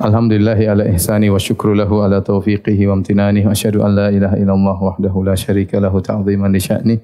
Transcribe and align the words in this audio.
Alhamdulillahi 0.00 0.72
ala 0.72 0.88
ihsani 0.88 1.28
wa 1.28 1.36
syukru 1.36 1.76
lahu 1.76 2.00
ala 2.00 2.24
taufiqihi 2.24 2.88
wa 2.88 2.96
amtinani. 2.96 3.44
Wa 3.44 3.52
asyhadu 3.52 3.84
an 3.84 3.92
la 3.92 4.08
ilaha 4.08 4.40
illallah 4.40 4.76
wahdahu 4.80 5.20
la 5.20 5.36
syarika 5.36 5.76
lahu 5.76 6.00
ta'ziman 6.00 6.48
li 6.48 6.56
sya'ni. 6.56 6.96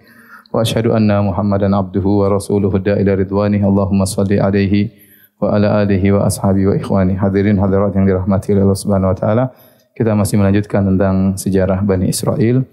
Wa 0.48 0.64
asyhadu 0.64 0.96
anna 0.96 1.20
Muhammadan 1.20 1.76
abduhu 1.76 2.24
wa 2.24 2.32
rasuluhu 2.32 2.80
da'ila 2.80 3.12
ridwani. 3.12 3.60
Allahumma 3.60 4.08
salli 4.08 4.40
alaihi 4.40 4.88
wa 5.36 5.52
ala 5.52 5.84
alihi 5.84 6.16
wa 6.16 6.24
ashabi 6.32 6.64
wa 6.64 6.72
ikhwani. 6.80 7.20
Hadirin 7.20 7.60
hadirat 7.60 7.92
yang 7.92 8.08
dirahmati 8.08 8.56
oleh 8.56 8.64
Allah 8.64 8.80
Subhanahu 8.80 9.12
wa 9.12 9.16
taala. 9.20 9.44
Kita 9.92 10.16
masih 10.16 10.40
melanjutkan 10.40 10.88
tentang 10.88 11.36
sejarah 11.36 11.84
Bani 11.84 12.08
Israel. 12.08 12.64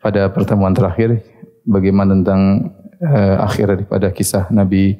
Pada 0.00 0.32
pertemuan 0.32 0.72
terakhir 0.72 1.28
bagaimana 1.68 2.16
tentang 2.16 2.72
uh, 3.04 3.44
akhir 3.44 3.68
daripada 3.68 4.08
kisah 4.16 4.48
Nabi 4.48 4.96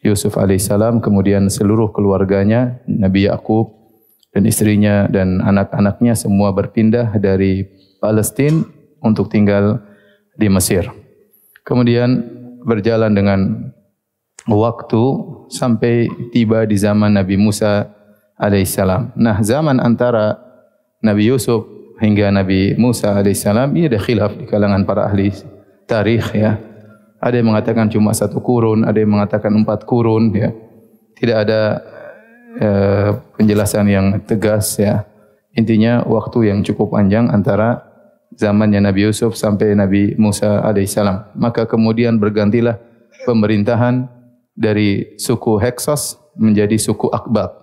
Yusuf 0.00 0.40
alaihissalam 0.40 1.04
kemudian 1.04 1.52
seluruh 1.52 1.92
keluarganya 1.92 2.80
Nabi 2.88 3.28
Yakub 3.28 3.79
dan 4.30 4.42
istrinya 4.46 5.10
dan 5.10 5.42
anak-anaknya 5.42 6.14
semua 6.14 6.54
berpindah 6.54 7.18
dari 7.18 7.66
Palestina 7.98 8.62
untuk 9.02 9.28
tinggal 9.28 9.82
di 10.38 10.46
Mesir. 10.46 10.86
Kemudian 11.66 12.24
berjalan 12.64 13.12
dengan 13.12 13.70
waktu 14.48 15.04
sampai 15.50 16.08
tiba 16.32 16.64
di 16.64 16.78
zaman 16.78 17.14
Nabi 17.14 17.36
Musa 17.36 17.90
alaihissalam. 18.40 19.18
Nah, 19.18 19.42
zaman 19.44 19.82
antara 19.82 20.38
Nabi 21.04 21.28
Yusuf 21.28 21.66
hingga 22.00 22.32
Nabi 22.32 22.78
Musa 22.80 23.20
alaihissalam 23.20 23.76
ini 23.76 23.92
ada 23.92 24.00
khilaf 24.00 24.32
di 24.38 24.48
kalangan 24.48 24.88
para 24.88 25.10
ahli 25.10 25.34
tarikh 25.84 26.32
ya. 26.32 26.56
Ada 27.20 27.44
yang 27.44 27.52
mengatakan 27.52 27.92
cuma 27.92 28.16
satu 28.16 28.40
kurun, 28.40 28.88
ada 28.88 28.96
yang 28.96 29.12
mengatakan 29.12 29.52
empat 29.52 29.84
kurun 29.84 30.32
ya. 30.32 30.56
Tidak 31.20 31.36
ada 31.36 31.84
Eh, 32.50 33.10
penjelasan 33.38 33.86
yang 33.86 34.06
tegas 34.26 34.74
ya. 34.74 35.06
Intinya 35.54 36.02
waktu 36.02 36.50
yang 36.50 36.66
cukup 36.66 36.98
panjang 36.98 37.30
antara 37.30 37.86
zamannya 38.34 38.82
Nabi 38.82 39.06
Yusuf 39.06 39.38
sampai 39.38 39.78
Nabi 39.78 40.18
Musa 40.18 40.58
alaihissalam. 40.66 41.38
Maka 41.38 41.70
kemudian 41.70 42.18
bergantilah 42.18 42.82
pemerintahan 43.22 44.10
dari 44.58 45.14
suku 45.14 45.62
Heksos 45.62 46.18
menjadi 46.34 46.74
suku 46.74 47.06
Akbat. 47.14 47.54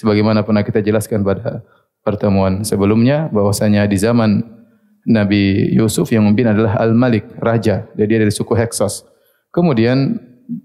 Sebagaimana 0.00 0.40
pernah 0.48 0.64
kita 0.64 0.80
jelaskan 0.80 1.20
pada 1.20 1.60
pertemuan 2.00 2.64
sebelumnya 2.64 3.28
bahwasanya 3.28 3.84
di 3.84 4.00
zaman 4.00 4.40
Nabi 5.04 5.76
Yusuf 5.76 6.08
yang 6.08 6.24
memimpin 6.24 6.56
adalah 6.56 6.80
Al-Malik, 6.80 7.36
raja. 7.36 7.84
Jadi 7.92 8.08
dia 8.08 8.20
dari 8.24 8.32
suku 8.32 8.56
Heksos. 8.56 9.04
Kemudian 9.52 10.16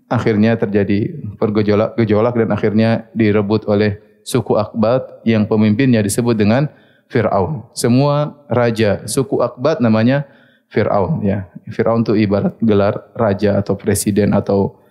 akhirnya 0.07 0.55
terjadi 0.59 1.23
pergejolak-gejolak 1.39 2.33
dan 2.35 2.49
akhirnya 2.51 2.89
direbut 3.15 3.67
oleh 3.69 3.99
suku 4.27 4.59
Akbat 4.59 5.23
yang 5.23 5.47
pemimpinnya 5.47 6.03
disebut 6.03 6.35
dengan 6.35 6.67
Fir'aun. 7.07 7.71
Semua 7.71 8.35
raja 8.51 9.07
suku 9.07 9.39
Akbat 9.39 9.79
namanya 9.79 10.27
Fir'aun. 10.67 11.23
Ya. 11.23 11.47
Fir'aun 11.71 12.03
itu 12.03 12.19
ibarat 12.19 12.59
gelar 12.59 13.07
raja 13.15 13.55
atau 13.59 13.79
presiden 13.79 14.35
atau 14.35 14.83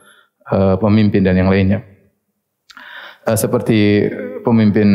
uh, 0.48 0.80
pemimpin 0.80 1.20
dan 1.20 1.36
yang 1.36 1.52
lainnya. 1.52 1.84
Uh, 3.28 3.36
seperti 3.36 4.08
pemimpin 4.40 4.88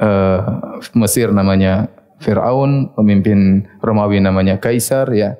uh, 0.00 0.80
Mesir 0.96 1.28
namanya 1.28 1.92
Fir'aun, 2.22 2.96
pemimpin 2.96 3.68
Romawi 3.82 4.22
namanya 4.22 4.56
Kaisar, 4.56 5.10
ya 5.12 5.36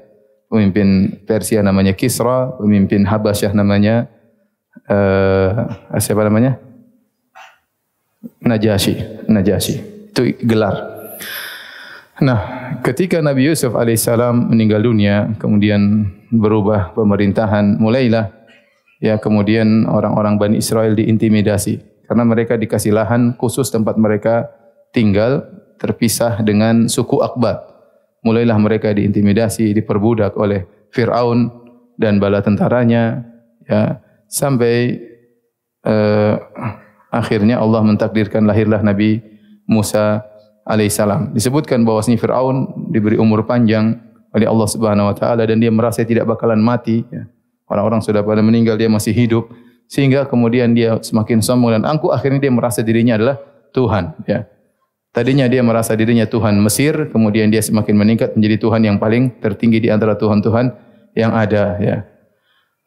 pemimpin 0.52 1.16
Persia 1.24 1.64
namanya 1.64 1.96
Kisra, 1.96 2.52
pemimpin 2.60 3.08
Habasyah 3.08 3.56
namanya 3.56 4.12
uh, 4.84 5.96
siapa 5.96 6.28
namanya? 6.28 6.60
Najasyi, 8.44 9.24
Najasyi. 9.32 9.76
Itu 10.12 10.28
gelar. 10.44 10.92
Nah, 12.20 12.40
ketika 12.84 13.24
Nabi 13.24 13.48
Yusuf 13.48 13.72
alaihissalam 13.72 14.52
meninggal 14.52 14.84
dunia, 14.84 15.32
kemudian 15.40 16.12
berubah 16.28 16.92
pemerintahan, 16.92 17.80
mulailah 17.80 18.30
ya 19.02 19.16
kemudian 19.18 19.88
orang-orang 19.88 20.36
Bani 20.38 20.56
Israel 20.60 20.94
diintimidasi 20.94 22.06
karena 22.06 22.22
mereka 22.28 22.54
dikasih 22.54 22.94
lahan 22.94 23.34
khusus 23.34 23.72
tempat 23.72 23.98
mereka 23.98 24.52
tinggal 24.94 25.42
terpisah 25.82 26.38
dengan 26.44 26.86
suku 26.86 27.18
Akbat 27.18 27.71
mulailah 28.22 28.56
mereka 28.58 28.94
diintimidasi, 28.94 29.74
diperbudak 29.74 30.38
oleh 30.38 30.66
Fir'aun 30.94 31.50
dan 31.98 32.22
bala 32.22 32.40
tentaranya 32.40 33.22
ya 33.66 33.98
sampai 34.30 34.98
uh, 35.84 36.34
akhirnya 37.12 37.60
Allah 37.60 37.84
mentakdirkan 37.84 38.48
lahirlah 38.48 38.80
Nabi 38.80 39.20
Musa 39.68 40.22
alaihissalam. 40.64 41.34
Disebutkan 41.34 41.82
bahawa 41.82 42.02
Fir'aun 42.06 42.88
diberi 42.90 43.18
umur 43.18 43.44
panjang 43.44 43.98
oleh 44.32 44.48
Allah 44.48 44.68
Subhanahu 44.70 45.12
wa 45.12 45.14
taala 45.14 45.44
dan 45.44 45.60
dia 45.60 45.68
merasa 45.68 46.02
tidak 46.06 46.24
bakalan 46.24 46.62
mati 46.62 47.04
ya. 47.12 47.28
Orang-orang 47.68 48.04
sudah 48.04 48.20
pada 48.20 48.44
meninggal 48.44 48.76
dia 48.76 48.88
masih 48.88 49.16
hidup 49.16 49.48
sehingga 49.88 50.28
kemudian 50.28 50.76
dia 50.76 51.00
semakin 51.00 51.40
sombong 51.40 51.72
dan 51.76 51.84
angkuh 51.88 52.12
akhirnya 52.12 52.48
dia 52.48 52.52
merasa 52.52 52.80
dirinya 52.84 53.16
adalah 53.16 53.36
Tuhan 53.72 54.04
ya. 54.28 54.48
Tadinya 55.12 55.44
dia 55.44 55.60
merasa 55.60 55.92
dirinya 55.92 56.24
Tuhan 56.24 56.56
Mesir, 56.64 57.12
kemudian 57.12 57.52
dia 57.52 57.60
semakin 57.60 58.00
meningkat 58.00 58.32
menjadi 58.32 58.56
Tuhan 58.64 58.80
yang 58.80 58.96
paling 58.96 59.44
tertinggi 59.44 59.84
di 59.84 59.92
antara 59.92 60.16
Tuhan-Tuhan 60.16 60.72
yang 61.12 61.36
ada. 61.36 61.76
Ya. 61.76 62.08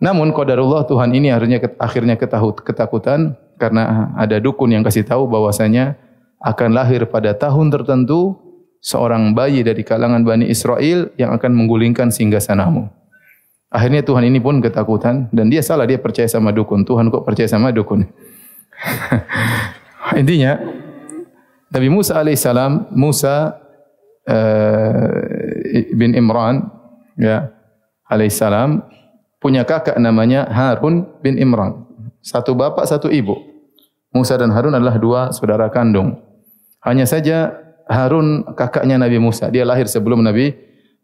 Namun 0.01 0.33
qadarullah 0.33 0.89
Tuhan 0.89 1.13
ini 1.13 1.29
akhirnya 1.29 1.61
akhirnya 1.77 2.17
ketakutan 2.17 3.37
karena 3.61 4.09
ada 4.17 4.41
dukun 4.41 4.73
yang 4.73 4.81
kasih 4.81 5.05
tahu 5.05 5.29
bahwasanya 5.29 6.01
akan 6.41 6.73
lahir 6.73 7.05
pada 7.07 7.37
tahun 7.37 7.69
tertentu 7.69 8.41
seorang 8.81 9.37
bayi 9.37 9.61
dari 9.61 9.85
kalangan 9.85 10.25
Bani 10.25 10.49
Israel 10.49 11.13
yang 11.21 11.29
akan 11.29 11.51
menggulingkan 11.53 12.09
singgasanamu. 12.09 12.89
Akhirnya 13.69 14.01
Tuhan 14.01 14.25
ini 14.25 14.41
pun 14.41 14.65
ketakutan 14.65 15.29
dan 15.29 15.49
dia 15.53 15.61
salah 15.61 15.85
dia 15.85 16.01
percaya 16.01 16.25
sama 16.25 16.49
dukun. 16.49 16.85
Tuhan 16.85 17.13
kok 17.13 17.21
percaya 17.21 17.45
sama 17.45 17.69
dukun? 17.69 18.05
Intinya 20.21 20.57
Nabi 21.73 21.87
Musa 21.89 22.21
alaihissalam, 22.21 22.93
Musa 22.93 23.57
uh, 24.29 25.09
bin 25.97 26.13
Imran, 26.13 26.69
ya, 27.17 27.49
alaihissalam, 28.05 28.85
punya 29.41 29.65
kakak 29.65 29.97
namanya 29.97 30.45
Harun 30.49 31.09
bin 31.25 31.41
Imran. 31.41 31.85
Satu 32.21 32.53
bapak, 32.57 32.85
satu 32.85 33.09
ibu. 33.09 33.37
Musa 34.13 34.39
dan 34.39 34.53
Harun 34.53 34.73
adalah 34.73 34.95
dua 34.95 35.21
saudara 35.35 35.67
kandung. 35.67 36.21
Hanya 36.85 37.03
saja 37.09 37.53
Harun 37.89 38.45
kakaknya 38.55 38.97
Nabi 38.97 39.19
Musa. 39.19 39.49
Dia 39.51 39.67
lahir 39.67 39.89
sebelum 39.89 40.21
Nabi 40.23 40.55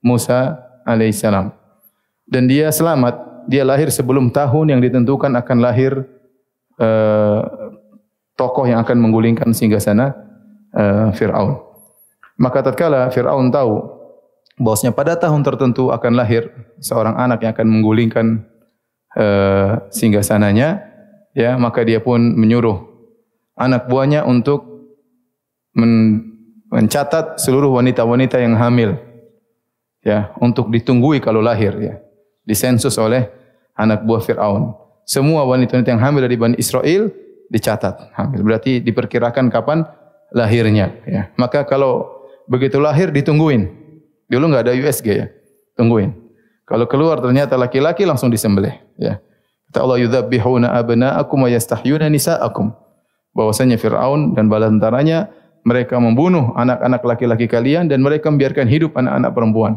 Musa 0.02 0.58
alaihissalam. 0.88 1.52
Dan 2.26 2.48
dia 2.48 2.72
selamat. 2.72 3.46
Dia 3.50 3.66
lahir 3.66 3.90
sebelum 3.90 4.30
tahun 4.30 4.78
yang 4.78 4.82
ditentukan 4.86 5.34
akan 5.34 5.58
lahir 5.60 6.06
uh, 6.78 7.42
tokoh 8.38 8.66
yang 8.70 8.82
akan 8.86 8.98
menggulingkan 9.02 9.50
singgasana 9.52 10.31
uh, 10.82 11.14
Fir'aun. 11.14 11.62
Maka 12.42 12.66
tatkala 12.66 13.14
Fir'aun 13.14 13.54
tahu 13.54 13.86
bahwasanya 14.58 14.98
pada 14.98 15.14
tahun 15.14 15.46
tertentu 15.46 15.94
akan 15.94 16.18
lahir 16.18 16.50
seorang 16.82 17.14
anak 17.18 17.46
yang 17.46 17.54
akan 17.54 17.68
menggulingkan 17.70 18.26
uh, 19.14 19.86
singgasananya, 19.94 20.82
ya 21.38 21.54
maka 21.62 21.86
dia 21.86 22.02
pun 22.02 22.18
menyuruh 22.34 22.82
anak 23.58 23.86
buahnya 23.86 24.26
untuk 24.26 24.66
men 25.78 26.26
mencatat 26.72 27.36
seluruh 27.36 27.68
wanita-wanita 27.68 28.40
yang 28.40 28.56
hamil 28.56 28.96
ya 30.00 30.32
untuk 30.40 30.72
ditunggui 30.72 31.20
kalau 31.20 31.44
lahir 31.44 31.76
ya. 31.78 31.96
Disensus 32.42 32.98
oleh 32.98 33.28
anak 33.78 34.02
buah 34.08 34.24
Firaun. 34.24 34.74
Semua 35.06 35.44
wanita-wanita 35.46 35.92
yang 35.92 36.02
hamil 36.02 36.26
dari 36.26 36.40
Bani 36.40 36.56
Israel 36.58 37.12
dicatat 37.52 38.16
hamil. 38.16 38.42
Berarti 38.42 38.80
diperkirakan 38.80 39.52
kapan 39.52 39.84
lahirnya. 40.32 40.96
Ya. 41.04 41.30
Maka 41.36 41.68
kalau 41.68 42.08
begitu 42.48 42.80
lahir 42.80 43.12
ditungguin. 43.12 43.70
Dulu 44.32 44.44
enggak 44.48 44.72
ada 44.72 44.74
USG 44.74 45.08
ya. 45.12 45.28
Tungguin. 45.76 46.16
Kalau 46.64 46.88
keluar 46.88 47.20
ternyata 47.20 47.60
laki-laki 47.60 48.08
langsung 48.08 48.32
disembelih. 48.32 48.80
Ya. 48.96 49.20
Kata 49.72 49.84
Allah 49.84 50.00
yudzabihuna 50.08 50.72
abna'akum 50.72 51.44
wa 51.44 51.50
yastahyuna 51.52 52.08
nisa'akum. 52.08 52.72
Bahwasanya 53.36 53.76
Firaun 53.76 54.36
dan 54.36 54.48
bala 54.48 54.72
tentaranya 54.72 55.32
mereka 55.64 56.00
membunuh 56.00 56.56
anak-anak 56.56 57.02
laki-laki 57.04 57.48
kalian 57.48 57.88
dan 57.88 58.04
mereka 58.04 58.28
membiarkan 58.32 58.68
hidup 58.68 58.96
anak-anak 58.96 59.32
perempuan. 59.32 59.74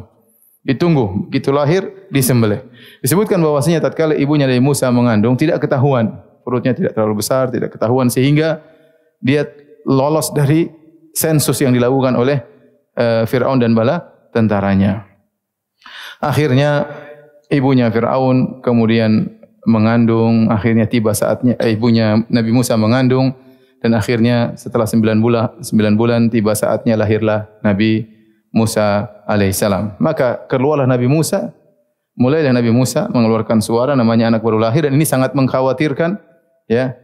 Ditunggu, 0.64 1.28
begitu 1.28 1.52
lahir 1.52 2.08
disembelih. 2.08 2.64
Disebutkan 3.04 3.36
bahwasanya 3.36 3.84
tatkala 3.84 4.16
ibunya 4.16 4.48
dari 4.48 4.64
Musa 4.64 4.88
mengandung 4.88 5.36
tidak 5.36 5.60
ketahuan, 5.60 6.24
perutnya 6.40 6.72
tidak 6.72 6.96
terlalu 6.96 7.20
besar, 7.20 7.52
tidak 7.52 7.76
ketahuan 7.76 8.08
sehingga 8.08 8.64
dia 9.20 9.44
lolos 9.84 10.32
dari 10.32 10.68
sensus 11.14 11.60
yang 11.62 11.72
dilakukan 11.72 12.16
oleh 12.18 12.42
uh, 12.98 13.22
Fir'aun 13.28 13.62
dan 13.62 13.72
bala 13.72 14.02
tentaranya. 14.34 15.06
Akhirnya 16.18 16.88
ibunya 17.52 17.92
Fir'aun 17.92 18.64
kemudian 18.64 19.30
mengandung, 19.64 20.52
akhirnya 20.52 20.84
tiba 20.84 21.16
saatnya 21.16 21.56
eh, 21.56 21.72
ibunya 21.72 22.20
Nabi 22.28 22.50
Musa 22.52 22.76
mengandung 22.76 23.32
dan 23.80 23.96
akhirnya 23.96 24.56
setelah 24.56 24.88
sembilan 24.88 25.18
bulan 25.20 25.44
sembilan 25.60 25.94
bulan 25.96 26.20
tiba 26.32 26.52
saatnya 26.56 26.96
lahirlah 26.96 27.48
Nabi 27.64 28.04
Musa 28.54 29.08
alaihissalam. 29.26 29.98
Maka 29.98 30.46
keluarlah 30.46 30.86
Nabi 30.86 31.10
Musa, 31.10 31.50
mulailah 32.14 32.54
Nabi 32.54 32.70
Musa 32.70 33.10
mengeluarkan 33.10 33.58
suara 33.58 33.98
namanya 33.98 34.30
anak 34.30 34.46
baru 34.46 34.62
lahir 34.62 34.86
dan 34.86 34.94
ini 34.94 35.04
sangat 35.04 35.34
mengkhawatirkan 35.34 36.16
ya. 36.70 36.94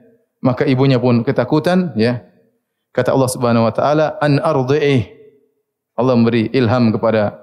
Maka 0.41 0.65
ibunya 0.65 0.97
pun 0.97 1.21
ketakutan 1.21 1.93
ya. 1.99 2.25
Kata 2.91 3.15
Allah 3.15 3.31
Subhanahu 3.31 3.67
wa 3.67 3.73
taala 3.75 4.19
an 4.19 4.43
ardhi'i. 4.43 5.07
Allah 5.95 6.17
memberi 6.17 6.49
ilham 6.57 6.91
kepada 6.97 7.37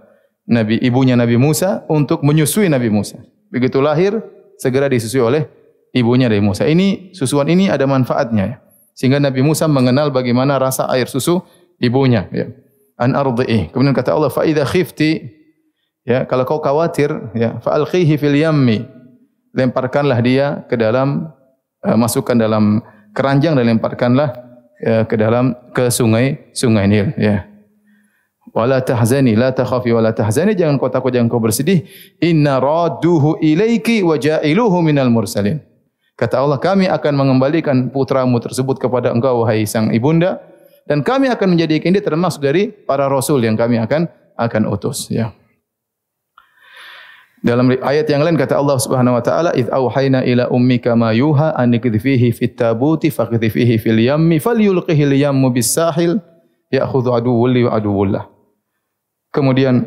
Nabi 0.49 0.81
ibunya 0.81 1.13
Nabi 1.13 1.37
Musa 1.37 1.85
untuk 1.87 2.25
menyusui 2.25 2.67
Nabi 2.71 2.89
Musa. 2.89 3.21
Begitu 3.53 3.79
lahir 3.79 4.17
segera 4.57 4.89
disusui 4.89 5.21
oleh 5.21 5.45
ibunya 5.93 6.25
Nabi 6.25 6.41
Musa. 6.41 6.65
Ini 6.65 7.13
susuan 7.13 7.47
ini 7.47 7.69
ada 7.69 7.85
manfaatnya 7.85 8.43
ya 8.43 8.57
sehingga 8.97 9.21
Nabi 9.21 9.45
Musa 9.45 9.69
mengenal 9.69 10.09
bagaimana 10.09 10.57
rasa 10.57 10.89
air 10.89 11.05
susu 11.05 11.45
ibunya 11.77 12.25
ya 12.33 12.49
an 12.97 13.13
ardhi 13.13 13.69
kemudian 13.69 13.93
kata 13.93 14.17
Allah 14.17 14.33
fa 14.33 14.41
idza 14.41 14.65
khifti 14.65 15.21
ya 16.01 16.25
kalau 16.25 16.49
kau 16.49 16.57
khawatir 16.57 17.13
ya 17.37 17.61
fa 17.61 17.77
alqihi 17.77 18.17
fil 18.17 18.33
yammi 18.33 18.89
lemparkanlah 19.53 20.17
dia 20.25 20.65
ke 20.65 20.73
dalam 20.73 21.29
uh, 21.85 21.93
masukkan 21.93 22.33
dalam 22.33 22.81
keranjang 23.13 23.53
dan 23.53 23.69
lemparkanlah 23.69 24.33
uh, 24.85 25.03
ke 25.07 25.15
dalam 25.15 25.55
ke 25.73 25.87
sungai 25.89 26.51
sungai 26.51 26.85
Nil 26.85 27.13
ya 27.17 27.47
wala 28.51 28.81
tahzani 28.81 29.37
la 29.37 29.53
takhafi 29.53 29.93
wala 29.93 30.11
tahzani 30.11 30.57
jangan 30.57 30.81
kau 30.81 30.89
takut 30.89 31.13
jangan 31.13 31.29
kau 31.29 31.41
bersedih 31.41 31.85
inna 32.19 32.57
radduhu 32.57 33.37
ilaiki 33.39 34.01
wa 34.01 34.17
ja'iluhu 34.17 34.81
minal 34.81 35.13
mursalin 35.13 35.61
Kata 36.17 36.41
Allah, 36.41 36.57
kami 36.57 36.89
akan 36.89 37.13
mengembalikan 37.13 37.93
putramu 37.93 38.41
tersebut 38.41 38.81
kepada 38.81 39.13
engkau, 39.13 39.45
wahai 39.45 39.69
sang 39.69 39.93
ibunda. 39.93 40.41
Dan 40.89 41.05
kami 41.05 41.29
akan 41.29 41.53
menjadikan 41.53 41.93
dia 41.93 42.01
termasuk 42.01 42.41
dari 42.41 42.73
para 42.73 43.05
rasul 43.05 43.37
yang 43.45 43.53
kami 43.53 43.77
akan 43.77 44.09
akan 44.33 44.61
utus. 44.65 45.13
Ya. 45.13 45.29
Dalam 47.37 47.69
ayat 47.69 48.09
yang 48.09 48.25
lain 48.25 48.33
kata 48.33 48.57
Allah 48.57 48.81
Subhanahu 48.81 49.13
wa 49.13 49.21
taala, 49.21 49.53
"Idz 49.53 49.69
auhayna 49.69 50.25
ila 50.25 50.49
ummika 50.49 50.97
ma 50.97 51.13
yuha 51.13 51.53
an 51.53 51.69
ikdhifihi 51.69 52.33
fit 52.33 52.57
tabuti 52.57 53.13
faqdhifihi 53.13 53.77
fil 53.77 54.01
yammi 54.01 54.41
falyulqihi 54.41 55.03
al 55.05 55.13
yammu 55.13 55.53
bis 55.53 55.69
sahil 55.69 56.17
ya'khudhu 56.73 57.13
aduwwul 57.13 57.53
li 57.53 57.61
aduwwullah." 57.69 58.25
Kemudian 59.29 59.85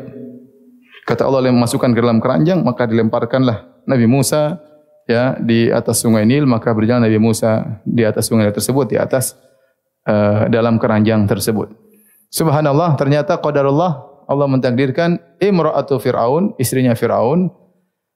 kata 1.03 1.27
Allah 1.27 1.51
yang 1.51 1.59
masukkan 1.59 1.91
ke 1.91 1.99
dalam 1.99 2.23
keranjang 2.23 2.63
maka 2.63 2.87
dilemparkanlah 2.87 3.83
Nabi 3.83 4.07
Musa 4.07 4.63
ya 5.09 5.35
di 5.35 5.67
atas 5.67 5.99
sungai 5.99 6.23
Nil 6.23 6.47
maka 6.47 6.71
berjalan 6.71 7.03
Nabi 7.03 7.19
Musa 7.19 7.83
di 7.83 8.07
atas 8.07 8.31
sungai 8.31 8.47
Nil 8.47 8.55
tersebut 8.55 8.95
di 8.95 8.97
atas 9.01 9.35
uh, 10.07 10.47
dalam 10.47 10.79
keranjang 10.79 11.27
tersebut. 11.27 11.73
Subhanallah 12.31 12.95
ternyata 12.95 13.35
qadarullah 13.35 14.10
Allah 14.31 14.47
mentakdirkan 14.47 15.19
imra'atu 15.43 15.99
Firaun 15.99 16.55
istrinya 16.55 16.95
Firaun 16.95 17.51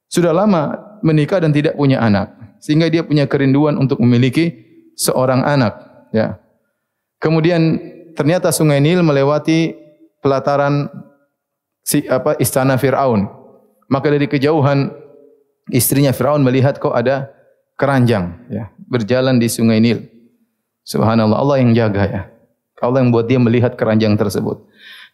sudah 0.07 0.31
lama 0.31 0.79
menikah 1.03 1.44
dan 1.44 1.51
tidak 1.51 1.75
punya 1.75 2.00
anak 2.00 2.31
sehingga 2.63 2.88
dia 2.88 3.03
punya 3.03 3.27
kerinduan 3.27 3.75
untuk 3.75 4.00
memiliki 4.00 4.56
seorang 4.95 5.44
anak 5.44 5.75
ya. 6.15 6.39
Kemudian 7.19 7.79
ternyata 8.15 8.56
sungai 8.56 8.79
Nil 8.79 9.03
melewati 9.03 9.75
pelataran 10.23 10.88
si 11.83 12.07
apa 12.07 12.39
istana 12.39 12.79
Firaun. 12.79 13.27
Maka 13.91 14.09
dari 14.09 14.25
kejauhan 14.25 14.89
istrinya 15.69 16.15
Firaun 16.15 16.41
melihat 16.41 16.79
kok 16.79 16.95
ada 16.95 17.29
keranjang 17.75 18.47
ya 18.47 18.71
berjalan 18.88 19.35
di 19.38 19.51
sungai 19.51 19.83
Nil. 19.83 20.07
Subhanallah 20.88 21.38
Allah 21.38 21.57
yang 21.59 21.75
jaga 21.75 22.03
ya. 22.07 22.21
Allah 22.81 23.01
yang 23.01 23.09
buat 23.09 23.25
dia 23.25 23.41
melihat 23.41 23.73
keranjang 23.73 24.13
tersebut. 24.13 24.61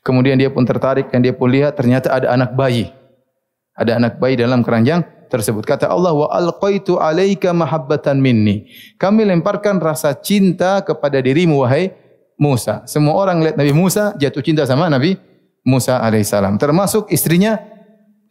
Kemudian 0.01 0.37
dia 0.37 0.49
pun 0.49 0.65
tertarik 0.65 1.13
dan 1.13 1.21
dia 1.21 1.33
pun 1.33 1.49
lihat 1.49 1.77
ternyata 1.77 2.09
ada 2.09 2.33
anak 2.33 2.57
bayi. 2.57 2.89
Ada 3.77 4.01
anak 4.01 4.17
bayi 4.17 4.33
dalam 4.37 4.65
keranjang 4.65 5.05
tersebut. 5.29 5.63
Kata 5.63 5.87
Allah 5.87 6.11
wa 6.11 6.27
alqaitu 6.27 6.97
alaika 6.97 7.53
mahabbatan 7.53 8.19
minni. 8.19 8.67
Kami 8.97 9.23
lemparkan 9.23 9.79
rasa 9.79 10.11
cinta 10.17 10.81
kepada 10.83 11.21
dirimu 11.21 11.63
wahai 11.63 11.93
Musa. 12.35 12.81
Semua 12.89 13.15
orang 13.21 13.45
lihat 13.45 13.55
Nabi 13.55 13.71
Musa 13.71 14.17
jatuh 14.17 14.41
cinta 14.41 14.65
sama 14.65 14.89
Nabi 14.89 15.15
Musa 15.61 16.01
alaihissalam. 16.01 16.57
Termasuk 16.57 17.13
istrinya 17.13 17.61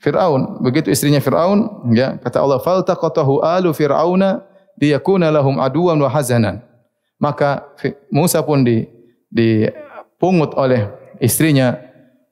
Fir'aun. 0.03 0.59
Begitu 0.65 0.91
istrinya 0.91 1.23
Fir'aun, 1.23 1.93
ya, 1.95 2.19
kata 2.19 2.43
Allah, 2.43 2.59
"Faltaqatahu 2.59 3.45
alu 3.45 3.71
Fir'auna 3.71 4.43
liyakuna 4.81 5.31
lahum 5.31 5.63
aduwan 5.63 5.95
wa 6.01 6.11
hazanan." 6.11 6.65
Maka 7.21 7.71
Musa 8.11 8.43
pun 8.43 8.67
di 8.67 8.89
dipungut 9.31 10.57
oleh 10.59 10.91
istrinya 11.21 11.79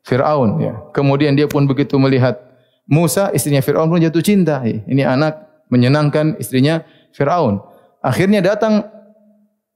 Fir'aun, 0.02 0.58
ya. 0.58 0.74
Kemudian 0.96 1.36
dia 1.36 1.46
pun 1.46 1.68
begitu 1.68 2.00
melihat 2.00 2.40
Musa, 2.88 3.28
istrinya 3.36 3.60
Fir'aun 3.60 3.92
pun 3.92 4.00
jatuh 4.00 4.24
cinta. 4.24 4.64
Ini 4.64 5.04
anak 5.04 5.44
menyenangkan 5.68 6.40
istrinya 6.40 6.82
Fir'aun. 7.12 7.60
Akhirnya 8.00 8.40
datang 8.40 8.88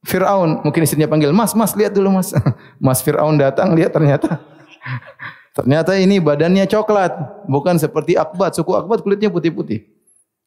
Fir'aun, 0.03 0.65
mungkin 0.67 0.83
istrinya 0.83 1.07
panggil, 1.07 1.31
"Mas, 1.31 1.55
Mas, 1.55 1.77
lihat 1.77 1.95
dulu, 1.95 2.11
Mas." 2.11 2.33
Mas 2.83 3.05
Fir'aun 3.05 3.39
datang, 3.39 3.77
lihat 3.77 3.95
ternyata 3.95 4.41
Ternyata 5.57 5.93
ini 6.01 6.17
badannya 6.17 6.65
coklat, 6.65 7.45
bukan 7.45 7.77
seperti 7.77 8.17
Akbat. 8.17 8.57
Suku 8.57 8.73
Akbat 8.73 9.05
kulitnya 9.05 9.29
putih-putih. 9.29 9.85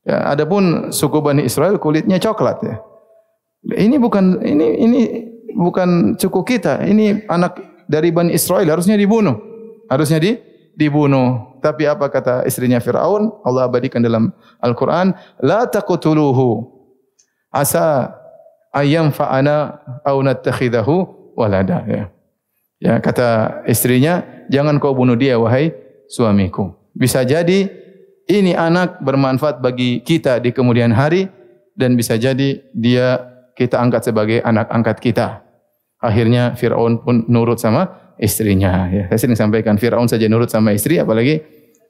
Ya, 0.05 0.33
adapun 0.33 0.93
suku 0.93 1.17
Bani 1.21 1.45
Israel 1.45 1.77
kulitnya 1.81 2.21
coklat 2.21 2.61
ya. 2.61 2.75
Ini 3.65 3.97
bukan 3.97 4.41
ini 4.45 4.67
ini 4.81 5.01
bukan 5.53 6.17
suku 6.17 6.45
kita. 6.45 6.85
Ini 6.85 7.25
anak 7.25 7.57
dari 7.85 8.09
Bani 8.13 8.33
Israel 8.33 8.67
harusnya 8.69 8.97
dibunuh. 8.97 9.37
Harusnya 9.89 10.17
di 10.17 10.37
dibunuh. 10.75 11.57
Tapi 11.63 11.89
apa 11.89 12.11
kata 12.11 12.45
istrinya 12.45 12.77
Firaun? 12.77 13.31
Allah 13.41 13.65
abadikan 13.65 14.03
dalam 14.03 14.29
Al-Qur'an, 14.61 15.17
la 15.41 15.65
taqtuluhu. 15.65 16.69
Asa 17.49 18.13
ayam 18.75 19.09
fa'ana 19.09 19.81
au 20.03 20.19
nattakhidahu 20.21 20.95
walada 21.33 21.81
ya. 21.87 22.03
Ya, 22.83 22.99
kata 22.99 23.63
istrinya, 23.65 24.21
jangan 24.51 24.77
kau 24.83 24.91
bunuh 24.91 25.15
dia 25.15 25.39
wahai 25.39 25.71
suamiku. 26.11 26.75
Bisa 26.91 27.23
jadi 27.23 27.71
ini 28.27 28.51
anak 28.53 28.99
bermanfaat 28.99 29.63
bagi 29.63 30.03
kita 30.03 30.43
di 30.43 30.51
kemudian 30.51 30.91
hari 30.91 31.31
dan 31.73 31.95
bisa 31.95 32.19
jadi 32.19 32.61
dia 32.75 33.23
kita 33.55 33.79
angkat 33.79 34.11
sebagai 34.11 34.43
anak 34.43 34.67
angkat 34.69 34.99
kita. 34.99 35.44
Akhirnya 35.99 36.53
Firaun 36.53 37.01
pun 37.01 37.25
nurut 37.31 37.57
sama 37.57 38.13
istrinya 38.19 38.87
ya. 38.91 39.07
Saya 39.11 39.19
sering 39.27 39.39
sampaikan 39.39 39.75
Firaun 39.79 40.07
saja 40.07 40.27
nurut 40.27 40.51
sama 40.51 40.75
istri 40.75 40.99
apalagi 40.99 41.41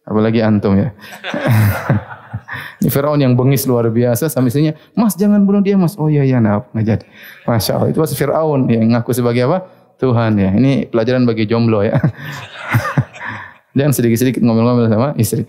apalagi 0.05 0.39
antum 0.45 0.77
ya. 0.77 0.93
Ini 2.79 2.89
Firaun 2.91 3.19
yang 3.19 3.33
bengis 3.33 3.65
luar 3.65 3.89
biasa 3.89 4.29
sama 4.29 4.47
istrinya, 4.47 4.75
"Mas 4.93 5.17
jangan 5.17 5.43
bunuh 5.43 5.63
dia, 5.63 5.75
Mas." 5.75 5.97
Oh 5.97 6.07
iya 6.07 6.23
iya, 6.23 6.39
nah, 6.39 6.63
enggak 6.71 7.01
jadi. 7.01 7.05
Masya 7.47 7.71
Allah, 7.75 7.89
itu 7.91 7.99
was 7.99 8.13
Firaun 8.13 8.69
yang 8.69 8.95
ngaku 8.95 9.11
sebagai 9.11 9.47
apa? 9.49 9.65
Tuhan 9.95 10.35
ya. 10.35 10.51
Ini 10.51 10.91
pelajaran 10.91 11.23
bagi 11.23 11.47
jomblo 11.47 11.79
ya. 11.83 11.95
Jangan 13.77 13.91
sedikit-sedikit 13.95 14.43
ngomel-ngomel 14.43 14.87
sama 14.87 15.09
istri. 15.19 15.47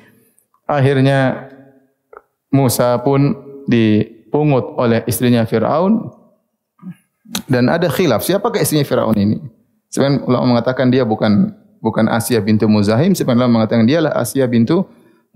Akhirnya 0.67 1.51
Musa 2.51 2.99
pun 3.03 3.35
dipungut 3.67 4.79
oleh 4.79 5.03
istrinya 5.07 5.47
Firaun 5.47 6.11
dan 7.51 7.67
ada 7.71 7.91
khilaf. 7.91 8.23
Siapakah 8.23 8.63
istrinya 8.63 8.87
Firaun 8.87 9.17
ini? 9.19 9.39
Sebenarnya 9.91 10.27
ulama 10.27 10.57
mengatakan 10.57 10.91
dia 10.91 11.03
bukan 11.03 11.55
bukan 11.83 12.07
Asia 12.11 12.39
bintu 12.43 12.67
Muzahim, 12.67 13.15
sebenarnya 13.15 13.47
ulama 13.47 13.55
mengatakan 13.63 13.87
dia 13.87 14.03
lah 14.03 14.13
Asia 14.15 14.47
bintu 14.47 14.87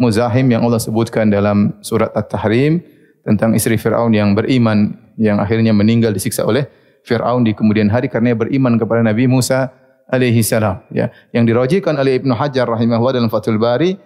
Muzahim 0.00 0.48
yang 0.48 0.64
Allah 0.64 0.80
sebutkan 0.80 1.28
dalam 1.28 1.76
surat 1.84 2.10
At-Tahrim 2.16 2.80
tentang 3.26 3.52
istri 3.52 3.76
Firaun 3.76 4.16
yang 4.16 4.32
beriman 4.32 4.96
yang 5.20 5.36
akhirnya 5.36 5.76
meninggal 5.76 6.16
disiksa 6.16 6.48
oleh 6.48 6.64
Fir'aun 7.04 7.44
di 7.44 7.52
kemudian 7.52 7.88
hari 7.92 8.08
karena 8.08 8.32
beriman 8.32 8.80
kepada 8.80 9.04
Nabi 9.04 9.28
Musa 9.28 9.72
alaihi 10.08 10.40
salam. 10.40 10.80
Ya. 10.92 11.12
Yang 11.32 11.44
dirajikan 11.52 11.96
oleh 11.96 12.20
Ibnu 12.20 12.32
Hajar 12.32 12.68
rahimahullah 12.68 13.20
dalam 13.20 13.28
Fathul 13.28 13.60
Bari 13.60 13.96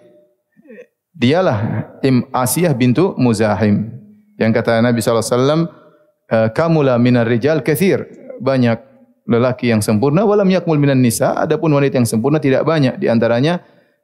dialah 1.15 1.87
Im 2.03 2.27
Asiyah 2.31 2.75
bintu 2.75 3.15
Muzahim. 3.15 3.91
Yang 4.35 4.51
kata 4.61 4.83
Nabi 4.83 4.99
sallallahu 4.99 5.23
alaihi 5.23 5.35
wasallam 5.39 5.61
kamula 6.29 6.97
minar 6.97 7.29
rijal 7.29 7.61
kathir 7.61 8.05
banyak 8.41 8.81
lelaki 9.25 9.69
yang 9.73 9.81
sempurna 9.81 10.25
walam 10.25 10.49
yakmul 10.49 10.77
minan 10.77 11.01
nisa 11.01 11.33
adapun 11.37 11.73
wanita 11.73 12.01
yang 12.01 12.09
sempurna 12.09 12.37
tidak 12.37 12.65
banyak 12.65 12.97
di 12.97 13.09
antaranya 13.09 13.61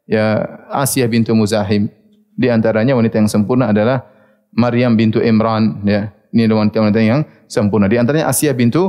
ya 0.10 0.42
Asiyah 0.70 1.10
bintu 1.10 1.34
Muzahim 1.38 1.90
di 2.38 2.48
antaranya 2.50 2.98
wanita 2.98 3.22
yang 3.22 3.30
sempurna 3.30 3.70
adalah 3.70 4.06
Maryam 4.54 4.98
bintu 4.98 5.22
Imran 5.22 5.82
ya 5.86 6.10
ini 6.32 6.48
wanita-wanita 6.48 7.00
yang 7.04 7.22
sempurna. 7.52 7.92
Di 7.92 8.00
antaranya 8.00 8.32
Asia 8.32 8.56
bintu 8.56 8.88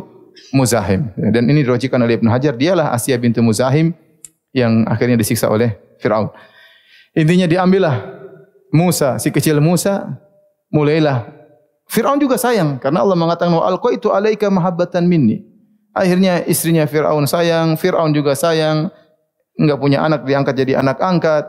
Muzahim. 0.54 1.10
Dan 1.18 1.50
ini 1.50 1.66
dirajikan 1.66 1.98
oleh 1.98 2.16
Ibn 2.22 2.30
Hajar. 2.30 2.54
Dialah 2.54 2.94
Asia 2.94 3.18
bintu 3.18 3.42
Muzahim 3.42 3.92
yang 4.54 4.86
akhirnya 4.86 5.18
disiksa 5.18 5.50
oleh 5.50 5.74
Fir'aun. 5.98 6.30
Intinya 7.12 7.44
diambillah 7.50 8.22
Musa, 8.72 9.20
si 9.20 9.28
kecil 9.28 9.60
Musa, 9.60 10.22
mulailah. 10.72 11.41
Fir'aun 11.92 12.16
juga 12.16 12.40
sayang. 12.40 12.80
Karena 12.80 13.04
Allah 13.04 13.12
mengatakan, 13.20 13.52
Wa 13.52 13.68
alqa 13.68 13.92
itu 13.92 14.08
alaika 14.08 14.48
mahabbatan 14.48 15.04
minni. 15.04 15.44
Akhirnya 15.92 16.40
istrinya 16.48 16.88
Fir'aun 16.88 17.28
sayang, 17.28 17.76
Fir'aun 17.76 18.16
juga 18.16 18.32
sayang, 18.32 18.88
enggak 19.60 19.76
punya 19.76 20.00
anak 20.00 20.24
diangkat 20.24 20.56
jadi 20.56 20.80
anak 20.80 20.96
angkat. 21.04 21.44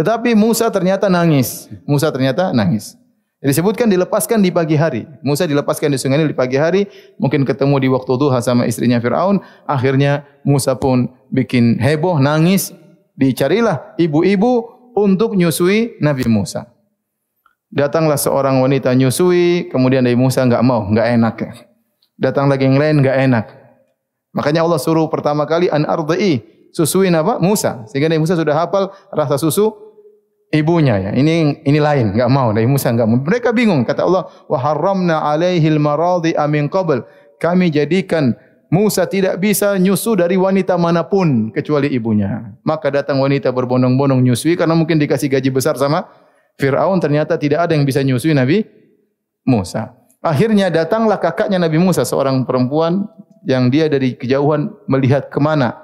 Tetapi 0.00 0.32
Musa 0.32 0.72
ternyata 0.72 1.12
nangis. 1.12 1.68
Musa 1.84 2.08
ternyata 2.08 2.56
nangis. 2.56 2.96
Disebutkan 3.44 3.90
dilepaskan 3.92 4.40
di 4.40 4.48
pagi 4.48 4.80
hari. 4.80 5.04
Musa 5.20 5.44
dilepaskan 5.44 5.92
di 5.92 5.98
sungai 6.00 6.24
Nil 6.24 6.32
di 6.32 6.38
pagi 6.38 6.56
hari, 6.56 6.88
mungkin 7.20 7.44
ketemu 7.44 7.76
di 7.84 7.88
waktu 7.92 8.12
duha 8.16 8.40
sama 8.40 8.64
istrinya 8.64 8.96
Firaun. 8.96 9.44
Akhirnya 9.68 10.24
Musa 10.40 10.72
pun 10.72 11.12
bikin 11.28 11.76
heboh, 11.82 12.16
nangis. 12.16 12.72
Dicarilah 13.12 13.98
ibu-ibu 14.00 14.72
untuk 14.96 15.36
nyusui 15.36 16.00
Nabi 16.00 16.24
Musa. 16.32 16.71
Datanglah 17.72 18.20
seorang 18.20 18.60
wanita 18.60 18.92
nyusui, 18.92 19.72
kemudian 19.72 20.04
Nabi 20.04 20.12
Musa 20.20 20.44
enggak 20.44 20.60
mau, 20.60 20.84
enggak 20.84 21.08
enak. 21.16 21.36
Datang 22.20 22.52
lagi 22.52 22.68
yang 22.68 22.76
lain 22.76 23.00
enggak 23.00 23.16
enak. 23.16 23.46
Makanya 24.36 24.60
Allah 24.60 24.76
suruh 24.76 25.08
pertama 25.08 25.48
kali 25.48 25.72
an 25.72 25.88
ardai, 25.88 26.44
susuin 26.76 27.16
apa? 27.16 27.40
Musa. 27.40 27.88
Sehingga 27.88 28.12
Nabi 28.12 28.28
Musa 28.28 28.36
sudah 28.36 28.52
hafal 28.52 28.92
rasa 29.08 29.40
susu 29.40 29.72
ibunya 30.52 31.00
ya. 31.00 31.10
Ini 31.16 31.64
ini 31.64 31.80
lain, 31.80 32.12
enggak 32.12 32.28
mau 32.28 32.52
Nabi 32.52 32.68
Musa 32.68 32.92
enggak 32.92 33.08
mau. 33.08 33.16
Mereka 33.24 33.56
bingung 33.56 33.88
kata 33.88 34.04
Allah, 34.04 34.28
"Wa 34.52 34.60
harramna 34.60 35.24
'alaihi 35.24 35.72
al-maradi 35.72 36.36
amin 36.36 36.68
qabl." 36.68 37.08
Kami 37.40 37.72
jadikan 37.72 38.36
Musa 38.68 39.08
tidak 39.08 39.40
bisa 39.40 39.76
nyusu 39.80 40.16
dari 40.16 40.36
wanita 40.36 40.76
manapun 40.76 41.52
kecuali 41.52 41.88
ibunya. 41.92 42.56
Maka 42.64 42.88
datang 42.88 43.20
wanita 43.20 43.48
berbondong-bondong 43.52 44.20
nyusui 44.20 44.56
karena 44.60 44.76
mungkin 44.76 44.96
dikasih 45.00 45.28
gaji 45.28 45.48
besar 45.52 45.76
sama 45.76 46.08
Firaun 46.60 47.00
ternyata 47.00 47.38
tidak 47.40 47.68
ada 47.68 47.72
yang 47.72 47.86
bisa 47.86 48.04
nyusui 48.04 48.36
Nabi 48.36 48.64
Musa. 49.46 49.94
Akhirnya 50.22 50.70
datanglah 50.70 51.18
kakaknya 51.18 51.58
Nabi 51.58 51.82
Musa 51.82 52.06
seorang 52.06 52.46
perempuan 52.46 53.10
yang 53.42 53.72
dia 53.72 53.90
dari 53.90 54.14
kejauhan 54.14 54.70
melihat 54.86 55.28
ke 55.32 55.38
mana 55.42 55.74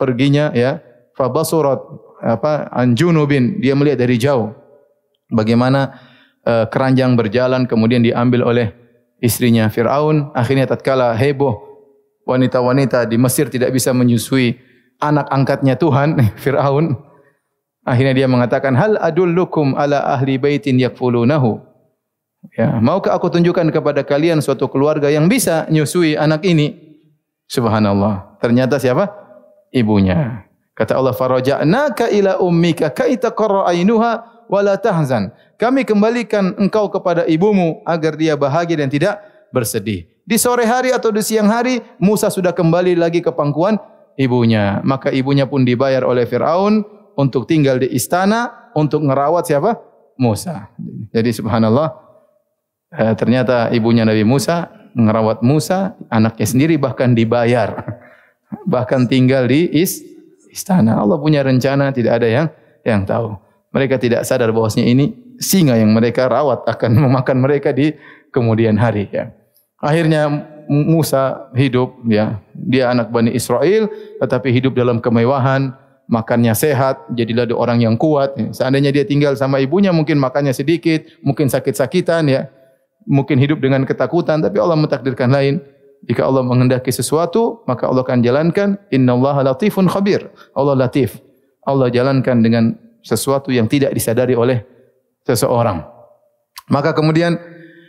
perginya 0.00 0.52
ya. 0.56 0.80
Fa 1.16 1.32
basurat 1.32 1.80
apa 2.20 2.68
anjunubin 2.72 3.60
dia 3.60 3.76
melihat 3.76 4.04
dari 4.04 4.16
jauh 4.16 4.52
bagaimana 5.32 6.00
uh, 6.44 6.64
keranjang 6.68 7.16
berjalan 7.16 7.68
kemudian 7.68 8.00
diambil 8.00 8.46
oleh 8.46 8.72
istrinya 9.20 9.68
Firaun 9.68 10.32
akhirnya 10.32 10.68
tatkala 10.68 11.12
heboh 11.16 11.56
wanita-wanita 12.24 13.04
di 13.08 13.16
Mesir 13.20 13.52
tidak 13.52 13.72
bisa 13.72 13.92
menyusui 13.92 14.56
anak 15.00 15.28
angkatnya 15.28 15.76
Tuhan 15.76 16.16
Firaun 16.42 16.96
akhirnya 17.86 18.12
dia 18.12 18.28
mengatakan 18.28 18.74
hal 18.74 18.98
adullukum 18.98 19.78
ala 19.78 20.02
ahli 20.10 20.36
baitin 20.36 20.76
yakfulunahu 20.82 21.62
ya 22.58 22.82
maukah 22.82 23.14
aku 23.14 23.30
tunjukkan 23.30 23.70
kepada 23.70 24.02
kalian 24.02 24.42
suatu 24.42 24.66
keluarga 24.66 25.06
yang 25.08 25.30
bisa 25.30 25.64
menyusui 25.70 26.18
anak 26.18 26.42
ini 26.42 26.98
subhanallah 27.46 28.36
ternyata 28.42 28.82
siapa 28.82 29.14
ibunya 29.70 30.46
Kata 30.76 30.92
Allah 30.92 31.16
faraja'naka 31.16 32.12
ila 32.12 32.36
ummika 32.44 32.92
kaita 32.92 33.32
qarra 33.32 33.64
ainuha 33.72 34.44
wala 34.52 34.76
tahzan. 34.76 35.32
Kami 35.56 35.88
kembalikan 35.88 36.52
engkau 36.60 36.92
kepada 36.92 37.24
ibumu 37.24 37.80
agar 37.88 38.12
dia 38.12 38.36
bahagia 38.36 38.84
dan 38.84 38.92
tidak 38.92 39.24
bersedih. 39.56 40.04
Di 40.28 40.36
sore 40.36 40.68
hari 40.68 40.92
atau 40.92 41.08
di 41.08 41.24
siang 41.24 41.48
hari 41.48 41.80
Musa 41.96 42.28
sudah 42.28 42.52
kembali 42.52 42.92
lagi 42.92 43.24
ke 43.24 43.32
pangkuan 43.32 43.80
ibunya. 44.20 44.84
Maka 44.84 45.08
ibunya 45.16 45.48
pun 45.48 45.64
dibayar 45.64 46.04
oleh 46.04 46.28
Firaun 46.28 46.84
untuk 47.16 47.48
tinggal 47.48 47.80
di 47.80 47.88
istana 47.90 48.70
untuk 48.76 49.02
merawat 49.02 49.48
siapa? 49.48 49.80
Musa. 50.16 50.72
Jadi 51.12 51.32
subhanallah 51.32 51.92
eh, 52.92 53.12
ternyata 53.16 53.68
ibunya 53.72 54.04
Nabi 54.04 54.24
Musa 54.24 54.72
merawat 54.96 55.44
Musa, 55.44 55.96
anaknya 56.08 56.46
sendiri 56.48 56.80
bahkan 56.80 57.12
dibayar. 57.12 58.00
bahkan 58.72 59.04
tinggal 59.10 59.44
di 59.44 59.68
istana 59.72 60.16
istana. 60.56 60.96
Allah 60.96 61.20
punya 61.20 61.44
rencana, 61.44 61.92
tidak 61.92 62.24
ada 62.24 62.28
yang 62.32 62.46
yang 62.80 63.04
tahu. 63.04 63.36
Mereka 63.76 64.00
tidak 64.00 64.24
sadar 64.24 64.48
bahwasanya 64.56 64.88
ini 64.88 65.36
singa 65.36 65.76
yang 65.76 65.92
mereka 65.92 66.32
rawat 66.32 66.64
akan 66.64 66.96
memakan 67.04 67.44
mereka 67.44 67.76
di 67.76 67.92
kemudian 68.32 68.80
hari. 68.80 69.12
Ya. 69.12 69.36
Akhirnya 69.76 70.32
Musa 70.66 71.52
hidup, 71.54 71.94
ya, 72.10 72.42
dia 72.50 72.90
anak 72.90 73.12
bani 73.12 73.30
Israel, 73.30 73.86
tetapi 74.18 74.50
hidup 74.50 74.74
dalam 74.74 74.98
kemewahan, 74.98 75.70
makannya 76.06 76.54
sehat, 76.54 77.06
jadilah 77.14 77.46
dia 77.46 77.58
orang 77.58 77.82
yang 77.82 77.94
kuat. 77.98 78.34
Ya. 78.38 78.50
Seandainya 78.54 78.94
dia 78.94 79.04
tinggal 79.06 79.34
sama 79.34 79.58
ibunya, 79.58 79.90
mungkin 79.90 80.18
makannya 80.22 80.54
sedikit, 80.54 81.06
mungkin 81.22 81.50
sakit-sakitan, 81.50 82.30
ya, 82.30 82.50
mungkin 83.06 83.38
hidup 83.38 83.62
dengan 83.62 83.82
ketakutan, 83.86 84.42
tapi 84.42 84.58
Allah 84.58 84.78
mentakdirkan 84.78 85.30
lain. 85.30 85.62
Jika 86.06 86.22
Allah 86.22 86.46
menghendaki 86.46 86.94
sesuatu, 86.94 87.66
maka 87.66 87.90
Allah 87.90 88.06
akan 88.06 88.22
jalankan. 88.22 88.78
Inna 88.94 89.18
Allah 89.18 89.50
latifun 89.52 89.90
khabir. 89.90 90.30
Allah 90.54 90.78
latif. 90.78 91.18
Allah 91.66 91.90
jalankan 91.90 92.46
dengan 92.46 92.78
sesuatu 93.02 93.50
yang 93.50 93.66
tidak 93.66 93.90
disadari 93.90 94.38
oleh 94.38 94.62
seseorang. 95.26 95.82
Maka 96.70 96.94
kemudian 96.94 97.34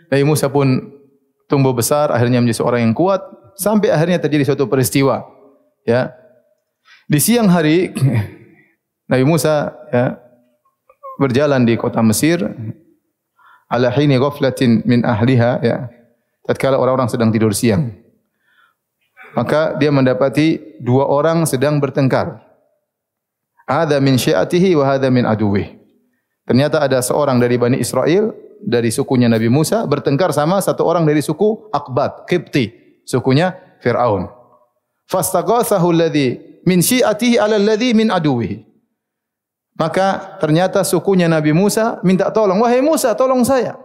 Nabi 0.10 0.24
Musa 0.26 0.50
pun 0.50 0.98
tumbuh 1.46 1.78
besar, 1.78 2.10
akhirnya 2.10 2.42
menjadi 2.42 2.66
seorang 2.66 2.90
yang 2.90 2.96
kuat, 2.98 3.22
sampai 3.58 3.94
akhirnya 3.94 4.18
terjadi 4.18 4.54
suatu 4.54 4.66
peristiwa. 4.66 5.26
Ya, 5.86 6.14
di 7.08 7.20
siang 7.24 7.48
hari 7.48 7.96
Nabi 9.12 9.24
Musa 9.24 9.72
ya, 9.92 10.20
berjalan 11.18 11.64
di 11.64 11.80
kota 11.80 12.04
Mesir, 12.04 12.44
ala 13.72 13.90
hini 13.96 14.20
ghaflatin 14.20 14.84
min 14.84 15.08
ahliha, 15.08 15.52
ya, 15.64 15.88
tatkala 16.44 16.76
orang-orang 16.76 17.08
sedang 17.08 17.32
tidur 17.32 17.56
siang 17.56 18.08
maka 19.38 19.78
dia 19.78 19.94
mendapati 19.94 20.82
dua 20.82 21.06
orang 21.06 21.46
sedang 21.46 21.78
bertengkar. 21.78 22.42
Ada 23.70 24.02
min 24.02 24.18
syiatihi 24.18 24.74
wa 24.74 24.90
hadha 24.90 25.14
min 25.14 25.30
aduwih. 25.30 25.78
Ternyata 26.50 26.82
ada 26.82 26.98
seorang 27.06 27.38
dari 27.38 27.60
Bani 27.60 27.78
Israel, 27.78 28.34
dari 28.58 28.90
sukunya 28.90 29.30
Nabi 29.30 29.46
Musa, 29.52 29.86
bertengkar 29.86 30.34
sama 30.34 30.58
satu 30.58 30.82
orang 30.88 31.06
dari 31.06 31.22
suku 31.22 31.70
Akbat, 31.70 32.26
Qibti, 32.26 32.74
sukunya 33.06 33.54
Fir'aun. 33.84 34.26
Fastaghasahu 35.08 35.88
alladhi 35.96 36.62
min 36.68 36.84
syiatihi 36.84 37.40
ala 37.40 37.56
alladhi 37.56 37.96
min 37.96 38.12
aduwih. 38.12 38.64
Maka 39.78 40.38
ternyata 40.42 40.82
sukunya 40.84 41.30
Nabi 41.30 41.54
Musa 41.54 42.02
minta 42.02 42.28
tolong, 42.34 42.60
wahai 42.60 42.82
Musa, 42.82 43.14
tolong 43.14 43.46
saya. 43.46 43.78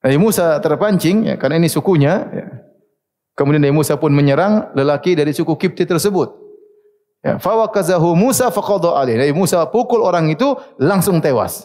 Nabi 0.00 0.16
Musa 0.16 0.56
terpancing, 0.64 1.28
ya, 1.28 1.34
karena 1.36 1.60
ini 1.60 1.68
sukunya, 1.68 2.24
ya, 2.32 2.46
Kemudian 3.40 3.64
Nabi 3.64 3.72
Musa 3.72 3.96
pun 3.96 4.12
menyerang 4.12 4.68
lelaki 4.76 5.16
dari 5.16 5.32
suku 5.32 5.56
Kipti 5.56 5.88
tersebut. 5.88 6.28
Ya, 7.24 7.40
fawakazahu 7.40 8.12
Musa 8.12 8.52
faqadha 8.52 9.00
alaih. 9.00 9.16
Nabi 9.16 9.32
Musa 9.32 9.64
pukul 9.64 10.04
orang 10.04 10.28
itu 10.28 10.60
langsung 10.76 11.24
tewas. 11.24 11.64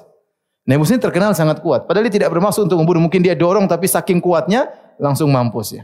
Nabi 0.64 0.80
Musa 0.80 0.96
ini 0.96 1.04
terkenal 1.04 1.36
sangat 1.36 1.60
kuat. 1.60 1.84
Padahal 1.84 2.08
dia 2.08 2.24
tidak 2.24 2.32
bermaksud 2.32 2.72
untuk 2.72 2.80
membunuh. 2.80 3.04
Mungkin 3.04 3.20
dia 3.20 3.36
dorong 3.36 3.68
tapi 3.68 3.92
saking 3.92 4.24
kuatnya 4.24 4.72
langsung 4.96 5.28
mampus 5.28 5.76
ya. 5.76 5.84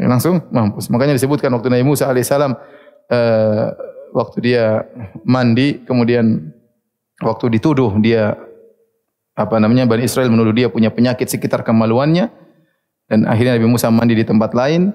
Ya 0.00 0.08
langsung 0.08 0.40
mampus. 0.48 0.88
Makanya 0.88 1.12
disebutkan 1.20 1.52
waktu 1.52 1.68
Nabi 1.68 1.84
Musa 1.84 2.08
alaihissalam 2.08 2.56
uh, 3.12 3.66
waktu 4.16 4.38
dia 4.40 4.88
mandi 5.28 5.84
kemudian 5.84 6.48
waktu 7.20 7.60
dituduh 7.60 7.92
dia 8.00 8.40
apa 9.36 9.60
namanya 9.60 9.84
Bani 9.84 10.08
Israel 10.08 10.32
menuduh 10.32 10.56
dia 10.56 10.72
punya 10.72 10.88
penyakit 10.88 11.28
sekitar 11.28 11.60
kemaluannya 11.60 12.32
dan 13.10 13.28
akhirnya 13.28 13.60
Nabi 13.60 13.68
Musa 13.68 13.90
mandi 13.90 14.14
di 14.16 14.24
tempat 14.24 14.56
lain. 14.56 14.94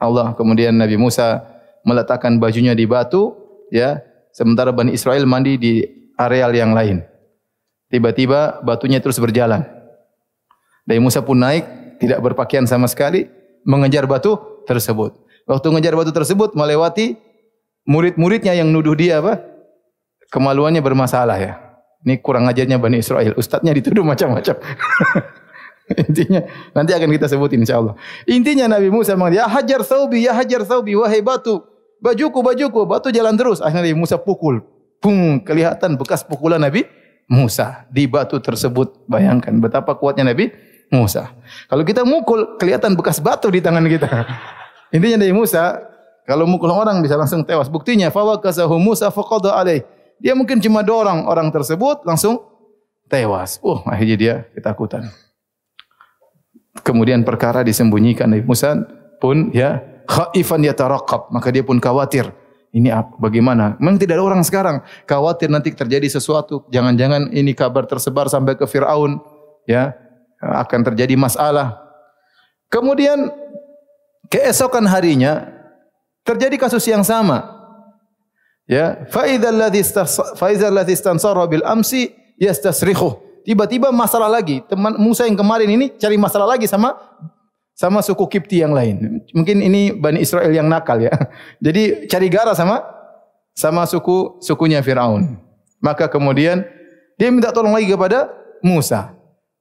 Allah 0.00 0.32
kemudian 0.38 0.76
Nabi 0.78 0.94
Musa 0.94 1.42
meletakkan 1.82 2.38
bajunya 2.38 2.78
di 2.78 2.86
batu, 2.86 3.34
ya. 3.74 4.02
Sementara 4.30 4.70
Bani 4.70 4.92
Israel 4.92 5.24
mandi 5.24 5.56
di 5.56 5.80
areal 6.14 6.52
yang 6.52 6.76
lain. 6.76 7.00
Tiba-tiba 7.88 8.60
batunya 8.60 9.00
terus 9.00 9.16
berjalan. 9.16 9.64
Nabi 10.84 11.00
Musa 11.00 11.24
pun 11.24 11.40
naik, 11.40 11.64
tidak 11.98 12.20
berpakaian 12.20 12.68
sama 12.68 12.86
sekali, 12.86 13.32
mengejar 13.66 14.06
batu 14.06 14.38
tersebut. 14.64 15.18
Waktu 15.46 15.66
mengejar 15.74 15.98
batu 15.98 16.14
tersebut 16.14 16.54
melewati 16.54 17.18
murid-muridnya 17.86 18.54
yang 18.54 18.70
nuduh 18.70 18.94
dia 18.94 19.18
apa? 19.18 19.42
Kemaluannya 20.30 20.82
bermasalah 20.82 21.38
ya. 21.38 21.58
Ini 22.06 22.22
kurang 22.22 22.46
ajarnya 22.46 22.78
Bani 22.78 23.02
Israel. 23.02 23.34
Ustadznya 23.34 23.74
dituduh 23.74 24.06
macam-macam. 24.06 24.54
Intinya 26.06 26.42
nanti 26.74 26.90
akan 26.94 27.08
kita 27.14 27.26
sebutin 27.30 27.62
insyaallah. 27.62 27.94
Intinya 28.26 28.66
Nabi 28.66 28.90
Musa 28.90 29.14
mengatakan, 29.14 29.38
"Ya 29.38 29.46
hajar 29.46 29.80
saubi, 29.86 30.26
ya 30.26 30.32
hajar 30.34 30.66
saubi, 30.66 30.98
wahai 30.98 31.22
batu, 31.22 31.62
bajuku, 32.02 32.42
bajuku." 32.42 32.82
Batu 32.86 33.14
jalan 33.14 33.38
terus. 33.38 33.62
Akhirnya 33.62 33.90
Nabi 33.90 33.98
Musa 33.98 34.18
pukul. 34.18 34.66
Pung, 34.98 35.38
kelihatan 35.46 35.94
bekas 35.94 36.26
pukulan 36.26 36.58
Nabi 36.58 36.86
Musa 37.30 37.86
di 37.90 38.10
batu 38.10 38.42
tersebut. 38.42 39.06
Bayangkan 39.06 39.54
betapa 39.62 39.94
kuatnya 39.94 40.34
Nabi 40.34 40.50
Musa. 40.90 41.34
Kalau 41.66 41.82
kita 41.82 42.06
mukul, 42.06 42.58
kelihatan 42.60 42.94
bekas 42.94 43.18
batu 43.18 43.50
di 43.50 43.58
tangan 43.58 43.82
kita. 43.86 44.08
Intinya 44.94 45.26
Nabi 45.26 45.34
Musa, 45.34 45.82
kalau 46.24 46.46
mukul 46.46 46.70
orang 46.70 47.02
bisa 47.02 47.18
langsung 47.18 47.42
tewas. 47.42 47.66
Buktinya, 47.66 48.10
fawakasahu 48.10 48.78
Musa 48.78 49.10
faqada 49.10 49.54
alaih. 49.58 49.82
Dia 50.22 50.32
mungkin 50.32 50.62
cuma 50.62 50.80
dorong 50.86 51.26
orang 51.26 51.50
tersebut 51.50 52.06
langsung 52.06 52.40
tewas. 53.10 53.58
Oh, 53.60 53.82
akhirnya 53.84 54.16
dia 54.16 54.34
ketakutan 54.54 55.10
kemudian 56.82 57.24
perkara 57.24 57.64
disembunyikan 57.64 58.28
Nabi 58.28 58.44
Musa 58.44 58.76
pun 59.22 59.50
ya 59.54 59.80
khaifan 60.04 60.66
yataraqab 60.66 61.32
maka 61.32 61.48
dia 61.48 61.64
pun 61.64 61.80
khawatir 61.80 62.28
ini 62.76 62.92
bagaimana 63.16 63.78
memang 63.80 63.96
tidak 63.96 64.20
ada 64.20 64.24
orang 64.24 64.42
sekarang 64.44 64.84
khawatir 65.08 65.48
nanti 65.48 65.72
terjadi 65.72 66.06
sesuatu 66.10 66.66
jangan-jangan 66.68 67.32
ini 67.32 67.56
kabar 67.56 67.88
tersebar 67.88 68.28
sampai 68.28 68.58
ke 68.58 68.68
Firaun 68.68 69.22
ya 69.64 69.96
akan 70.40 70.80
terjadi 70.92 71.14
masalah 71.16 71.76
kemudian 72.68 73.30
keesokan 74.28 74.84
harinya 74.84 75.48
terjadi 76.26 76.56
kasus 76.60 76.84
yang 76.86 77.06
sama 77.06 77.46
ya 78.66 79.06
fa 79.08 79.30
idzal 79.30 79.54
ladzi 79.54 79.82
ladzi 80.72 80.92
istansara 80.92 81.44
bil 81.46 81.62
amsi 81.62 82.10
yastasrikhu 82.36 83.42
tiba-tiba 83.46 83.94
masalah 83.94 84.26
lagi 84.26 84.60
teman 84.66 84.98
Musa 84.98 85.24
yang 85.24 85.38
kemarin 85.38 85.70
ini 85.70 85.94
cari 85.94 86.18
masalah 86.18 86.58
lagi 86.58 86.66
sama 86.66 86.98
sama 87.76 88.00
suku 88.00 88.24
Kipti 88.26 88.64
yang 88.64 88.72
lain. 88.72 89.20
Mungkin 89.36 89.60
ini 89.60 89.92
Bani 89.92 90.24
Israel 90.24 90.48
yang 90.48 90.64
nakal 90.64 90.96
ya. 90.96 91.12
Jadi 91.64 92.08
cari 92.08 92.32
gara 92.32 92.56
sama 92.56 92.80
sama 93.52 93.84
suku 93.84 94.40
sukunya 94.40 94.80
Firaun. 94.80 95.36
Maka 95.84 96.08
kemudian 96.08 96.64
dia 97.20 97.28
minta 97.28 97.52
tolong 97.52 97.76
lagi 97.76 97.86
kepada 97.86 98.32
Musa. 98.64 99.12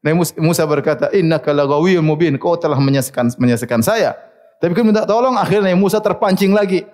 Dan 0.05 0.21
Musa 0.21 0.63
berkata, 0.69 1.09
"Innaka 1.09 1.49
lagawiyyun 1.49 2.05
mubin." 2.05 2.37
Kau 2.37 2.53
telah 2.53 2.77
menyesakan 2.77 3.33
menyesakan 3.41 3.81
saya. 3.81 4.13
Tapi 4.61 4.77
kan 4.77 4.85
minta 4.85 5.01
tolong 5.01 5.33
akhirnya 5.33 5.73
Musa 5.73 5.97
terpancing 5.97 6.53
lagi. 6.53 6.85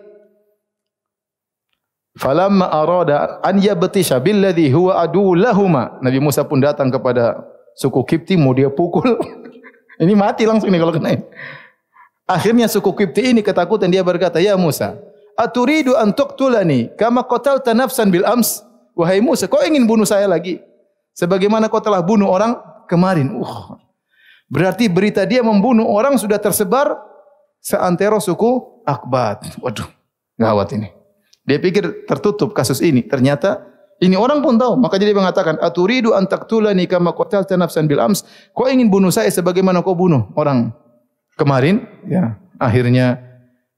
Falamma 2.16 2.72
arada 2.72 3.44
an 3.44 3.60
yabtisha 3.60 4.16
billadhi 4.24 4.72
huwa 4.72 4.96
adu 4.96 5.36
lahuma. 5.36 6.00
Nabi 6.00 6.24
Musa 6.24 6.48
pun 6.48 6.64
datang 6.64 6.88
kepada 6.88 7.44
suku 7.76 8.00
Kipti 8.08 8.40
mau 8.40 8.56
dia 8.56 8.72
pukul. 8.72 9.20
Ini 10.02 10.16
mati 10.16 10.48
langsung 10.48 10.72
nih 10.72 10.80
kalau 10.80 10.96
kena 10.96 11.14
ini. 11.14 11.24
Akhirnya 12.26 12.66
suku 12.66 12.90
Kipti 12.96 13.22
ini 13.36 13.46
ketakutan 13.46 13.86
dia 13.86 14.02
berkata, 14.02 14.42
"Ya 14.42 14.58
Musa, 14.58 14.98
aturidu 15.38 15.94
an 15.94 16.10
tuqtulani 16.10 16.90
kama 16.98 17.22
qatalta 17.22 17.76
nafsan 17.76 18.10
bil 18.10 18.26
ams?" 18.26 18.66
Wahai 18.98 19.22
Musa, 19.22 19.46
kau 19.46 19.62
ingin 19.62 19.86
bunuh 19.86 20.10
saya 20.10 20.26
lagi? 20.26 20.58
Sebagaimana 21.14 21.70
kau 21.70 21.78
telah 21.78 22.02
bunuh 22.02 22.26
orang 22.34 22.71
kemarin. 22.92 23.32
Uh. 23.40 23.80
Berarti 24.52 24.92
berita 24.92 25.24
dia 25.24 25.40
membunuh 25.40 25.88
orang 25.88 26.20
sudah 26.20 26.36
tersebar 26.36 27.00
seantero 27.64 28.20
suku 28.20 28.84
Akbat. 28.84 29.62
Waduh, 29.64 29.88
gawat 30.36 30.76
ini. 30.76 30.92
Dia 31.48 31.62
pikir 31.62 32.04
tertutup 32.10 32.52
kasus 32.52 32.84
ini. 32.84 33.06
Ternyata 33.06 33.62
ini 34.02 34.18
orang 34.18 34.42
pun 34.42 34.58
tahu. 34.58 34.76
Maka 34.76 34.98
jadi 34.98 35.14
mengatakan, 35.14 35.62
Aturidu 35.62 36.18
antaktulani 36.18 36.90
kama 36.90 37.14
kotel 37.14 37.46
tenafsan 37.46 37.86
bil 37.86 38.02
ams. 38.02 38.26
Kau 38.58 38.66
ingin 38.66 38.90
bunuh 38.90 39.14
saya 39.14 39.30
sebagaimana 39.30 39.86
kau 39.86 39.94
bunuh 39.94 40.34
orang 40.34 40.74
kemarin? 41.38 41.86
Ya. 42.10 42.42
Akhirnya 42.58 43.22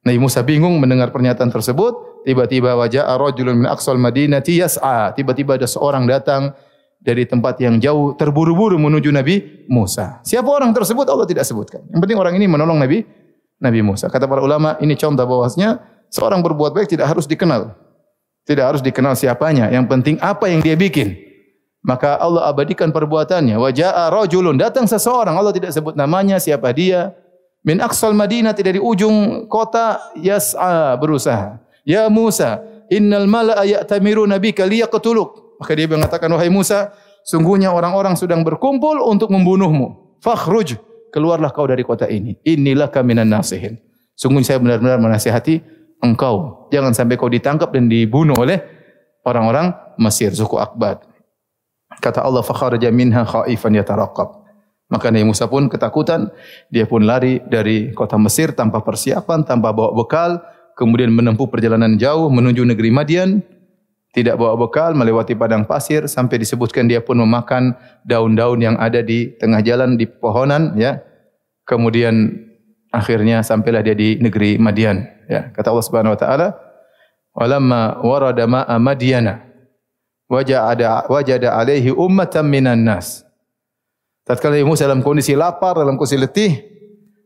Nabi 0.04 0.20
Musa 0.20 0.40
bingung 0.44 0.80
mendengar 0.80 1.12
pernyataan 1.12 1.52
tersebut. 1.52 2.24
Tiba-tiba 2.24 2.80
wajah 2.80 3.04
arrojulun 3.12 3.64
min 3.64 3.68
aqsal 3.68 4.00
madinati 4.00 4.64
yas'a. 4.64 5.12
Tiba-tiba 5.12 5.60
ada 5.60 5.68
seorang 5.68 6.08
datang 6.08 6.56
dari 7.04 7.28
tempat 7.28 7.60
yang 7.60 7.78
jauh 7.84 8.16
terburu-buru 8.16 8.80
menuju 8.80 9.12
Nabi 9.12 9.68
Musa. 9.68 10.24
Siapa 10.24 10.48
orang 10.48 10.72
tersebut 10.72 11.04
Allah 11.06 11.28
tidak 11.28 11.44
sebutkan. 11.44 11.84
Yang 11.92 12.00
penting 12.08 12.18
orang 12.18 12.34
ini 12.40 12.48
menolong 12.48 12.80
Nabi 12.80 13.04
Nabi 13.60 13.80
Musa. 13.84 14.08
Kata 14.08 14.24
para 14.24 14.40
ulama 14.40 14.80
ini 14.80 14.96
contoh 14.96 15.28
bahwasanya 15.28 15.84
seorang 16.08 16.40
berbuat 16.40 16.72
baik 16.72 16.88
tidak 16.88 17.12
harus 17.12 17.28
dikenal. 17.28 17.76
Tidak 18.44 18.64
harus 18.64 18.82
dikenal 18.84 19.16
siapanya. 19.16 19.72
Yang 19.72 19.86
penting 19.88 20.16
apa 20.20 20.52
yang 20.52 20.60
dia 20.60 20.76
bikin. 20.76 21.16
Maka 21.84 22.16
Allah 22.20 22.48
abadikan 22.48 22.92
perbuatannya. 22.92 23.56
Waja'a 23.56 24.12
rajulun. 24.12 24.56
Datang 24.60 24.88
seseorang. 24.88 25.36
Allah 25.36 25.52
tidak 25.56 25.72
sebut 25.72 25.96
namanya. 25.96 26.40
Siapa 26.40 26.72
dia. 26.76 27.16
Min 27.64 27.80
aqsal 27.80 28.12
madinah. 28.16 28.52
Dari 28.52 28.80
ujung 28.84 29.48
kota. 29.48 30.00
Yas'a 30.20 30.96
berusaha. 31.00 31.60
Ya 31.88 32.08
Musa. 32.12 32.64
Innal 32.92 33.28
mala'a 33.28 33.64
ya'tamiru 33.64 34.28
nabika 34.28 34.68
liyaqtuluk. 34.68 35.60
Maka 35.64 35.72
dia 35.76 35.88
mengatakan. 35.88 36.28
Wahai 36.32 36.52
Musa 36.52 36.92
Sungguhnya 37.29 37.73
orang-orang 37.75 38.17
sedang 38.17 38.41
berkumpul 38.41 39.05
untuk 39.05 39.29
membunuhmu. 39.29 40.19
Fakhruj. 40.25 40.81
Keluarlah 41.09 41.49
kau 41.53 41.65
dari 41.65 41.85
kota 41.85 42.05
ini. 42.05 42.37
Inilah 42.45 42.93
kaminan 42.93 43.29
nasihin. 43.33 43.81
Sungguh 44.13 44.45
saya 44.45 44.61
benar-benar 44.61 45.01
menasihati 45.01 45.61
engkau. 46.05 46.69
Jangan 46.69 46.93
sampai 46.93 47.17
kau 47.17 47.33
ditangkap 47.33 47.73
dan 47.73 47.89
dibunuh 47.89 48.37
oleh 48.37 48.61
orang-orang 49.25 49.73
Mesir, 49.97 50.31
suku 50.37 50.61
Akbad. 50.61 51.05
Kata 51.99 52.23
Allah, 52.23 52.45
فَخَرَجَ 52.45 52.85
مِنْهَا 52.93 53.25
خَائِفًا 53.25 53.69
يَتَرَقَّبْ 53.73 54.29
Maka 54.89 55.13
Nabi 55.13 55.29
Musa 55.29 55.45
pun 55.45 55.69
ketakutan. 55.69 56.33
Dia 56.73 56.89
pun 56.89 57.05
lari 57.05 57.45
dari 57.45 57.93
kota 57.93 58.17
Mesir 58.17 58.57
tanpa 58.57 58.81
persiapan, 58.81 59.45
tanpa 59.45 59.69
bawa 59.75 59.93
bekal. 59.93 60.41
Kemudian 60.81 61.13
menempuh 61.13 61.51
perjalanan 61.51 62.01
jauh 62.01 62.33
menuju 62.33 62.65
negeri 62.65 62.89
Madian. 62.89 63.45
tidak 64.14 64.38
bawa 64.38 64.54
bekal, 64.54 64.94
melewati 64.94 65.34
padang 65.34 65.66
pasir. 65.66 66.06
Sampai 66.06 66.38
disebutkan 66.38 66.86
dia 66.86 67.02
pun 67.02 67.18
memakan 67.18 67.74
daun-daun 68.06 68.62
yang 68.62 68.78
ada 68.78 69.02
di 69.02 69.34
tengah 69.42 69.66
jalan, 69.66 69.98
di 69.98 70.06
pohonan. 70.06 70.78
Ya. 70.78 71.02
Kemudian 71.66 72.30
akhirnya 72.94 73.42
sampailah 73.42 73.82
dia 73.82 73.98
di 73.98 74.22
negeri 74.22 74.62
Madian. 74.62 75.02
Ya, 75.26 75.50
kata 75.50 75.74
Allah 75.74 75.86
Subhanahu 75.90 76.14
wa 76.14 76.20
taala, 76.20 76.48
"Walamma 77.34 78.06
warada 78.06 78.46
ma'a 78.46 78.78
Madyana 78.78 79.42
wajada 80.30 81.10
wajada 81.10 81.58
alaihi 81.58 81.90
ummatan 81.90 82.46
minan 82.46 82.86
nas." 82.86 83.26
Tatkala 84.24 84.56
Musa 84.64 84.88
dalam 84.88 85.04
kondisi 85.04 85.36
lapar, 85.36 85.76
dalam 85.76 86.00
kondisi 86.00 86.16
letih, 86.16 86.52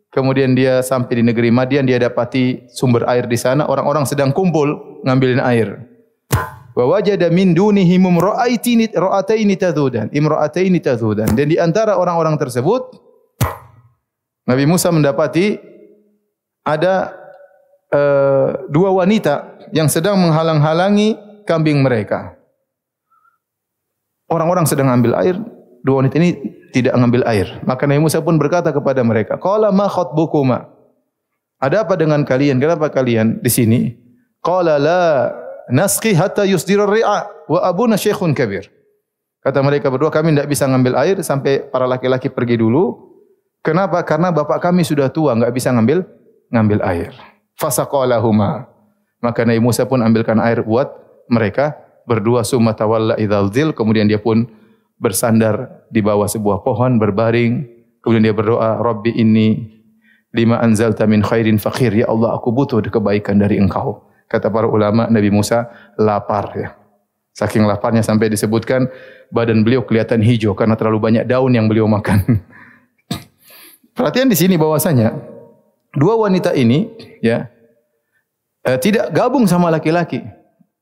kemudian 0.09 0.57
dia 0.57 0.81
sampai 0.81 1.21
di 1.21 1.23
negeri 1.29 1.53
Madian, 1.53 1.85
dia 1.85 2.01
dapati 2.01 2.65
sumber 2.73 3.05
air 3.05 3.29
di 3.29 3.37
sana, 3.37 3.69
orang-orang 3.69 4.07
sedang 4.07 4.33
kumpul 4.33 5.01
ngambilin 5.05 5.43
air. 5.43 5.86
Wa 6.77 6.85
wajada 6.85 7.33
min 7.33 7.57
dunihim 7.57 8.05
imra'ataini 8.05 8.93
ra'ataini 8.93 9.57
tadhudan, 9.57 10.13
imra'ataini 10.13 10.77
tadhudan. 10.77 11.25
Dan 11.33 11.49
di 11.49 11.57
antara 11.57 11.97
orang-orang 11.97 12.37
tersebut 12.37 12.93
Nabi 14.45 14.69
Musa 14.69 14.93
mendapati 14.93 15.57
ada 16.61 17.17
uh, 17.89 18.69
dua 18.69 18.93
wanita 18.93 19.57
yang 19.73 19.89
sedang 19.89 20.21
menghalang-halangi 20.21 21.17
kambing 21.49 21.81
mereka. 21.81 22.37
Orang-orang 24.29 24.69
sedang 24.69 24.93
ambil 24.93 25.17
air, 25.17 25.33
dua 25.81 26.05
wanita 26.05 26.21
ini 26.21 26.37
tidak 26.77 26.93
mengambil 26.93 27.25
air. 27.25 27.57
Maka 27.65 27.89
Nabi 27.89 28.05
Musa 28.05 28.21
pun 28.21 28.37
berkata 28.37 28.69
kepada 28.69 29.01
mereka, 29.01 29.41
"Qala 29.41 29.73
ma 29.73 29.89
khatbukuma?" 29.89 30.69
Ada 31.57 31.89
apa 31.89 31.97
dengan 31.97 32.21
kalian? 32.21 32.61
Kenapa 32.61 32.93
kalian 32.93 33.41
di 33.41 33.49
sini? 33.49 33.81
Qala 34.45 34.77
la 34.77 35.01
nasqi 35.71 36.15
hatta 36.15 36.47
yusdira 36.47 36.87
ar-ri'a 36.87 37.47
wa 37.47 37.59
abuna 37.63 37.95
syekhun 37.99 38.35
kabir. 38.35 38.67
Kata 39.43 39.63
mereka 39.63 39.87
berdua, 39.87 40.11
kami 40.11 40.35
tidak 40.35 40.51
bisa 40.51 40.67
mengambil 40.67 40.99
air 40.99 41.17
sampai 41.23 41.63
para 41.71 41.87
laki-laki 41.87 42.27
pergi 42.27 42.59
dulu 42.59 43.07
Kenapa? 43.67 43.99
Karena 44.07 44.31
bapak 44.31 44.63
kami 44.63 44.87
sudah 44.87 45.11
tua, 45.11 45.35
enggak 45.35 45.51
bisa 45.51 45.75
ngambil 45.75 46.07
ngambil 46.55 46.79
air. 46.87 47.11
Fasaqalahuma. 47.59 48.63
Maka 49.19 49.43
Nabi 49.43 49.59
Musa 49.59 49.83
pun 49.83 49.99
ambilkan 49.99 50.39
air 50.39 50.63
buat 50.63 50.87
mereka 51.27 51.75
berdua 52.07 52.47
summa 52.47 52.71
tawalla 52.71 53.19
idzal 53.19 53.75
kemudian 53.75 54.07
dia 54.07 54.23
pun 54.23 54.47
bersandar 54.95 55.83
di 55.91 55.99
bawah 55.99 56.31
sebuah 56.31 56.63
pohon 56.63 56.95
berbaring 56.95 57.67
kemudian 57.99 58.31
dia 58.31 58.35
berdoa 58.37 58.79
rabbi 58.79 59.11
inni 59.19 59.75
lima 60.31 60.63
anzalta 60.63 61.03
min 61.03 61.19
khairin 61.19 61.59
fakhir 61.59 61.91
ya 61.91 62.07
Allah 62.07 62.39
aku 62.39 62.55
butuh 62.55 62.79
kebaikan 62.79 63.41
dari 63.41 63.59
engkau 63.59 64.07
kata 64.27 64.51
para 64.51 64.67
ulama 64.67 65.07
Nabi 65.07 65.31
Musa 65.31 65.71
lapar 65.95 66.45
ya 66.55 66.69
saking 67.33 67.65
laparnya 67.65 68.03
sampai 68.03 68.29
disebutkan 68.29 68.87
badan 69.31 69.63
beliau 69.63 69.83
kelihatan 69.83 70.21
hijau 70.23 70.55
karena 70.55 70.77
terlalu 70.77 70.99
banyak 70.99 71.23
daun 71.27 71.51
yang 71.55 71.65
beliau 71.65 71.87
makan 71.89 72.21
Perhatian 73.97 74.29
di 74.29 74.37
sini 74.37 74.61
bahwasanya 74.61 75.09
dua 75.97 76.13
wanita 76.21 76.53
ini 76.53 76.85
ya 77.17 77.49
eh, 78.61 78.77
tidak 78.77 79.09
gabung 79.09 79.49
sama 79.49 79.73
laki-laki. 79.73 80.21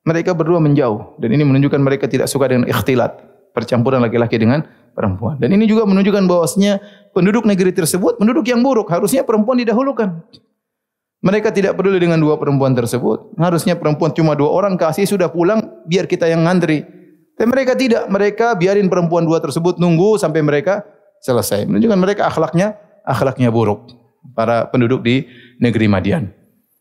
Mereka 0.03 0.35
berdua 0.35 0.59
menjauh 0.59 1.15
dan 1.17 1.31
ini 1.31 1.47
menunjukkan 1.47 1.79
mereka 1.79 2.05
tidak 2.11 2.27
suka 2.27 2.51
dengan 2.51 2.67
ikhtilat, 2.67 3.15
percampuran 3.55 4.03
laki-laki 4.03 4.35
dengan 4.35 4.67
perempuan. 4.91 5.39
Dan 5.39 5.55
ini 5.55 5.63
juga 5.65 5.87
menunjukkan 5.87 6.27
bahwasanya 6.27 6.77
penduduk 7.15 7.47
negeri 7.47 7.71
tersebut 7.71 8.19
penduduk 8.19 8.45
yang 8.51 8.59
buruk, 8.59 8.91
harusnya 8.91 9.23
perempuan 9.23 9.63
didahulukan. 9.63 10.21
Mereka 11.25 11.49
tidak 11.49 11.73
peduli 11.73 11.97
dengan 11.97 12.21
dua 12.21 12.37
perempuan 12.37 12.77
tersebut. 12.77 13.33
Harusnya 13.41 13.73
perempuan 13.73 14.13
cuma 14.13 14.37
dua 14.37 14.53
orang 14.53 14.77
kasih 14.77 15.09
sudah 15.09 15.33
pulang 15.33 15.81
biar 15.89 16.05
kita 16.05 16.29
yang 16.29 16.45
ngantri. 16.45 16.85
Tapi 17.33 17.49
mereka 17.49 17.73
tidak, 17.73 18.05
mereka 18.13 18.53
biarin 18.53 18.85
perempuan 18.87 19.25
dua 19.25 19.41
tersebut 19.41 19.81
nunggu 19.81 20.21
sampai 20.21 20.45
mereka 20.45 20.85
selesai. 21.25 21.65
Menunjukkan 21.65 21.97
mereka 21.97 22.29
akhlaknya 22.29 22.77
akhlaknya 23.01 23.49
buruk 23.49 23.89
para 24.37 24.69
penduduk 24.69 25.01
di 25.01 25.25
negeri 25.57 25.89
Madian. 25.89 26.29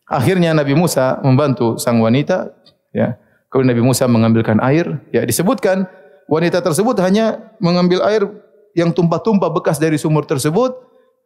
Akhirnya 0.04 0.52
Nabi 0.52 0.76
Musa 0.76 1.18
membantu 1.24 1.80
sang 1.80 2.04
wanita, 2.04 2.52
ya. 2.92 3.16
Kemudian 3.48 3.72
Nabi 3.72 3.82
Musa 3.86 4.04
mengambilkan 4.04 4.60
air, 4.60 5.00
ya 5.08 5.24
disebutkan 5.24 5.88
wanita 6.28 6.60
tersebut 6.60 7.00
hanya 7.00 7.54
mengambil 7.62 8.04
air 8.04 8.28
yang 8.76 8.92
tumpah-tumpah 8.92 9.48
bekas 9.48 9.80
dari 9.80 9.96
sumur 9.96 10.28
tersebut. 10.28 10.74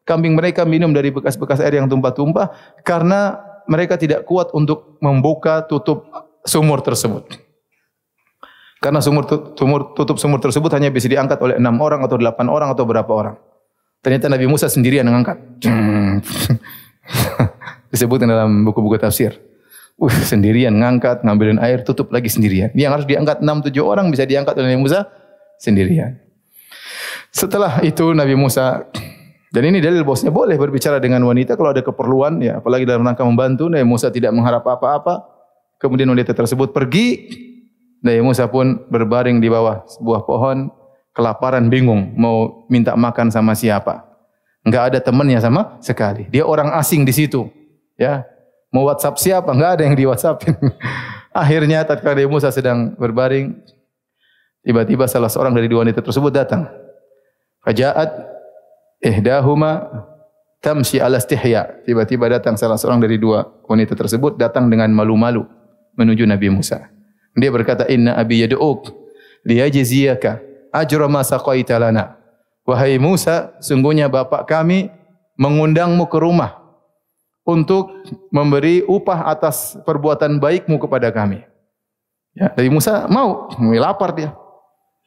Kambing 0.09 0.33
mereka 0.33 0.65
minum 0.65 0.89
dari 0.97 1.13
bekas-bekas 1.13 1.61
air 1.61 1.77
yang 1.77 1.85
tumpah-tumpah 1.85 2.81
karena 2.81 3.45
mereka 3.69 4.01
tidak 4.01 4.25
kuat 4.25 4.49
untuk 4.57 4.97
membuka 5.05 5.61
tutup 5.69 6.09
sumur 6.49 6.81
tersebut. 6.81 7.29
Karena 8.81 9.05
sumur, 9.05 9.29
sumur 9.53 9.93
tutup 9.93 10.17
sumur 10.17 10.41
tersebut 10.41 10.73
hanya 10.73 10.89
bisa 10.89 11.13
diangkat 11.13 11.37
oleh 11.45 11.61
enam 11.61 11.77
orang 11.83 12.01
atau 12.01 12.17
delapan 12.17 12.49
orang 12.49 12.73
atau 12.73 12.89
berapa 12.89 13.13
orang. 13.13 13.37
Ternyata 14.01 14.33
Nabi 14.33 14.49
Musa 14.49 14.73
sendirian 14.73 15.05
mengangkat. 15.05 15.37
Disebutkan 17.93 18.31
dalam 18.31 18.65
buku-buku 18.65 18.97
tafsir. 18.97 19.37
Uh, 19.99 20.15
sendirian 20.23 20.71
ngangkat, 20.79 21.27
ngambilin 21.27 21.59
air, 21.59 21.83
tutup 21.83 22.15
lagi 22.15 22.31
sendirian. 22.31 22.71
Yang 22.73 23.03
harus 23.03 23.07
diangkat 23.11 23.43
enam 23.43 23.67
tujuh 23.67 23.83
orang 23.83 24.15
bisa 24.15 24.23
diangkat 24.23 24.55
oleh 24.55 24.73
Nabi 24.73 24.87
Musa 24.87 25.11
sendirian. 25.59 26.23
Setelah 27.35 27.83
itu 27.83 28.15
Nabi 28.15 28.39
Musa 28.39 28.87
dan 29.49 29.63
ini 29.65 29.81
dalil 29.81 30.05
bosnya 30.05 30.29
boleh 30.29 30.61
berbicara 30.61 31.01
dengan 31.01 31.25
wanita 31.25 31.57
kalau 31.57 31.73
ada 31.73 31.81
keperluan 31.81 32.41
ya 32.45 32.61
apalagi 32.61 32.85
dalam 32.85 33.05
rangka 33.05 33.25
membantu 33.25 33.67
Nabi 33.73 33.87
Musa 33.87 34.13
tidak 34.13 34.33
mengharap 34.37 34.67
apa-apa 34.67 35.25
kemudian 35.81 36.11
wanita 36.11 36.37
tersebut 36.37 36.75
pergi 36.77 37.07
Nabi 37.99 38.23
Musa 38.23 38.47
pun 38.47 38.87
berbaring 38.87 39.43
di 39.43 39.51
bawah 39.51 39.83
sebuah 39.91 40.23
pohon, 40.23 40.71
kelaparan, 41.11 41.67
bingung 41.67 42.15
mau 42.15 42.67
minta 42.71 42.95
makan 42.95 43.31
sama 43.35 43.59
siapa. 43.59 44.07
Enggak 44.63 44.95
ada 44.95 44.99
temannya 45.03 45.41
sama 45.43 45.81
sekali. 45.83 46.31
Dia 46.31 46.47
orang 46.47 46.71
asing 46.79 47.03
di 47.03 47.15
situ. 47.15 47.51
Ya, 47.99 48.23
mau 48.71 48.87
WhatsApp 48.87 49.19
siapa? 49.19 49.51
Enggak 49.51 49.79
ada 49.79 49.83
yang 49.83 49.97
di 49.99 50.05
WhatsApp. 50.07 50.47
Akhirnya 51.35 51.83
tatkala 51.83 52.15
Nabi 52.15 52.31
Musa 52.31 52.55
sedang 52.55 52.95
berbaring, 52.95 53.59
tiba-tiba 54.63 55.11
salah 55.11 55.31
seorang 55.31 55.55
dari 55.55 55.67
dua 55.67 55.83
wanita 55.83 55.99
tersebut 55.99 56.31
datang. 56.31 56.71
Fajaat 57.67 58.38
ihdahuma 59.03 59.87
tamshi 60.63 60.99
ala 60.99 61.19
istihya. 61.19 61.83
Tiba-tiba 61.87 62.29
datang 62.31 62.59
salah 62.59 62.79
seorang 62.79 63.03
dari 63.03 63.19
dua 63.19 63.47
wanita 63.67 63.95
tersebut 63.95 64.39
datang 64.39 64.71
dengan 64.71 64.91
malu-malu 64.91 65.47
menuju 65.99 66.27
Nabi 66.27 66.51
Musa. 66.51 66.91
Dia 67.39 67.51
berkata, 67.55 67.87
Inna 67.87 68.19
abi 68.19 68.43
yad'uk 68.43 68.91
liyajziyaka 69.47 70.43
ajra 70.75 71.07
ma 71.07 71.23
saqaita 71.23 71.79
lana. 71.79 72.19
Wahai 72.69 73.01
Musa, 73.01 73.57
sungguhnya 73.65 74.13
bapak 74.13 74.45
kami 74.45 74.93
mengundangmu 75.41 76.05
ke 76.11 76.19
rumah 76.21 76.61
untuk 77.49 78.05
memberi 78.29 78.85
upah 78.85 79.25
atas 79.33 79.81
perbuatan 79.89 80.37
baikmu 80.37 80.77
kepada 80.77 81.09
kami. 81.09 81.41
Ya, 82.37 82.53
dari 82.53 82.69
Musa 82.69 83.09
mau, 83.09 83.49
mau 83.57 83.73
lapar 83.73 84.13
dia. 84.13 84.37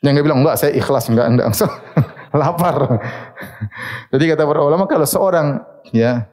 Yang 0.02 0.14
dia 0.18 0.24
bilang, 0.26 0.40
enggak, 0.42 0.58
saya 0.58 0.72
ikhlas, 0.74 1.10
enggak, 1.10 1.28
enggak. 1.30 1.48
So, 1.58 1.70
lapar. 2.32 3.02
Jadi 4.10 4.24
kata 4.34 4.44
para 4.48 4.62
ulama, 4.66 4.88
kalau 4.88 5.06
seorang 5.06 5.62
ya 5.94 6.26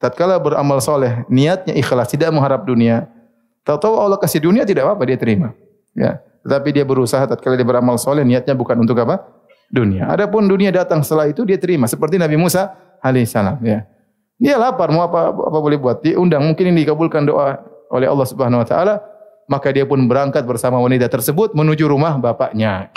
tatkala 0.00 0.40
beramal 0.40 0.80
soleh, 0.80 1.26
niatnya 1.28 1.74
ikhlas, 1.76 2.14
tidak 2.14 2.30
mengharap 2.30 2.62
dunia, 2.64 3.10
Tahu-tahu 3.70 3.94
Allah 4.00 4.18
kasih 4.18 4.40
dunia 4.40 4.64
tidak 4.64 4.88
apa-apa 4.88 5.04
dia 5.04 5.18
terima. 5.20 5.52
Ya. 5.92 6.18
Tetapi 6.40 6.72
dia 6.72 6.84
berusaha 6.88 7.20
tatkala 7.28 7.54
dia 7.60 7.66
beramal 7.66 8.00
soleh 8.00 8.24
niatnya 8.24 8.56
bukan 8.56 8.80
untuk 8.80 8.96
apa? 8.98 9.20
Dunia. 9.68 10.08
Adapun 10.08 10.48
dunia 10.48 10.72
datang 10.72 11.04
setelah 11.04 11.28
itu 11.28 11.44
dia 11.44 11.60
terima 11.60 11.84
seperti 11.84 12.16
Nabi 12.16 12.40
Musa 12.40 12.72
alaihissalam 13.04 13.60
ya. 13.62 13.84
Dia 14.40 14.56
lapar 14.56 14.88
mau 14.88 15.04
apa 15.04 15.30
apa 15.30 15.58
boleh 15.60 15.76
buat? 15.76 16.00
Dia 16.00 16.16
undang 16.16 16.42
mungkin 16.48 16.72
ini 16.72 16.82
dikabulkan 16.82 17.28
doa 17.28 17.60
oleh 17.92 18.08
Allah 18.08 18.26
Subhanahu 18.26 18.64
wa 18.64 18.66
taala 18.66 19.04
maka 19.46 19.68
dia 19.70 19.84
pun 19.84 20.00
berangkat 20.08 20.42
bersama 20.48 20.80
wanita 20.80 21.06
tersebut 21.12 21.52
menuju 21.52 21.84
rumah 21.84 22.16
bapaknya. 22.16 22.88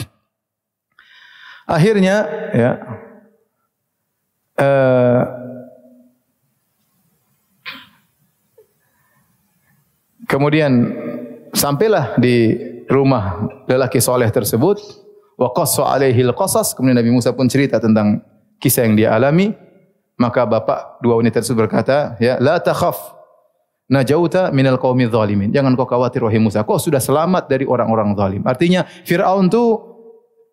Akhirnya 1.63 2.27
ya 2.51 2.71
uh, 4.59 5.23
Kemudian 10.33 10.89
sampailah 11.53 12.17
di 12.17 12.57
rumah 12.89 13.45
lelaki 13.69 14.01
soleh 14.01 14.33
tersebut. 14.33 14.81
Wa 15.37 15.53
qassa 15.53 15.85
alaihi 15.85 16.25
al-qasas. 16.25 16.73
Kemudian 16.73 16.97
Nabi 16.97 17.13
Musa 17.13 17.37
pun 17.37 17.45
cerita 17.45 17.77
tentang 17.77 18.17
kisah 18.57 18.89
yang 18.89 18.97
dia 18.97 19.13
alami. 19.13 19.53
Maka 20.17 20.49
bapak 20.49 21.05
dua 21.05 21.21
wanita 21.21 21.37
tersebut 21.37 21.69
berkata, 21.69 22.17
ya 22.17 22.41
la 22.41 22.57
takhaf 22.57 22.97
najauta 23.93 24.49
minal 24.49 24.81
qaumi 24.81 25.05
zalimin. 25.05 25.53
Jangan 25.53 25.77
kau 25.77 25.85
khawatir 25.85 26.25
wahai 26.25 26.41
Musa, 26.41 26.65
kau 26.65 26.81
sudah 26.81 27.01
selamat 27.01 27.45
dari 27.45 27.69
orang-orang 27.69 28.17
zalim. 28.17 28.41
Artinya 28.41 28.89
Firaun 29.05 29.53
tu 29.53 29.92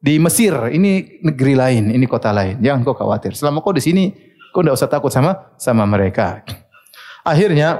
di 0.00 0.16
Mesir, 0.16 0.56
ini 0.72 1.20
negeri 1.20 1.52
lain, 1.52 1.92
ini 1.92 2.08
kota 2.08 2.32
lain. 2.32 2.56
Jangan 2.64 2.80
kau 2.88 2.96
khawatir. 2.96 3.36
Selama 3.36 3.60
kau 3.60 3.76
di 3.76 3.84
sini, 3.84 4.08
kau 4.48 4.64
tidak 4.64 4.80
usah 4.80 4.88
takut 4.88 5.12
sama 5.12 5.52
sama 5.60 5.84
mereka. 5.84 6.40
Akhirnya 7.20 7.76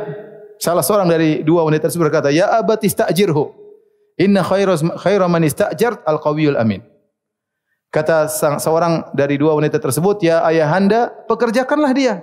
salah 0.61 0.85
seorang 0.85 1.09
dari 1.09 1.41
dua 1.41 1.65
wanita 1.65 1.89
tersebut 1.89 2.13
berkata, 2.13 2.29
"Ya 2.29 2.53
abati 2.53 2.93
istajirhu. 2.93 3.57
Inna 4.21 4.45
khairaz 4.45 4.85
khaira 5.01 5.25
man 5.33 5.49
istajart 5.49 6.05
al-qawiyul 6.05 6.61
amin." 6.61 6.85
Kata 7.89 8.29
seorang 8.61 9.17
dari 9.17 9.41
dua 9.41 9.57
wanita 9.57 9.81
tersebut, 9.81 10.21
"Ya 10.21 10.45
ayahanda, 10.45 11.09
pekerjakanlah 11.25 11.91
dia." 11.97 12.21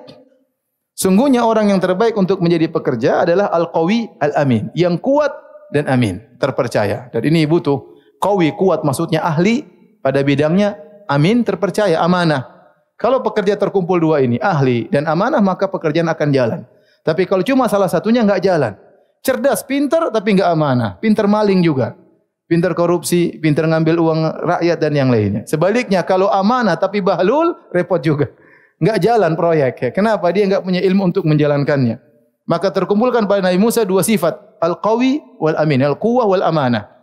Sungguhnya 0.93 1.41
orang 1.41 1.73
yang 1.73 1.81
terbaik 1.81 2.13
untuk 2.13 2.37
menjadi 2.41 2.69
pekerja 2.69 3.25
adalah 3.25 3.49
al-qawi 3.49 4.13
al-amin, 4.21 4.69
yang 4.77 5.01
kuat 5.01 5.33
dan 5.73 5.89
amin, 5.89 6.21
terpercaya. 6.37 7.09
Dan 7.09 7.21
ini 7.25 7.49
butuh 7.49 7.81
qawi 8.21 8.53
kuat 8.57 8.81
maksudnya 8.81 9.21
ahli 9.21 9.76
pada 10.07 10.23
bidangnya, 10.23 10.79
amin 11.11 11.43
terpercaya, 11.43 11.99
amanah. 11.99 12.47
Kalau 12.95 13.19
pekerja 13.19 13.59
terkumpul 13.59 13.99
dua 13.99 14.23
ini, 14.23 14.39
ahli 14.39 14.87
dan 14.87 15.03
amanah, 15.03 15.43
maka 15.43 15.67
pekerjaan 15.67 16.07
akan 16.07 16.31
jalan. 16.31 16.63
Tapi 17.03 17.27
kalau 17.27 17.43
cuma 17.43 17.67
salah 17.67 17.91
satunya 17.91 18.23
enggak 18.23 18.39
jalan. 18.39 18.79
Cerdas, 19.19 19.67
pintar 19.67 20.07
tapi 20.15 20.39
enggak 20.39 20.47
amanah. 20.47 20.95
Pintar 21.03 21.27
maling 21.27 21.59
juga. 21.59 21.99
Pintar 22.47 22.71
korupsi, 22.71 23.35
pintar 23.43 23.67
ngambil 23.67 23.99
uang 23.99 24.19
rakyat 24.47 24.79
dan 24.79 24.95
yang 24.95 25.11
lainnya. 25.11 25.43
Sebaliknya 25.43 25.99
kalau 26.07 26.31
amanah 26.31 26.79
tapi 26.79 27.03
bahlul, 27.03 27.59
repot 27.75 27.99
juga. 27.99 28.31
Enggak 28.79 29.03
jalan 29.03 29.35
proyek. 29.35 29.91
Kenapa? 29.91 30.31
Dia 30.31 30.47
enggak 30.47 30.63
punya 30.63 30.79
ilmu 30.79 31.11
untuk 31.11 31.27
menjalankannya. 31.27 31.99
Maka 32.47 32.71
terkumpulkan 32.71 33.27
pada 33.27 33.43
Nabi 33.43 33.59
Musa 33.59 33.83
dua 33.83 34.07
sifat. 34.07 34.39
Al-qawi 34.63 35.19
wal-amin. 35.43 35.83
Al-quwah 35.83 36.25
wal-amanah. 36.31 36.96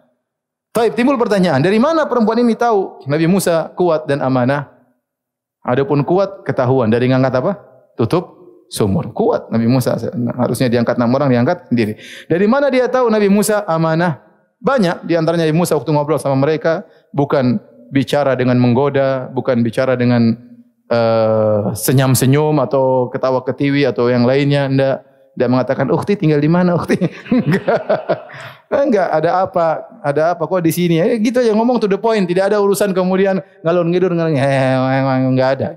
Taib, 0.75 0.99
timbul 0.99 1.15
pertanyaan. 1.15 1.63
Dari 1.63 1.79
mana 1.79 2.03
perempuan 2.03 2.43
ini 2.43 2.59
tahu 2.59 3.07
Nabi 3.07 3.31
Musa 3.31 3.71
kuat 3.79 4.11
dan 4.11 4.19
amanah? 4.19 4.75
Adapun 5.63 6.03
kuat, 6.03 6.43
ketahuan. 6.43 6.91
Dari 6.91 7.15
ngangkat 7.15 7.35
apa? 7.39 7.53
Tutup 7.95 8.35
sumur. 8.67 9.15
Kuat 9.15 9.55
Nabi 9.55 9.71
Musa. 9.71 9.95
Harusnya 10.35 10.67
diangkat 10.67 10.99
enam 10.99 11.15
orang, 11.15 11.31
diangkat 11.31 11.71
sendiri. 11.71 11.95
Dari 12.27 12.47
mana 12.51 12.75
dia 12.75 12.91
tahu 12.91 13.07
Nabi 13.07 13.31
Musa 13.31 13.63
amanah? 13.71 14.19
Banyak 14.59 15.07
di 15.07 15.15
antaranya 15.15 15.47
Nabi 15.47 15.55
Musa 15.55 15.79
waktu 15.79 15.95
ngobrol 15.95 16.19
sama 16.19 16.35
mereka. 16.43 16.83
Bukan 17.15 17.63
bicara 17.95 18.35
dengan 18.35 18.59
menggoda, 18.59 19.31
bukan 19.31 19.63
bicara 19.63 19.95
dengan 19.95 20.35
uh, 20.91 21.71
senyum-senyum 21.71 22.59
atau 22.59 23.15
ketawa 23.15 23.47
ketiwi 23.47 23.87
atau 23.87 24.11
yang 24.11 24.27
lainnya. 24.27 24.67
Tidak. 24.67 24.97
Tidak 25.35 25.51
mengatakan, 25.51 25.91
ukti 25.91 26.15
tinggal 26.15 26.39
di 26.39 26.47
mana 26.47 26.79
ukti? 26.79 26.95
Enggak. 27.35 27.83
Enggak, 28.71 29.09
ada 29.11 29.31
apa? 29.43 29.83
Ada 30.05 30.37
apa 30.37 30.45
kok 30.45 30.61
di 30.61 30.69
sini? 30.69 31.01
Eh, 31.01 31.17
gitu 31.17 31.41
aja 31.41 31.57
ngomong 31.57 31.81
to 31.81 31.89
the 31.89 31.97
point. 31.97 32.29
Tidak 32.29 32.53
ada 32.53 32.61
urusan 32.61 32.93
kemudian 32.93 33.41
ngalur-ngidur, 33.65 34.13
ngalur 34.13 35.33
enggak 35.33 35.51
ada. 35.57 35.69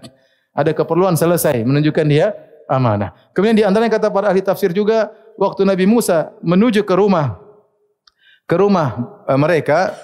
Ada 0.52 0.76
keperluan 0.76 1.16
selesai. 1.16 1.64
Menunjukkan 1.64 2.06
dia 2.12 2.36
amanah. 2.68 3.16
Kemudian 3.32 3.56
di 3.56 3.64
antaranya 3.64 3.96
kata 3.96 4.12
para 4.12 4.28
ahli 4.28 4.44
tafsir 4.44 4.76
juga 4.76 5.16
waktu 5.40 5.64
Nabi 5.64 5.88
Musa 5.88 6.36
menuju 6.44 6.84
ke 6.84 6.92
rumah 6.92 7.40
ke 8.48 8.56
rumah 8.56 8.96
mereka, 9.36 9.96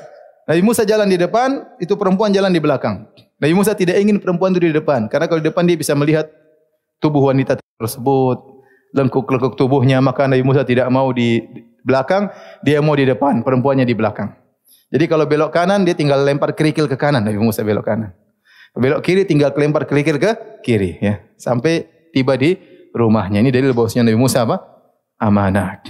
Nabi 0.47 0.61
Musa 0.63 0.83
jalan 0.83 1.07
di 1.07 1.15
depan, 1.15 1.63
itu 1.79 1.95
perempuan 1.95 2.31
jalan 2.31 2.51
di 2.51 2.59
belakang. 2.59 3.07
Nabi 3.39 3.53
Musa 3.55 3.75
tidak 3.75 3.99
ingin 3.99 4.19
perempuan 4.19 4.55
itu 4.55 4.71
di 4.71 4.75
depan 4.75 5.11
karena 5.11 5.27
kalau 5.27 5.43
di 5.43 5.47
depan 5.51 5.67
dia 5.67 5.75
bisa 5.75 5.91
melihat 5.95 6.31
tubuh 7.03 7.27
wanita 7.27 7.59
tersebut, 7.79 8.39
lengkuk-lengkuk 8.95 9.59
tubuhnya, 9.59 9.99
maka 9.99 10.27
Nabi 10.27 10.43
Musa 10.47 10.63
tidak 10.63 10.87
mau 10.87 11.11
di 11.11 11.43
belakang, 11.83 12.31
dia 12.63 12.79
mau 12.79 12.95
di 12.97 13.05
depan, 13.05 13.43
perempuannya 13.43 13.85
di 13.85 13.93
belakang. 13.93 14.33
Jadi 14.93 15.05
kalau 15.09 15.25
belok 15.25 15.51
kanan 15.53 15.83
dia 15.83 15.97
tinggal 15.97 16.21
lempar 16.21 16.53
kerikil 16.53 16.85
ke 16.85 16.97
kanan, 16.97 17.25
Nabi 17.25 17.41
Musa 17.41 17.65
belok 17.65 17.85
kanan. 17.85 18.13
Belok 18.73 19.05
kiri 19.05 19.25
tinggal 19.25 19.53
lempar 19.53 19.85
kerikil 19.85 20.17
ke 20.17 20.61
kiri 20.65 20.97
ya. 20.97 21.21
Sampai 21.37 21.85
tiba 22.09 22.33
di 22.33 22.57
rumahnya. 22.93 23.41
Ini 23.41 23.49
dalil 23.49 23.73
bahwasanya 23.73 24.09
Nabi 24.09 24.17
Musa 24.17 24.45
apa? 24.45 24.61
Amanah. 25.21 25.81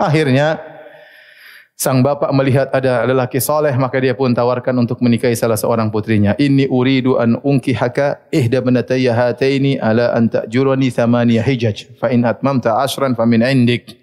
Akhirnya 0.00 0.60
sang 1.76 2.04
bapak 2.04 2.28
melihat 2.36 2.68
ada 2.72 3.08
lelaki 3.08 3.40
soleh 3.40 3.72
maka 3.76 3.98
dia 4.00 4.12
pun 4.12 4.32
tawarkan 4.32 4.76
untuk 4.80 5.00
menikahi 5.00 5.32
salah 5.32 5.56
seorang 5.56 5.88
putrinya. 5.88 6.36
Inni 6.36 6.68
uridu 6.68 7.16
an 7.16 7.40
unki 7.40 7.72
haka 7.72 8.20
ihda 8.32 8.60
banatayya 8.60 9.12
hataini 9.16 9.80
ala 9.80 10.12
an 10.12 10.28
ta'jurani 10.28 10.92
thamaniya 10.92 11.40
hijaj 11.40 11.96
fa 11.96 12.12
in 12.12 12.24
atmamta 12.24 12.80
ashran 12.80 13.16
fa 13.16 13.24
min 13.24 13.40
indik. 13.44 14.01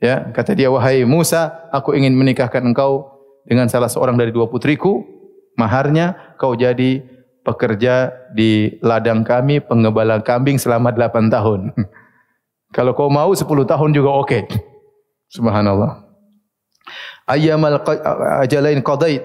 Ya, 0.00 0.32
kata 0.32 0.56
dia 0.56 0.72
wahai 0.72 1.04
Musa, 1.04 1.68
aku 1.68 1.92
ingin 1.92 2.16
menikahkan 2.16 2.64
engkau 2.64 3.20
dengan 3.44 3.68
salah 3.68 3.92
seorang 3.92 4.16
dari 4.16 4.32
dua 4.32 4.48
putriku. 4.48 5.04
Maharnya 5.60 6.36
kau 6.40 6.56
jadi 6.56 7.04
pekerja 7.44 8.08
di 8.32 8.80
ladang 8.80 9.24
kami 9.24 9.60
pengembala 9.60 10.24
kambing 10.24 10.56
selama 10.56 10.92
8 10.92 11.28
tahun. 11.28 11.60
Kalau 12.76 12.96
kau 12.96 13.12
mau 13.12 13.28
10 13.28 13.44
tahun 13.44 13.90
juga 13.92 14.10
oke. 14.14 14.28
Okay. 14.28 14.42
Subhanallah. 15.28 16.06
Ayyamal 17.28 17.82
ajalain 18.42 18.80
qadait. 18.80 19.22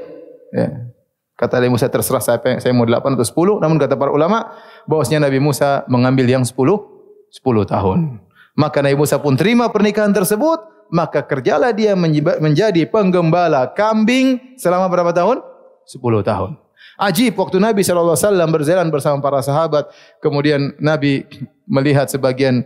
Ya. 0.52 0.92
Kata 1.36 1.60
Nabi 1.60 1.76
Musa 1.76 1.92
terserah 1.92 2.24
saya, 2.24 2.40
saya 2.40 2.72
mau 2.72 2.88
8 2.88 3.16
atau 3.16 3.28
10. 3.60 3.64
Namun 3.64 3.76
kata 3.76 4.00
para 4.00 4.12
ulama, 4.12 4.56
bahwasanya 4.88 5.28
Nabi 5.28 5.44
Musa 5.44 5.84
mengambil 5.92 6.32
yang 6.32 6.44
10, 6.48 6.56
10 6.56 7.68
tahun. 7.68 8.24
Maka 8.56 8.80
Nabi 8.80 8.96
Musa 8.96 9.20
pun 9.20 9.36
terima 9.36 9.68
pernikahan 9.68 10.16
tersebut. 10.16 10.74
Maka 10.86 11.26
kerjalah 11.26 11.74
dia 11.74 11.98
menjadi 12.40 12.86
penggembala 12.88 13.74
kambing 13.74 14.56
selama 14.56 14.86
berapa 14.88 15.12
tahun? 15.12 15.42
10 15.86 16.00
tahun. 16.24 16.52
Ajib 16.96 17.36
waktu 17.36 17.60
Nabi 17.60 17.84
SAW 17.84 18.16
berjalan 18.48 18.88
bersama 18.88 19.20
para 19.20 19.44
sahabat. 19.44 19.92
Kemudian 20.24 20.72
Nabi 20.80 21.28
melihat 21.68 22.08
sebagian 22.08 22.64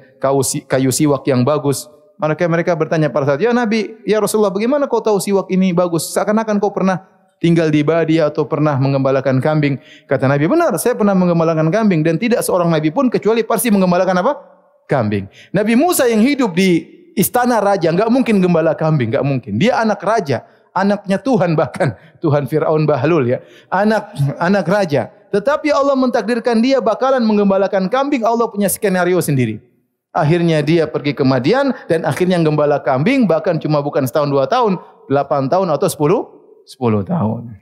kayu 0.69 0.91
siwak 0.93 1.25
yang 1.25 1.41
bagus. 1.41 1.89
Mereka 2.19 2.45
mereka 2.51 2.71
bertanya 2.75 3.07
para 3.07 3.23
sahabat, 3.25 3.47
Ya 3.47 3.55
Nabi, 3.55 3.95
Ya 4.03 4.19
Rasulullah, 4.19 4.51
bagaimana 4.51 4.91
kau 4.91 4.99
tahu 4.99 5.17
siwak 5.23 5.47
ini 5.49 5.71
bagus? 5.71 6.11
Seakan-akan 6.11 6.59
kau 6.59 6.75
pernah 6.75 6.99
tinggal 7.39 7.71
di 7.71 7.79
Badia 7.81 8.27
atau 8.27 8.43
pernah 8.43 8.75
mengembalakan 8.75 9.39
kambing. 9.39 9.79
Kata 10.05 10.27
Nabi, 10.27 10.45
benar, 10.51 10.75
saya 10.75 10.99
pernah 10.99 11.15
mengembalakan 11.15 11.71
kambing. 11.71 12.03
Dan 12.03 12.19
tidak 12.19 12.43
seorang 12.43 12.67
Nabi 12.67 12.91
pun 12.91 13.07
kecuali 13.07 13.47
pasti 13.47 13.71
mengembalakan 13.71 14.19
apa? 14.19 14.58
Kambing. 14.89 15.29
Nabi 15.53 15.77
Musa 15.77 16.09
yang 16.09 16.25
hidup 16.25 16.57
di 16.57 16.81
istana 17.13 17.61
raja, 17.61 17.93
enggak 17.93 18.09
mungkin 18.09 18.41
gembala 18.41 18.73
kambing, 18.73 19.13
enggak 19.13 19.21
mungkin. 19.21 19.61
Dia 19.61 19.77
anak 19.77 20.01
raja 20.01 20.41
anaknya 20.73 21.17
Tuhan 21.19 21.53
bahkan. 21.57 21.95
Tuhan 22.23 22.45
Firaun 22.49 22.83
Bahlul 22.83 23.37
ya. 23.37 23.39
Anak 23.71 24.13
anak 24.37 24.65
raja. 24.67 25.11
Tetapi 25.29 25.69
Allah 25.69 25.93
mentakdirkan 25.93 26.57
dia 26.59 26.81
bakalan 26.81 27.21
menggembalakan 27.21 27.87
kambing. 27.87 28.25
Allah 28.25 28.49
punya 28.49 28.67
skenario 28.67 29.21
sendiri. 29.21 29.61
Akhirnya 30.09 30.65
dia 30.65 30.89
pergi 30.89 31.13
ke 31.13 31.21
Madian 31.21 31.69
dan 31.85 32.01
akhirnya 32.01 32.41
gembala 32.41 32.81
kambing 32.81 33.29
bahkan 33.29 33.61
cuma 33.61 33.77
bukan 33.77 34.09
setahun 34.09 34.25
dua 34.25 34.49
tahun 34.49 34.81
delapan 35.05 35.45
tahun 35.45 35.69
atau 35.69 35.85
sepuluh 35.85 36.21
sepuluh 36.65 37.05
tahun. 37.05 37.53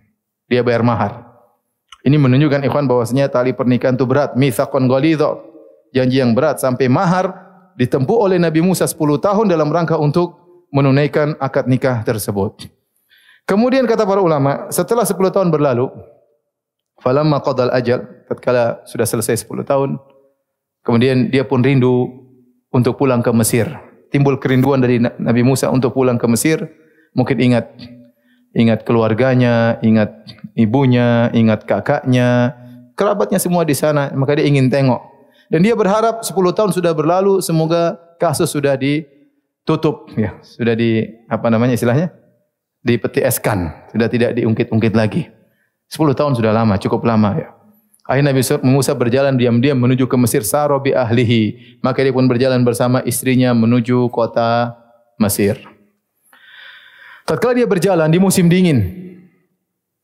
Dia 0.48 0.63
bayar 0.63 0.80
mahar. 0.80 1.28
Ini 2.08 2.16
menunjukkan 2.16 2.63
ikhwan 2.72 2.88
bahwasanya 2.88 3.28
tali 3.28 3.52
pernikahan 3.52 4.00
itu 4.00 4.08
berat. 4.08 4.40
Mitsaqon 4.40 4.88
ghalidha 4.88 5.36
janji 5.98 6.22
yang 6.22 6.38
berat 6.38 6.62
sampai 6.62 6.86
mahar 6.86 7.34
ditempuh 7.78 8.18
oleh 8.30 8.38
Nabi 8.38 8.62
Musa 8.62 8.86
10 8.86 8.98
tahun 9.18 9.46
dalam 9.50 9.70
rangka 9.74 9.98
untuk 9.98 10.38
menunaikan 10.70 11.34
akad 11.42 11.66
nikah 11.66 12.06
tersebut. 12.06 12.70
Kemudian 13.48 13.88
kata 13.88 14.04
para 14.04 14.20
ulama, 14.20 14.68
setelah 14.70 15.08
10 15.08 15.18
tahun 15.32 15.50
berlalu, 15.50 15.88
falamma 17.00 17.40
qadal 17.40 17.72
ajal, 17.72 18.04
tatkala 18.28 18.84
sudah 18.84 19.08
selesai 19.08 19.48
10 19.48 19.64
tahun, 19.64 19.90
kemudian 20.84 21.32
dia 21.32 21.48
pun 21.48 21.64
rindu 21.64 22.12
untuk 22.74 23.00
pulang 23.00 23.24
ke 23.24 23.32
Mesir. 23.32 23.72
Timbul 24.12 24.36
kerinduan 24.40 24.84
dari 24.84 25.00
Nabi 25.00 25.42
Musa 25.48 25.72
untuk 25.72 25.96
pulang 25.96 26.20
ke 26.20 26.28
Mesir, 26.28 26.60
mungkin 27.16 27.40
ingat 27.40 27.72
ingat 28.58 28.84
keluarganya, 28.84 29.80
ingat 29.80 30.12
ibunya, 30.58 31.32
ingat 31.32 31.64
kakaknya, 31.64 32.58
kerabatnya 32.98 33.40
semua 33.40 33.64
di 33.64 33.78
sana, 33.78 34.12
maka 34.18 34.36
dia 34.36 34.50
ingin 34.50 34.68
tengok. 34.68 35.17
Dan 35.48 35.64
dia 35.64 35.76
berharap 35.76 36.24
10 36.24 36.34
tahun 36.34 36.72
sudah 36.76 36.92
berlalu, 36.92 37.40
semoga 37.40 37.96
kasus 38.20 38.52
sudah 38.52 38.76
ditutup 38.76 40.12
ya, 40.16 40.36
sudah 40.44 40.76
di 40.76 41.08
apa 41.32 41.48
namanya 41.48 41.76
istilahnya? 41.76 42.12
dipeti 42.88 43.20
eskan, 43.20 43.76
sudah 43.92 44.08
tidak 44.08 44.32
diungkit-ungkit 44.40 44.96
lagi. 44.96 45.28
10 45.92 46.16
tahun 46.16 46.40
sudah 46.40 46.56
lama, 46.56 46.80
cukup 46.80 47.04
lama 47.04 47.36
ya. 47.36 47.50
Akhirnya 48.08 48.32
Nabi 48.32 48.40
Musa 48.64 48.96
berjalan 48.96 49.36
diam-diam 49.36 49.76
menuju 49.76 50.08
ke 50.08 50.16
Mesir 50.16 50.40
Sarobi 50.40 50.96
ahlihi. 50.96 51.76
Maka 51.84 52.00
dia 52.00 52.16
pun 52.16 52.24
berjalan 52.24 52.64
bersama 52.64 53.04
istrinya 53.04 53.52
menuju 53.52 54.08
kota 54.08 54.80
Mesir. 55.20 55.60
Tatkala 57.28 57.52
dia 57.52 57.68
berjalan 57.68 58.08
di 58.08 58.16
musim 58.16 58.48
dingin. 58.48 58.80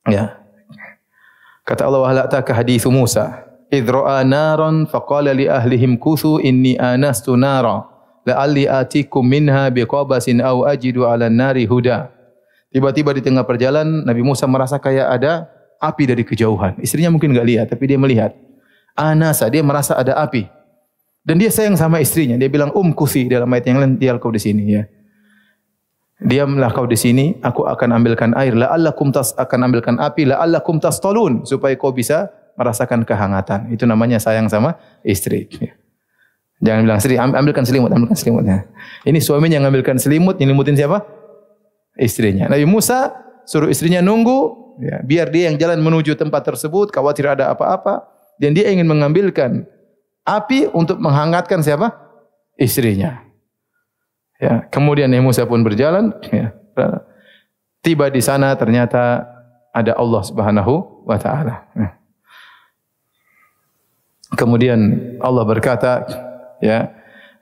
Ya. 0.04 0.36
Kata 1.64 1.88
Allah 1.88 2.04
Wahla 2.04 2.24
ta'ka 2.28 2.52
hadithu 2.52 2.92
Musa. 2.92 3.43
Idro'a 3.74 4.22
naran 4.22 4.86
li 5.34 5.50
ahlihim 5.50 5.98
kuthu 5.98 6.38
inni 6.38 6.78
anastu 6.78 7.34
nara. 7.34 7.90
La'alli 8.24 8.70
atikum 8.70 9.26
minha 9.26 9.68
biqabasin 9.74 10.40
au 10.46 10.64
ajidu 10.64 11.10
ala 11.10 11.28
nari 11.28 11.66
huda. 11.66 12.14
Tiba-tiba 12.70 13.18
di 13.18 13.22
tengah 13.26 13.44
perjalanan 13.44 14.06
Nabi 14.06 14.22
Musa 14.22 14.46
merasa 14.46 14.78
kayak 14.78 15.10
ada 15.10 15.50
api 15.82 16.04
dari 16.06 16.24
kejauhan. 16.24 16.78
Istrinya 16.80 17.10
mungkin 17.10 17.34
enggak 17.34 17.48
lihat 17.50 17.68
tapi 17.74 17.90
dia 17.90 17.98
melihat. 17.98 18.32
Anasa 18.94 19.50
dia 19.50 19.66
merasa 19.66 19.98
ada 19.98 20.22
api. 20.22 20.46
Dan 21.26 21.42
dia 21.42 21.50
sayang 21.50 21.74
sama 21.74 21.98
istrinya. 21.98 22.38
Dia 22.38 22.48
bilang 22.48 22.70
um 22.78 22.94
kusi 22.94 23.26
dalam 23.26 23.50
ayat 23.50 23.66
yang 23.68 23.82
lain 23.82 23.98
dia 23.98 24.14
kau 24.22 24.30
di 24.30 24.40
sini 24.40 24.64
ya. 24.70 24.86
Diamlah 26.24 26.72
kau 26.72 26.88
di 26.88 26.96
sini, 26.96 27.36
aku 27.44 27.68
akan 27.68 27.90
ambilkan 28.00 28.32
air. 28.40 28.56
La 28.56 28.72
Allah 28.72 28.96
tas 29.12 29.36
akan 29.36 29.60
ambilkan 29.68 30.00
api. 30.00 30.30
La 30.30 30.40
Allah 30.40 30.64
tas 30.64 31.02
tolun 31.04 31.44
supaya 31.44 31.76
kau 31.76 31.92
bisa 31.92 32.32
merasakan 32.58 33.06
kehangatan. 33.06 33.74
Itu 33.74 33.86
namanya 33.86 34.18
sayang 34.22 34.50
sama 34.50 34.78
istri. 35.06 35.50
Ya. 35.60 35.74
Jangan 36.64 36.82
bilang 36.88 37.00
istri, 37.02 37.16
ambilkan 37.20 37.68
selimut, 37.68 37.92
ambilkan 37.92 38.16
selimutnya. 38.16 38.64
Ini 39.04 39.20
suaminya 39.20 39.60
yang 39.60 39.68
ambilkan 39.68 40.00
selimut, 40.00 40.40
nyelimutin 40.40 40.80
siapa? 40.80 41.04
istrinya. 41.98 42.50
Nabi 42.50 42.66
Musa 42.66 43.14
suruh 43.46 43.70
istrinya 43.70 44.02
nunggu, 44.02 44.76
ya, 44.82 44.98
biar 45.04 45.28
dia 45.30 45.52
yang 45.52 45.58
jalan 45.60 45.82
menuju 45.82 46.18
tempat 46.18 46.46
tersebut, 46.48 46.90
khawatir 46.90 47.30
ada 47.30 47.54
apa-apa, 47.54 48.08
dan 48.42 48.56
dia 48.58 48.70
ingin 48.72 48.88
mengambilkan 48.90 49.68
api 50.26 50.72
untuk 50.74 50.98
menghangatkan 50.98 51.62
siapa? 51.62 51.94
Istrinya. 52.58 53.22
Ya, 54.42 54.66
kemudian 54.68 55.10
Nabi 55.10 55.24
Musa 55.24 55.46
pun 55.46 55.62
berjalan, 55.62 56.12
ya, 56.34 56.52
tiba 57.86 58.10
di 58.10 58.20
sana 58.20 58.54
ternyata 58.58 59.24
ada 59.74 59.94
Allah 59.98 60.22
Subhanahu 60.26 61.06
wa 61.06 61.18
taala. 61.18 61.70
Ya. 61.78 61.90
Kemudian 64.34 64.80
Allah 65.22 65.44
berkata, 65.46 66.04
ya, 66.58 66.90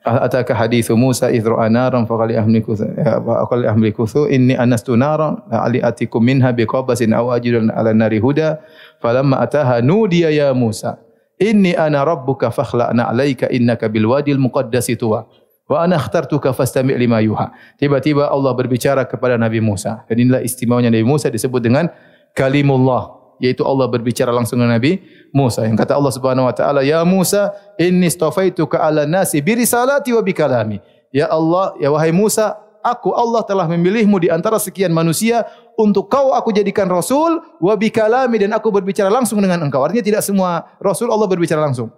ataka 0.02 0.58
hadithu 0.58 0.98
Musa 0.98 1.30
idru 1.30 1.62
anaran 1.62 2.10
fa 2.10 2.18
qali 2.18 2.34
ahliku 2.34 2.74
fa 2.74 3.46
qali 3.46 3.70
ahliku 3.70 4.10
inni 4.34 4.58
anastu 4.58 4.98
naran 4.98 5.38
la 5.46 5.62
ali 5.62 5.78
atikum 5.78 6.26
minha 6.26 6.50
biqabasin 6.50 7.14
aw 7.14 7.30
ajran 7.38 7.70
ala 7.70 7.94
nari 7.94 8.18
huda 8.18 8.58
falamma 8.98 9.38
ataha 9.46 9.78
nudiya 9.86 10.34
ya 10.34 10.50
Musa 10.58 10.98
inni 11.38 11.78
ana 11.78 12.02
rabbuka 12.02 12.50
fakhla'na 12.50 13.14
alayka 13.14 13.46
innaka 13.54 13.86
bil 13.86 14.10
wadil 14.10 14.42
muqaddas 14.42 14.90
tuwa 14.98 15.30
wa 15.70 15.78
ana 15.86 16.02
akhtartuka 16.02 16.50
fastami' 16.50 16.98
lima 16.98 17.22
yuha 17.22 17.54
tiba-tiba 17.78 18.26
Allah 18.26 18.58
berbicara 18.58 19.06
kepada 19.06 19.38
Nabi 19.38 19.62
Musa. 19.62 20.02
Dan 20.10 20.18
inilah 20.28 20.42
istimewanya 20.42 20.90
Nabi 20.90 21.06
Musa 21.06 21.30
disebut 21.30 21.62
dengan 21.62 21.88
kalimullah 22.34 23.21
yaitu 23.42 23.66
Allah 23.66 23.90
berbicara 23.90 24.30
langsung 24.30 24.62
dengan 24.62 24.78
Nabi 24.78 25.02
Musa. 25.34 25.66
Yang 25.66 25.82
kata 25.82 25.98
Allah 25.98 26.14
Subhanahu 26.14 26.46
wa 26.46 26.54
taala, 26.54 26.86
"Ya 26.86 27.02
Musa, 27.02 27.52
inni 27.82 28.06
istafaituka 28.06 28.78
'ala 28.78 29.10
nasi 29.10 29.42
bi 29.42 29.58
risalati 29.58 30.14
wa 30.14 30.22
bi 30.22 30.32
kalami." 30.32 30.78
Ya 31.10 31.26
Allah, 31.28 31.74
ya 31.82 31.90
wahai 31.90 32.14
Musa, 32.14 32.56
aku 32.86 33.12
Allah 33.18 33.42
telah 33.44 33.66
memilihmu 33.66 34.22
di 34.22 34.30
antara 34.30 34.62
sekian 34.62 34.94
manusia 34.94 35.50
untuk 35.74 36.08
kau 36.08 36.38
aku 36.38 36.54
jadikan 36.54 36.86
rasul 36.86 37.42
wa 37.58 37.74
bi 37.74 37.90
kalami 37.90 38.46
dan 38.46 38.54
aku 38.54 38.70
berbicara 38.70 39.10
langsung 39.10 39.42
dengan 39.42 39.66
engkau. 39.66 39.82
Artinya 39.82 40.06
tidak 40.06 40.22
semua 40.22 40.78
rasul 40.78 41.10
Allah 41.10 41.26
berbicara 41.26 41.66
langsung. 41.66 41.90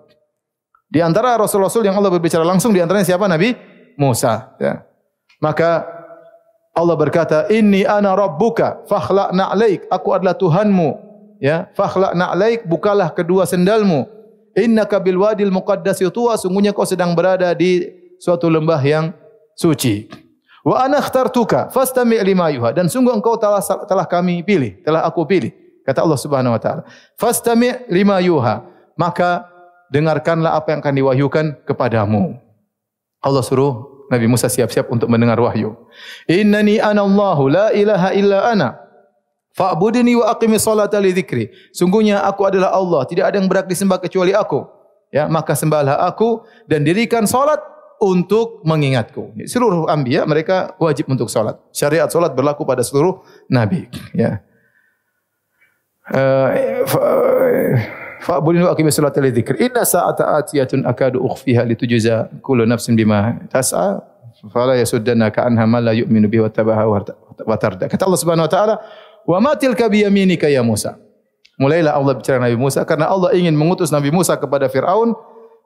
Di 0.93 1.01
antara 1.01 1.34
rasul-rasul 1.41 1.89
yang 1.89 1.97
Allah 1.97 2.13
berbicara 2.13 2.45
langsung 2.45 2.69
di 2.69 2.77
antaranya 2.77 3.03
siapa? 3.03 3.25
Nabi 3.25 3.58
Musa, 3.97 4.53
ya. 4.62 4.86
Maka 5.41 5.89
Allah 6.73 6.93
berkata, 6.93 7.49
"Inni 7.49 7.82
ana 7.82 8.13
rabbuka 8.13 8.86
fakhla'na 8.86 9.49
'alaik." 9.49 9.89
Aku 9.89 10.13
adalah 10.13 10.38
Tuhanmu 10.38 11.12
ya. 11.43 11.67
Fakhla 11.75 12.15
na'laik 12.15 12.63
bukalah 12.63 13.12
kedua 13.12 13.43
sendalmu. 13.43 14.08
Innaka 14.56 14.95
bil 15.03 15.19
wadil 15.19 15.51
muqaddas 15.51 15.99
tuwa 16.13 16.39
sungguhnya 16.39 16.71
kau 16.71 16.88
sedang 16.88 17.12
berada 17.12 17.51
di 17.51 17.91
suatu 18.15 18.47
lembah 18.47 18.79
yang 18.79 19.12
suci. 19.60 20.08
Wa 20.63 20.88
ana 20.88 21.03
ikhtartuka 21.03 21.67
fastami' 21.75 22.23
lima 22.23 22.47
yuha. 22.47 22.71
Dan 22.71 22.88
sungguh 22.88 23.12
engkau 23.12 23.36
telah 23.36 23.60
telah 23.84 24.08
kami 24.08 24.39
pilih 24.47 24.79
telah 24.88 25.03
aku 25.03 25.27
pilih 25.27 25.51
kata 25.84 25.99
Allah 25.99 26.15
Subhanahu 26.15 26.56
wa 26.56 26.62
taala. 26.62 26.82
Fastami' 27.19 27.91
lima 27.91 28.23
yuha. 28.23 28.63
Maka 28.95 29.49
dengarkanlah 29.89 30.53
apa 30.56 30.77
yang 30.77 30.79
akan 30.86 30.95
diwahyukan 30.95 31.45
kepadamu. 31.65 32.38
Allah 33.25 33.41
suruh 33.41 34.06
Nabi 34.13 34.29
Musa 34.29 34.45
siap-siap 34.45 34.86
untuk 34.93 35.10
mendengar 35.10 35.41
wahyu. 35.41 35.73
Innani 36.29 36.77
ana 36.77 37.01
Allah 37.01 37.38
la 37.49 37.67
ilaha 37.73 38.10
illa 38.13 38.39
ana 38.53 38.83
Fa'budni 39.54 40.18
wa 40.18 40.34
aqimi 40.34 40.58
salata 40.58 40.98
li 40.98 41.13
dzikri. 41.13 41.54
Sungguhnya 41.70 42.26
aku 42.26 42.42
adalah 42.50 42.74
Allah, 42.74 43.06
tidak 43.06 43.30
ada 43.30 43.38
yang 43.38 43.46
berhak 43.46 43.70
disembah 43.70 44.02
kecuali 44.02 44.34
aku. 44.34 44.66
Ya, 45.13 45.30
maka 45.30 45.54
sembahlah 45.54 46.02
aku 46.10 46.42
dan 46.66 46.82
dirikan 46.82 47.30
salat 47.30 47.62
untuk 48.02 48.66
mengingatku. 48.66 49.38
Seluruh 49.46 49.86
anbiya 49.86 50.26
mereka 50.26 50.74
wajib 50.82 51.06
untuk 51.06 51.30
salat. 51.30 51.62
Syariat 51.70 52.10
salat 52.10 52.34
berlaku 52.34 52.66
pada 52.66 52.82
seluruh 52.82 53.22
nabi, 53.46 53.86
ya. 54.18 54.42
Fa'budini 58.26 58.66
wa 58.66 58.74
aqimi 58.74 58.89
salata 58.89 59.22
li 59.22 59.30
dzikr. 59.30 59.62
Inna 59.62 59.86
sa'ata 59.86 60.42
atiyatun 60.42 60.82
akadu 60.82 61.22
ukhfiha 61.22 61.62
litujza 61.62 62.34
kullu 62.42 62.66
nafsin 62.66 62.98
bima 62.98 63.38
tas'a. 63.54 64.02
Fala 64.52 64.76
yasuddannaka 64.76 65.46
anha 65.46 65.63
man 65.63 65.88
la 65.88 65.94
yu'minu 65.96 66.28
bihi 66.28 66.44
wa 66.44 66.52
tabaha 66.52 66.84
wa 66.89 67.56
tarda. 67.56 67.88
Kata 67.88 68.04
Allah 68.04 68.20
Subhanahu 68.20 68.44
wa 68.44 68.52
taala, 68.52 68.76
"Wa 69.24 69.40
ma 69.40 69.56
tilka 69.56 69.88
bi 69.90 70.04
ya 70.04 70.62
Musa?" 70.64 71.00
Mulailah 71.62 71.94
Allah 71.94 72.14
bicara 72.18 72.42
Nabi 72.42 72.58
Musa 72.58 72.82
karena 72.82 73.08
Allah 73.08 73.30
ingin 73.38 73.54
mengutus 73.54 73.94
Nabi 73.94 74.10
Musa 74.10 74.34
kepada 74.34 74.66
Firaun, 74.68 75.14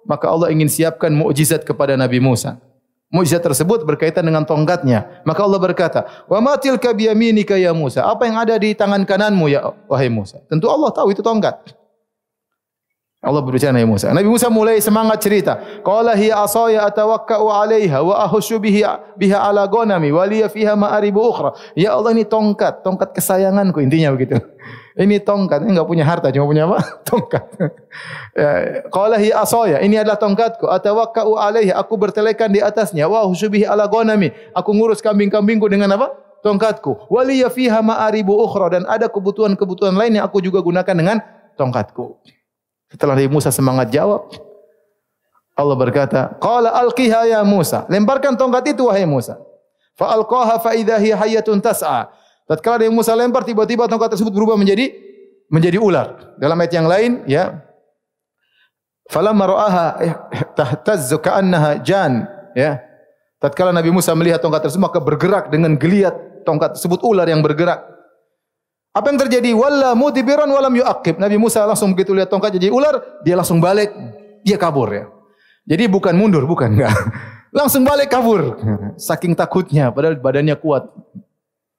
maka 0.04 0.28
Allah 0.28 0.52
ingin 0.52 0.68
siapkan 0.68 1.10
mukjizat 1.16 1.64
kepada 1.64 1.96
Nabi 1.96 2.20
Musa. 2.20 2.60
Mukjizat 3.08 3.40
tersebut 3.40 3.88
berkaitan 3.88 4.28
dengan 4.28 4.44
tongkatnya. 4.44 5.24
Maka 5.24 5.48
Allah 5.48 5.60
berkata, 5.64 6.00
"Wa 6.28 6.44
ma 6.44 6.60
tilka 6.60 6.92
bi 6.92 7.08
ya 7.08 7.72
Musa?" 7.72 8.04
Apa 8.04 8.28
yang 8.28 8.36
ada 8.36 8.60
di 8.60 8.76
tangan 8.76 9.08
kananmu 9.08 9.48
ya 9.48 9.72
wahai 9.88 10.12
Musa? 10.12 10.44
Tentu 10.52 10.68
Allah 10.68 10.92
tahu 10.92 11.16
itu 11.16 11.24
tongkat. 11.24 11.72
Allah 13.18 13.42
berbicara 13.42 13.74
Nabi 13.74 13.90
Musa. 13.90 14.14
Nabi 14.14 14.30
Musa 14.30 14.46
mulai 14.54 14.78
semangat 14.78 15.26
cerita. 15.26 15.58
Qala 15.82 16.14
hiya 16.14 16.38
asaya 16.46 16.86
atawakka'u 16.86 17.50
'alaiha 17.50 18.06
wa 18.06 18.14
ahussu 18.22 18.62
bihi 18.62 18.86
biha 19.18 19.42
'ala 19.42 19.66
ghanami 19.66 20.14
wa 20.14 20.22
liya 20.22 20.46
fiha 20.46 20.78
ma'aribu 20.78 21.18
ukhra. 21.18 21.58
Ya 21.74 21.98
Allah 21.98 22.14
ini 22.14 22.30
tongkat, 22.30 22.86
tongkat 22.86 23.18
kesayanganku 23.18 23.82
intinya 23.82 24.14
begitu. 24.14 24.38
Ini 24.94 25.26
tongkat, 25.26 25.66
ini 25.66 25.74
enggak 25.74 25.90
punya 25.90 26.06
harta, 26.06 26.30
cuma 26.30 26.46
punya 26.50 26.66
apa? 26.66 26.82
Tongkat. 27.10 27.44
Ya, 28.34 28.50
qala 28.90 29.22
hiya 29.22 29.46
asaya, 29.46 29.78
ini 29.86 29.98
adalah 29.98 30.18
tongkatku. 30.18 30.70
Atawakka'u 30.70 31.38
'alaiha, 31.38 31.74
aku 31.74 31.98
bertelekan 31.98 32.54
di 32.54 32.62
atasnya. 32.62 33.10
Wa 33.10 33.26
ahussu 33.26 33.50
bihi 33.50 33.66
'ala 33.66 33.90
ghanami. 33.90 34.30
Aku 34.54 34.74
ngurus 34.78 35.02
kambing-kambingku 35.02 35.66
dengan 35.70 35.94
apa? 35.98 36.14
Tongkatku. 36.46 37.10
Wa 37.10 37.22
liya 37.26 37.50
fiha 37.50 37.82
ma'aribu 37.82 38.34
ukhra 38.46 38.74
dan 38.74 38.86
ada 38.86 39.10
kebutuhan-kebutuhan 39.10 39.98
lain 39.98 40.22
yang 40.22 40.26
aku 40.26 40.38
juga 40.42 40.62
gunakan 40.62 40.94
dengan 40.94 41.18
tongkatku. 41.58 42.37
Setelah 42.88 43.20
Nabi 43.20 43.30
Musa 43.32 43.52
semangat 43.52 43.92
jawab, 43.92 44.32
Allah 45.58 45.76
berkata, 45.76 46.38
"Qala 46.38 46.72
alqiha 46.72 47.28
ya 47.28 47.42
Musa." 47.44 47.84
Lemparkan 47.90 48.38
tongkat 48.38 48.78
itu 48.78 48.88
wahai 48.88 49.04
Musa. 49.04 49.42
Fa 49.98 50.14
alqaha 50.14 50.62
fa 50.62 50.78
idza 50.78 51.02
hiya 51.02 51.18
hayyatun 51.18 51.58
tas'a. 51.58 52.14
Tatkala 52.46 52.86
Nabi 52.86 52.94
Musa 52.94 53.12
lempar 53.18 53.44
tiba-tiba 53.44 53.90
tongkat 53.90 54.16
tersebut 54.16 54.32
berubah 54.32 54.56
menjadi 54.56 54.94
menjadi 55.50 55.82
ular. 55.82 56.38
Dalam 56.38 56.56
ayat 56.62 56.74
yang 56.78 56.88
lain 56.88 57.12
ya. 57.26 57.66
Falamma 59.10 59.44
ra'aha 59.48 59.86
tahtazzu 60.56 61.18
ka'annaha 61.18 61.82
jan 61.82 62.30
ya. 62.54 62.78
Tatkala 63.42 63.74
Nabi 63.74 63.90
Musa 63.90 64.14
melihat 64.14 64.40
tongkat 64.40 64.70
tersebut 64.70 64.84
maka 64.86 65.00
bergerak 65.02 65.50
dengan 65.50 65.74
geliat 65.76 66.14
tongkat 66.46 66.78
tersebut 66.78 67.02
ular 67.02 67.26
yang 67.26 67.42
bergerak. 67.42 67.97
Apa 68.98 69.14
yang 69.14 69.22
terjadi? 69.22 69.54
Walla 69.54 69.94
mudbiran 69.94 70.50
walam 70.50 70.74
yuaqib. 70.74 71.22
Nabi 71.22 71.38
Musa 71.38 71.62
langsung 71.70 71.94
begitu 71.94 72.18
lihat 72.18 72.34
tongkat 72.34 72.58
jadi 72.58 72.74
ular, 72.74 73.22
dia 73.22 73.38
langsung 73.38 73.62
balik, 73.62 73.94
dia 74.42 74.58
kabur 74.58 74.90
ya. 74.90 75.06
Jadi 75.70 75.86
bukan 75.86 76.18
mundur, 76.18 76.50
bukan 76.50 76.74
enggak. 76.74 76.96
Langsung 77.58 77.84
balik 77.84 78.12
kabur. 78.12 78.60
Saking 79.08 79.36
takutnya 79.38 79.92
padahal 79.92 80.18
badannya 80.18 80.56
kuat. 80.58 80.88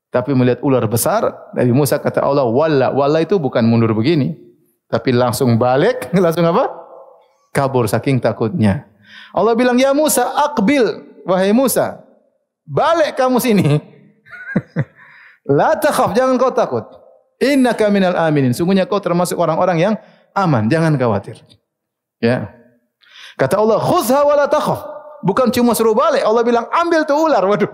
Tapi 0.09 0.33
melihat 0.33 0.64
ular 0.64 0.85
besar, 0.88 1.52
Nabi 1.52 1.72
Musa 1.74 2.00
kata 2.00 2.24
Allah, 2.24 2.48
"Walla, 2.48 2.88
walla 2.88 3.20
itu 3.20 3.37
bukan 3.37 3.61
mundur 3.61 3.92
begini, 3.92 4.37
tapi 4.88 5.12
langsung 5.12 5.61
balik, 5.61 6.09
langsung 6.24 6.48
apa? 6.48 6.72
Kabur 7.52 7.85
saking 7.88 8.16
takutnya. 8.20 8.88
Allah 9.37 9.52
bilang, 9.52 9.76
"Ya 9.76 9.92
Musa, 9.92 10.24
aqbil, 10.48 10.85
wahai 11.28 11.52
Musa, 11.52 12.00
balik 12.64 13.16
kamu 13.20 13.37
sini." 13.40 13.66
La 15.48 15.76
takhaf, 15.81 16.12
jangan 16.12 16.37
kau 16.37 16.52
takut. 16.52 16.97
Innaka 17.38 17.87
minal 17.88 18.18
aminin. 18.18 18.51
Sungguhnya 18.51 18.85
kau 18.90 18.98
termasuk 18.98 19.38
orang-orang 19.38 19.79
yang 19.79 19.94
aman. 20.35 20.66
Jangan 20.66 20.98
khawatir. 20.98 21.38
Ya. 22.18 22.51
Kata 23.38 23.62
Allah, 23.62 23.79
khuzha 23.79 24.27
wa 24.27 24.35
la 24.35 24.51
takhaf. 24.51 24.83
Bukan 25.22 25.55
cuma 25.55 25.74
suruh 25.74 25.94
balik. 25.94 26.27
Allah 26.27 26.42
bilang, 26.42 26.66
ambil 26.74 27.07
tu 27.07 27.14
ular. 27.14 27.42
Waduh. 27.46 27.70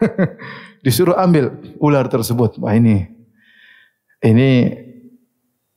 Disuruh 0.84 1.16
ambil 1.20 1.52
ular 1.76 2.08
tersebut. 2.08 2.56
Wah 2.56 2.72
ini. 2.72 3.04
Ini. 4.24 4.84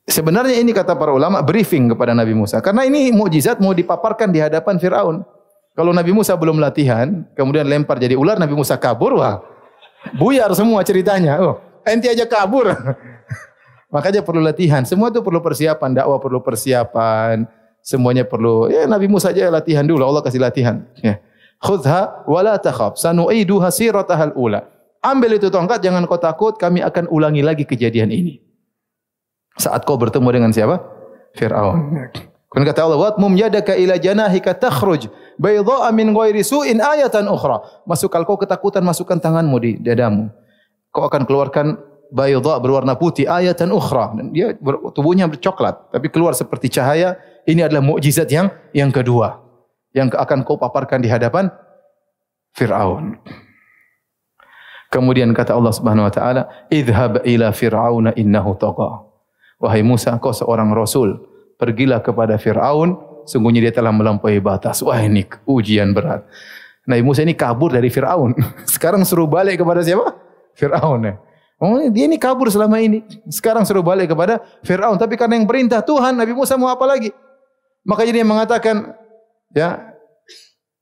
Sebenarnya 0.08 0.58
ini 0.58 0.72
kata 0.72 0.96
para 0.96 1.12
ulama 1.12 1.44
briefing 1.44 1.92
kepada 1.92 2.16
Nabi 2.16 2.32
Musa. 2.32 2.58
Karena 2.64 2.88
ini 2.88 3.12
mukjizat 3.12 3.60
mau 3.60 3.76
dipaparkan 3.76 4.32
di 4.32 4.40
hadapan 4.40 4.80
Fir'aun. 4.80 5.22
Kalau 5.76 5.94
Nabi 5.94 6.10
Musa 6.10 6.34
belum 6.34 6.58
latihan, 6.58 7.24
kemudian 7.38 7.68
lempar 7.68 8.00
jadi 8.00 8.18
ular, 8.18 8.40
Nabi 8.40 8.58
Musa 8.58 8.74
kabur, 8.74 9.22
wah. 9.22 9.38
Buyar 10.18 10.50
semua 10.56 10.82
ceritanya. 10.82 11.38
Oh, 11.38 11.62
enti 11.90 12.06
aja 12.06 12.24
kabur. 12.24 12.70
Makanya 13.94 14.22
perlu 14.22 14.38
latihan. 14.38 14.86
Semua 14.86 15.10
itu 15.10 15.18
perlu 15.20 15.42
persiapan. 15.42 15.90
Dakwah 15.98 16.22
perlu 16.22 16.38
persiapan. 16.38 17.44
Semuanya 17.82 18.22
perlu. 18.22 18.70
Ya 18.70 18.86
Nabi 18.86 19.10
Musa 19.10 19.34
aja 19.34 19.50
latihan 19.50 19.82
dulu. 19.82 20.06
Allah 20.06 20.22
kasih 20.22 20.38
latihan. 20.38 20.86
Ya. 21.02 21.18
Khudha 21.58 22.24
wa 22.24 22.40
la 22.40 22.54
takhaf. 22.56 22.96
Sanu'idu 22.96 23.58
hasiratahal 23.58 24.32
ula. 24.38 24.70
Ambil 25.02 25.42
itu 25.42 25.50
tongkat. 25.50 25.82
Jangan 25.82 26.06
kau 26.06 26.22
takut. 26.22 26.54
Kami 26.54 26.80
akan 26.86 27.10
ulangi 27.10 27.42
lagi 27.42 27.66
kejadian 27.66 28.14
ini. 28.14 28.38
Saat 29.58 29.82
kau 29.82 29.98
bertemu 29.98 30.28
dengan 30.30 30.50
siapa? 30.54 30.78
Fir'aun. 31.34 32.10
Kemudian 32.50 32.66
kata 32.66 32.82
Allah, 32.82 32.98
"Wat 32.98 33.14
mum 33.22 33.30
yadaka 33.38 33.78
ila 33.78 33.94
janahika 33.94 34.50
takhruj 34.58 35.06
baydha'a 35.38 35.94
min 35.94 36.10
ghairi 36.10 36.42
su'in 36.42 36.82
ayatan 36.82 37.30
ukhra." 37.30 37.62
Masukkan 37.86 38.26
kau 38.26 38.34
ketakutan, 38.34 38.82
masukkan 38.82 39.22
tanganmu 39.22 39.56
di 39.62 39.70
dadamu 39.78 40.30
kau 40.90 41.06
akan 41.06 41.22
keluarkan 41.26 41.78
bayadha 42.10 42.58
berwarna 42.58 42.98
putih 42.98 43.26
ayatan 43.30 43.70
ukhra. 43.70 44.14
Dan 44.14 44.34
dia 44.34 44.54
tubuhnya 44.94 45.30
bercoklat 45.30 45.90
tapi 45.94 46.10
keluar 46.10 46.34
seperti 46.34 46.70
cahaya. 46.70 47.16
Ini 47.48 47.66
adalah 47.66 47.80
mukjizat 47.80 48.28
yang 48.28 48.52
yang 48.76 48.92
kedua 48.92 49.40
yang 49.96 50.12
akan 50.12 50.46
kau 50.46 50.60
paparkan 50.60 51.02
di 51.02 51.08
hadapan 51.10 51.50
Firaun. 52.54 53.18
Kemudian 54.90 55.30
kata 55.30 55.54
Allah 55.54 55.70
Subhanahu 55.70 56.10
wa 56.10 56.12
taala 56.12 56.42
idhhab 56.66 57.22
ila 57.22 57.48
fir'auna 57.54 58.10
innahu 58.18 58.58
tagha. 58.58 59.06
Wahai 59.62 59.86
Musa 59.86 60.18
kau 60.18 60.34
seorang 60.34 60.70
rasul 60.74 61.14
pergilah 61.56 62.02
kepada 62.02 62.34
Firaun. 62.36 62.98
Sungguhnya 63.24 63.62
dia 63.62 63.74
telah 63.74 63.94
melampaui 63.94 64.42
batas. 64.42 64.82
Wah 64.82 64.98
ini 64.98 65.22
ujian 65.46 65.94
berat. 65.94 66.26
Nabi 66.90 67.06
Musa 67.06 67.22
ini 67.22 67.38
kabur 67.38 67.70
dari 67.70 67.86
Firaun. 67.86 68.34
Sekarang 68.66 69.06
suruh 69.06 69.30
balik 69.30 69.62
kepada 69.62 69.78
siapa 69.86 70.29
Fir'aun 70.54 71.00
ya. 71.04 71.14
Oh, 71.60 71.76
dia 71.92 72.08
ini 72.08 72.16
kabur 72.16 72.48
selama 72.48 72.80
ini. 72.80 73.04
Sekarang 73.28 73.68
suruh 73.68 73.84
balik 73.84 74.16
kepada 74.16 74.40
Fir'aun. 74.64 74.96
Tapi 74.96 75.20
karena 75.20 75.36
yang 75.36 75.44
perintah 75.44 75.84
Tuhan, 75.84 76.16
Nabi 76.16 76.32
Musa 76.32 76.56
mau 76.56 76.72
apa 76.72 76.88
lagi? 76.88 77.12
Maka 77.84 78.08
jadi 78.08 78.24
dia 78.24 78.28
mengatakan, 78.28 78.96
ya, 79.52 79.92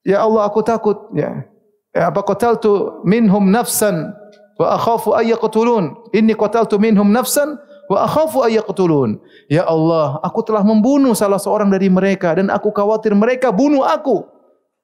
ya 0.07 0.23
Allah 0.23 0.47
aku 0.47 0.63
takut. 0.63 1.11
Ya, 1.19 1.43
ya 1.91 2.15
apa 2.15 2.23
qataltu 2.23 3.03
minhum 3.03 3.51
nafsan 3.51 4.15
wa 4.55 4.79
akhafu 4.79 5.19
ay 5.19 5.35
yaqtulun. 5.35 5.99
Inni 6.15 6.39
qataltu 6.39 6.79
minhum 6.79 7.11
nafsan 7.11 7.59
wa 7.91 8.07
akhafu 8.07 8.47
ay 8.47 8.63
yaqtulun. 8.63 9.19
Ya 9.51 9.67
Allah, 9.67 10.23
aku 10.23 10.47
telah 10.47 10.63
membunuh 10.63 11.11
salah 11.19 11.43
seorang 11.43 11.75
dari 11.75 11.91
mereka 11.91 12.39
dan 12.39 12.55
aku 12.55 12.71
khawatir 12.71 13.19
mereka 13.19 13.51
bunuh 13.51 13.83
aku. 13.83 14.23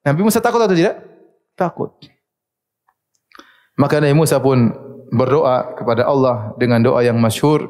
Nabi 0.03 0.27
Musa 0.27 0.43
takut 0.43 0.59
atau 0.59 0.75
tidak? 0.75 0.99
Takut. 1.55 1.95
Maka 3.75 3.99
Nabi 3.99 4.15
Musa 4.15 4.39
pun 4.39 4.71
berdoa 5.11 5.75
kepada 5.75 6.07
Allah 6.07 6.55
dengan 6.55 6.79
doa 6.79 7.03
yang 7.03 7.19
masyhur, 7.19 7.67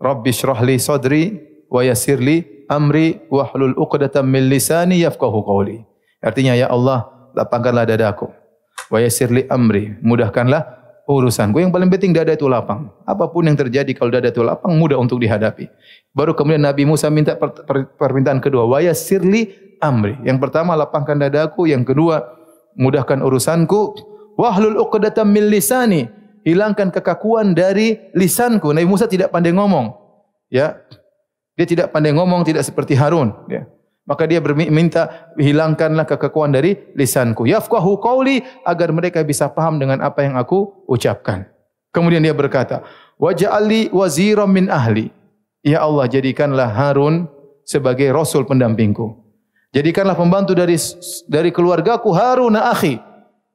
Rabbi 0.00 0.32
shrah 0.32 0.60
li 0.64 0.76
sadri 0.76 1.36
wa 1.68 1.80
yassir 1.80 2.20
li 2.20 2.44
amri 2.68 3.20
wa 3.32 3.48
hlul 3.52 3.76
'uqdatam 3.76 4.24
min 4.28 4.48
lisani 4.52 5.00
yafqahu 5.00 5.44
qawli. 5.44 5.80
Artinya 6.20 6.52
ya 6.56 6.68
Allah, 6.68 7.08
lapangkanlah 7.32 7.88
dadaku. 7.88 8.28
Wa 8.92 9.00
yassir 9.00 9.32
li 9.32 9.48
amri, 9.48 9.96
mudahkanlah 10.04 10.80
urusanku. 11.08 11.58
Yang 11.58 11.72
paling 11.72 11.90
penting 11.90 12.12
dada 12.14 12.32
itu 12.36 12.46
lapang. 12.46 12.92
Apapun 13.08 13.48
yang 13.48 13.56
terjadi 13.56 13.90
kalau 13.96 14.12
dada 14.12 14.30
itu 14.30 14.44
lapang 14.44 14.76
mudah 14.76 15.00
untuk 15.00 15.18
dihadapi. 15.18 15.66
Baru 16.12 16.36
kemudian 16.36 16.62
Nabi 16.62 16.84
Musa 16.86 17.08
minta 17.08 17.34
permintaan 17.96 18.38
kedua, 18.44 18.68
wa 18.68 18.78
yassir 18.78 19.24
li 19.24 19.50
amri. 19.80 20.20
Yang 20.22 20.38
pertama 20.48 20.76
lapangkan 20.76 21.16
dadaku, 21.16 21.66
yang 21.66 21.82
kedua 21.82 22.24
mudahkan 22.76 23.24
urusanku. 23.24 24.09
Wahlul 24.40 24.80
uqdatam 24.80 25.28
min 25.28 25.52
lisani. 25.52 26.08
Hilangkan 26.40 26.88
kekakuan 26.88 27.52
dari 27.52 28.00
lisanku. 28.16 28.72
Nabi 28.72 28.88
Musa 28.88 29.04
tidak 29.04 29.28
pandai 29.28 29.52
ngomong. 29.52 29.92
Ya. 30.48 30.80
Dia 31.60 31.68
tidak 31.68 31.92
pandai 31.92 32.16
ngomong, 32.16 32.48
tidak 32.48 32.64
seperti 32.64 32.96
Harun. 32.96 33.36
Ya. 33.52 33.68
Maka 34.08 34.24
dia 34.24 34.40
berminta 34.40 35.28
hilangkanlah 35.36 36.08
kekakuan 36.08 36.56
dari 36.56 36.80
lisanku. 36.96 37.44
Yafqahu 37.44 38.00
qawli 38.00 38.40
agar 38.64 38.88
mereka 38.96 39.20
bisa 39.20 39.52
paham 39.52 39.76
dengan 39.76 40.00
apa 40.00 40.24
yang 40.24 40.40
aku 40.40 40.88
ucapkan. 40.88 41.44
Kemudian 41.92 42.24
dia 42.24 42.32
berkata, 42.32 42.80
Waja'ali 43.20 43.92
waziram 43.92 44.48
min 44.48 44.72
ahli. 44.72 45.12
Ya 45.60 45.84
Allah, 45.84 46.08
jadikanlah 46.08 46.72
Harun 46.72 47.28
sebagai 47.68 48.08
rasul 48.08 48.48
pendampingku. 48.48 49.20
Jadikanlah 49.76 50.16
pembantu 50.16 50.56
dari 50.56 50.80
dari 51.28 51.52
keluargaku 51.52 52.10
Harun 52.16 52.56
akhi 52.56 53.09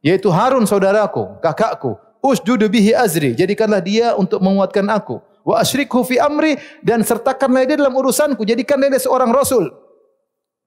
yaitu 0.05 0.29
Harun 0.29 0.69
saudaraku, 0.69 1.41
kakakku. 1.41 1.97
Usjudu 2.21 2.69
bihi 2.69 2.93
azri, 2.93 3.33
jadikanlah 3.33 3.81
dia 3.81 4.13
untuk 4.13 4.37
menguatkan 4.41 4.85
aku. 4.93 5.17
Wa 5.45 5.61
asyrikhu 5.61 6.05
fi 6.05 6.21
amri 6.21 6.57
dan 6.81 7.01
sertakanlah 7.01 7.65
dia 7.65 7.77
dalam 7.77 7.93
urusanku, 7.93 8.45
jadikanlah 8.45 8.93
dia 8.93 9.01
seorang 9.01 9.33
rasul. 9.33 9.73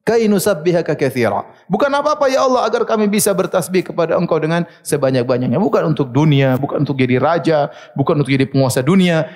Kainu 0.07 0.41
sabbihaka 0.41 0.97
katsira. 0.97 1.45
Bukan 1.69 1.91
apa-apa 1.93 2.33
ya 2.33 2.41
Allah 2.47 2.65
agar 2.65 2.89
kami 2.89 3.13
bisa 3.13 3.29
bertasbih 3.35 3.93
kepada 3.93 4.17
Engkau 4.17 4.41
dengan 4.41 4.65
sebanyak-banyaknya. 4.81 5.61
Bukan 5.61 5.93
untuk 5.93 6.09
dunia, 6.09 6.57
bukan 6.57 6.81
untuk 6.87 6.97
jadi 6.97 7.21
raja, 7.21 7.69
bukan 7.93 8.25
untuk 8.25 8.33
jadi 8.33 8.49
penguasa 8.49 8.81
dunia. 8.81 9.29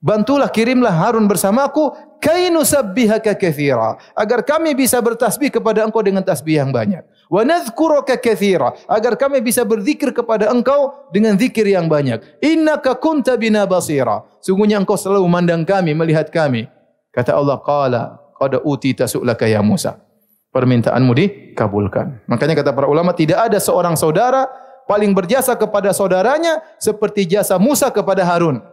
Bantulah 0.00 0.48
kirimlah 0.48 0.96
Harun 0.96 1.28
bersamaku 1.28 1.92
kainu 2.24 2.64
sabbihaka 2.64 3.36
katsira 3.36 4.00
agar 4.16 4.40
kami 4.40 4.72
bisa 4.72 4.96
bertasbih 4.96 5.52
kepada 5.52 5.84
Engkau 5.84 6.00
dengan 6.00 6.24
tasbih 6.24 6.56
yang 6.56 6.72
banyak. 6.72 7.04
Wa 7.28 7.44
nadhkuruka 7.44 8.16
katsira 8.16 8.72
agar 8.88 9.20
kami 9.20 9.44
bisa 9.44 9.60
berzikir 9.60 10.16
kepada 10.16 10.48
Engkau 10.48 10.96
dengan 11.12 11.36
zikir 11.36 11.68
yang 11.68 11.84
banyak. 11.84 12.16
Innaka 12.40 12.96
kunta 12.96 13.36
bina 13.36 13.68
basira. 13.68 14.24
Sungguhnya 14.40 14.80
Engkau 14.80 14.96
selalu 14.96 15.28
memandang 15.28 15.68
kami, 15.68 15.92
melihat 15.92 16.32
kami. 16.32 16.64
Kata 17.12 17.36
Allah 17.36 17.60
qala 17.60 18.02
qad 18.40 18.56
utita 18.64 19.04
su'laka 19.04 19.44
ya 19.44 19.60
Musa. 19.60 20.00
Permintaanmu 20.48 21.12
dikabulkan. 21.12 22.24
Makanya 22.24 22.56
kata 22.56 22.72
para 22.72 22.88
ulama 22.88 23.12
tidak 23.12 23.52
ada 23.52 23.60
seorang 23.60 24.00
saudara 24.00 24.48
paling 24.88 25.12
berjasa 25.12 25.52
kepada 25.60 25.92
saudaranya 25.92 26.64
seperti 26.80 27.28
jasa 27.28 27.60
Musa 27.60 27.92
kepada 27.92 28.24
Harun. 28.24 28.64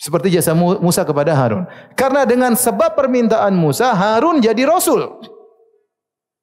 Seperti 0.00 0.32
jasa 0.32 0.56
Musa 0.56 1.04
kepada 1.04 1.36
Harun. 1.36 1.68
Karena 1.92 2.24
dengan 2.24 2.56
sebab 2.56 2.96
permintaan 2.96 3.52
Musa, 3.52 3.92
Harun 3.92 4.40
jadi 4.40 4.64
rasul. 4.64 5.04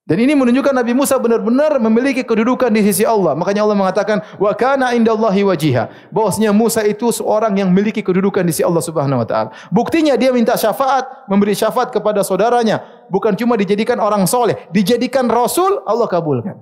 Dan 0.08 0.24
ini 0.24 0.38
menunjukkan 0.38 0.72
Nabi 0.72 0.96
Musa 0.96 1.20
benar-benar 1.20 1.82
memiliki 1.84 2.24
kedudukan 2.24 2.72
di 2.72 2.80
sisi 2.86 3.04
Allah. 3.04 3.36
Makanya 3.36 3.68
Allah 3.68 3.76
mengatakan 3.76 4.24
wa 4.40 4.54
kana 4.56 4.94
indallahi 4.94 5.42
wajiha. 5.44 6.14
Bahwasanya 6.14 6.54
Musa 6.56 6.86
itu 6.86 7.12
seorang 7.12 7.58
yang 7.60 7.74
memiliki 7.74 8.00
kedudukan 8.06 8.46
di 8.46 8.54
sisi 8.56 8.64
Allah 8.64 8.80
Subhanahu 8.80 9.26
wa 9.26 9.28
taala. 9.28 9.50
Buktinya 9.74 10.14
dia 10.16 10.32
minta 10.32 10.56
syafaat, 10.56 11.28
memberi 11.28 11.58
syafaat 11.58 11.92
kepada 11.92 12.24
saudaranya, 12.24 12.86
bukan 13.12 13.36
cuma 13.36 13.60
dijadikan 13.60 14.00
orang 14.00 14.24
soleh, 14.30 14.56
dijadikan 14.72 15.28
rasul, 15.28 15.84
Allah 15.84 16.08
kabulkan. 16.08 16.56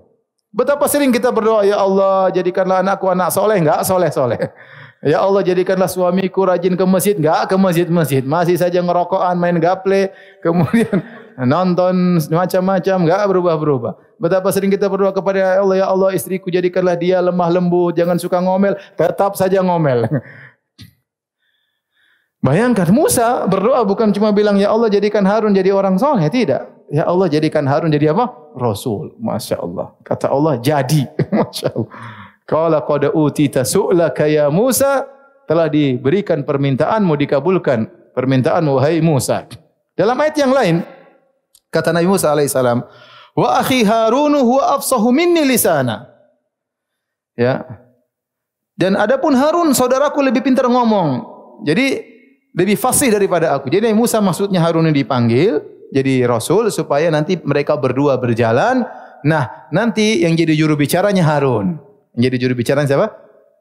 Betapa 0.56 0.88
sering 0.88 1.12
kita 1.12 1.30
berdoa, 1.30 1.68
ya 1.68 1.78
Allah 1.78 2.32
jadikanlah 2.32 2.82
anakku 2.82 3.12
anak 3.12 3.30
soleh, 3.30 3.62
enggak 3.62 3.84
soleh-soleh. 3.86 4.40
Ya 5.06 5.22
Allah 5.22 5.46
jadikanlah 5.46 5.86
suamiku 5.86 6.50
rajin 6.50 6.74
ke 6.74 6.82
masjid, 6.82 7.14
enggak 7.14 7.46
ke 7.46 7.56
masjid-masjid. 7.62 8.26
Masih 8.26 8.58
saja 8.58 8.82
ngerokokan, 8.82 9.38
main 9.38 9.54
gaple, 9.62 10.10
kemudian 10.46 10.98
nonton 11.46 12.18
macam-macam, 12.26 12.98
enggak 13.06 13.22
berubah-berubah. 13.30 13.94
Betapa 14.18 14.50
sering 14.50 14.74
kita 14.74 14.90
berdoa 14.90 15.14
kepada 15.14 15.38
ya 15.38 15.50
Allah, 15.62 15.78
ya 15.78 15.86
Allah 15.86 16.10
istriku 16.18 16.50
jadikanlah 16.50 16.98
dia 16.98 17.22
lemah 17.22 17.54
lembut, 17.54 17.94
jangan 17.94 18.18
suka 18.18 18.42
ngomel, 18.42 18.74
tetap 18.98 19.38
saja 19.38 19.62
ngomel. 19.62 20.10
Bayangkan 22.46 22.90
Musa 22.90 23.46
berdoa 23.46 23.86
bukan 23.86 24.10
cuma 24.10 24.34
bilang 24.34 24.58
ya 24.58 24.74
Allah 24.74 24.90
jadikan 24.90 25.22
Harun 25.22 25.54
jadi 25.54 25.70
orang 25.70 26.02
soleh, 26.02 26.26
tidak. 26.34 26.66
Ya 26.90 27.06
Allah 27.06 27.30
jadikan 27.30 27.66
Harun 27.66 27.94
jadi 27.94 28.14
apa? 28.14 28.30
Rasul. 28.58 29.14
Masya 29.22 29.62
Allah. 29.62 29.94
Kata 30.02 30.34
Allah 30.34 30.58
jadi. 30.58 31.06
Masya 31.34 31.74
Allah. 31.74 31.90
Kala 32.46 32.86
qad 32.86 33.10
utita 33.10 33.66
su'laka 33.66 34.30
ya 34.30 34.54
Musa 34.54 35.06
telah 35.50 35.66
diberikan 35.66 36.46
permintaanmu 36.46 37.14
dikabulkan 37.18 38.14
permintaanmu 38.14 38.78
wahai 38.78 39.02
Musa. 39.02 39.50
Dalam 39.98 40.18
ayat 40.22 40.36
yang 40.38 40.54
lain 40.54 40.86
Kata 41.76 41.92
Nabi 41.92 42.08
Musa 42.08 42.32
alaihissalam, 42.32 42.88
wa 43.36 43.50
akhi 43.60 43.84
Harun 43.84 44.32
huwa 44.40 44.80
afsahu 44.80 45.12
minni 45.12 45.44
lisana. 45.44 46.08
Ya. 47.36 47.68
Dan 48.80 48.96
adapun 48.96 49.36
Harun 49.36 49.76
saudaraku 49.76 50.24
lebih 50.24 50.40
pintar 50.40 50.72
ngomong. 50.72 51.36
Jadi 51.68 52.00
lebih 52.56 52.80
fasih 52.80 53.12
daripada 53.12 53.52
aku. 53.60 53.68
Jadi 53.68 53.92
Nabi 53.92 54.00
Musa 54.00 54.24
maksudnya 54.24 54.64
Harun 54.64 54.88
ini 54.88 55.04
dipanggil 55.04 55.60
jadi 55.92 56.24
rasul 56.24 56.72
supaya 56.72 57.12
nanti 57.12 57.36
mereka 57.44 57.76
berdua 57.76 58.16
berjalan. 58.16 58.88
Nah, 59.28 59.68
nanti 59.68 60.24
yang 60.24 60.32
jadi 60.40 60.56
juru 60.56 60.80
bicaranya 60.80 61.28
Harun. 61.28 61.76
Yang 62.16 62.24
jadi 62.32 62.36
juru 62.42 62.54
bicara 62.56 62.82
siapa? 62.88 63.12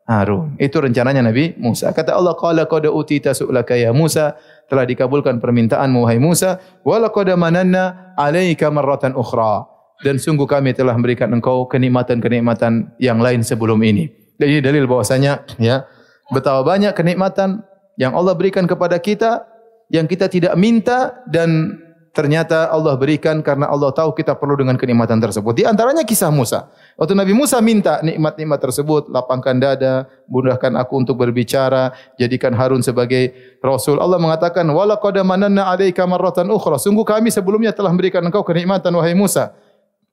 Harun. 0.05 0.55
Itu 0.61 0.85
rencananya 0.85 1.25
Nabi 1.25 1.57
Musa. 1.57 1.89
Kata 1.91 2.13
Allah, 2.13 2.37
"Qala 2.37 2.69
qad 2.69 2.85
utita 2.89 3.33
su'laka 3.33 3.75
ya 3.75 3.91
Musa." 3.91 4.37
telah 4.69 4.85
dikabulkan 4.89 5.45
permintaanmu 5.45 6.09
wahai 6.09 6.17
Musa 6.17 6.61
wa 6.85 6.97
laqad 6.97 7.29
mananna 7.37 8.15
'alaika 8.17 8.73
marratan 8.73 9.13
ukhra 9.13 9.69
dan 10.03 10.17
sungguh 10.17 10.49
kami 10.49 10.75
telah 10.75 10.97
memberikan 10.97 11.31
engkau 11.31 11.69
kenikmatan-kenikmatan 11.69 12.97
yang 12.99 13.21
lain 13.21 13.45
sebelum 13.45 13.79
ini. 13.85 14.11
Dan 14.41 14.51
ini 14.51 14.61
dalil 14.65 14.91
bahwasanya 14.91 15.47
ya 15.63 15.87
betapa 16.35 16.67
banyak 16.67 16.91
kenikmatan 16.97 17.63
yang 18.01 18.17
Allah 18.17 18.35
berikan 18.35 18.67
kepada 18.67 18.99
kita 18.99 19.47
yang 19.93 20.11
kita 20.11 20.27
tidak 20.27 20.57
minta 20.59 21.23
dan 21.31 21.79
ternyata 22.15 22.71
Allah 22.71 22.95
berikan 22.95 23.43
karena 23.43 23.67
Allah 23.67 23.91
tahu 23.91 24.15
kita 24.15 24.39
perlu 24.39 24.55
dengan 24.55 24.79
kenikmatan 24.79 25.19
tersebut. 25.19 25.51
Di 25.59 25.65
antaranya 25.67 26.07
kisah 26.07 26.31
Musa. 26.31 26.71
Waktu 26.95 27.19
Nabi 27.19 27.35
Musa 27.35 27.59
minta 27.59 27.99
nikmat-nikmat 28.07 28.63
tersebut, 28.63 29.11
lapangkan 29.11 29.59
dada, 29.59 30.07
mudahkan 30.31 30.79
aku 30.79 31.03
untuk 31.03 31.19
berbicara, 31.19 31.91
jadikan 32.15 32.55
Harun 32.55 32.87
sebagai 32.87 33.35
rasul. 33.59 33.99
Allah 33.99 34.23
mengatakan, 34.23 34.63
"Wala 34.71 34.95
qad 34.95 35.19
mananna 35.27 35.67
'alaika 35.67 36.07
marratan 36.07 36.47
ukhra." 36.55 36.79
Sungguh 36.79 37.03
kami 37.03 37.35
sebelumnya 37.35 37.75
telah 37.75 37.91
memberikan 37.91 38.23
engkau 38.23 38.47
kenikmatan 38.47 38.95
wahai 38.95 39.19
Musa. 39.19 39.51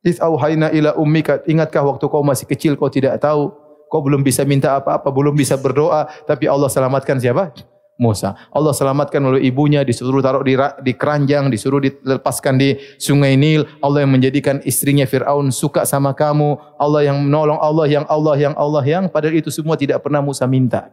Is 0.01 0.17
auhayna 0.17 0.73
ila 0.73 0.97
ummika. 0.97 1.45
Ingatkah 1.45 1.85
waktu 1.85 2.09
kau 2.09 2.25
masih 2.25 2.49
kecil 2.49 2.73
kau 2.73 2.89
tidak 2.89 3.21
tahu, 3.21 3.53
kau 3.85 4.01
belum 4.01 4.25
bisa 4.25 4.41
minta 4.41 4.73
apa-apa, 4.73 5.13
belum 5.13 5.37
bisa 5.37 5.53
berdoa, 5.53 6.09
tapi 6.25 6.49
Allah 6.49 6.73
selamatkan 6.73 7.21
siapa? 7.21 7.53
Musa. 8.01 8.33
Allah 8.49 8.73
selamatkan 8.73 9.21
oleh 9.21 9.45
ibunya, 9.45 9.85
disuruh 9.85 10.25
taruh 10.25 10.41
di, 10.41 10.57
di 10.57 10.97
keranjang, 10.97 11.53
disuruh 11.53 11.77
dilepaskan 11.77 12.57
di 12.57 12.73
sungai 12.97 13.37
Nil. 13.37 13.69
Allah 13.77 14.01
yang 14.01 14.17
menjadikan 14.17 14.57
istrinya 14.65 15.05
Fir'aun 15.05 15.53
suka 15.53 15.85
sama 15.85 16.17
kamu. 16.17 16.57
Allah 16.81 17.05
yang 17.05 17.21
menolong 17.21 17.61
Allah, 17.61 17.85
yang 17.85 18.05
Allah, 18.09 18.35
yang 18.41 18.57
Allah, 18.57 18.81
yang 18.81 19.05
padahal 19.05 19.37
itu 19.37 19.53
semua 19.53 19.77
tidak 19.77 20.01
pernah 20.01 20.25
Musa 20.25 20.49
minta. 20.49 20.89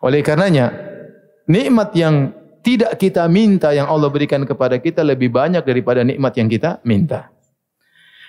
Oleh 0.00 0.24
karenanya, 0.24 0.72
nikmat 1.44 1.92
yang 1.92 2.32
tidak 2.64 2.96
kita 2.96 3.28
minta 3.28 3.76
yang 3.76 3.84
Allah 3.84 4.08
berikan 4.08 4.40
kepada 4.48 4.80
kita 4.80 5.04
lebih 5.04 5.28
banyak 5.28 5.62
daripada 5.62 6.00
nikmat 6.00 6.32
yang 6.40 6.48
kita 6.48 6.80
minta. 6.82 7.35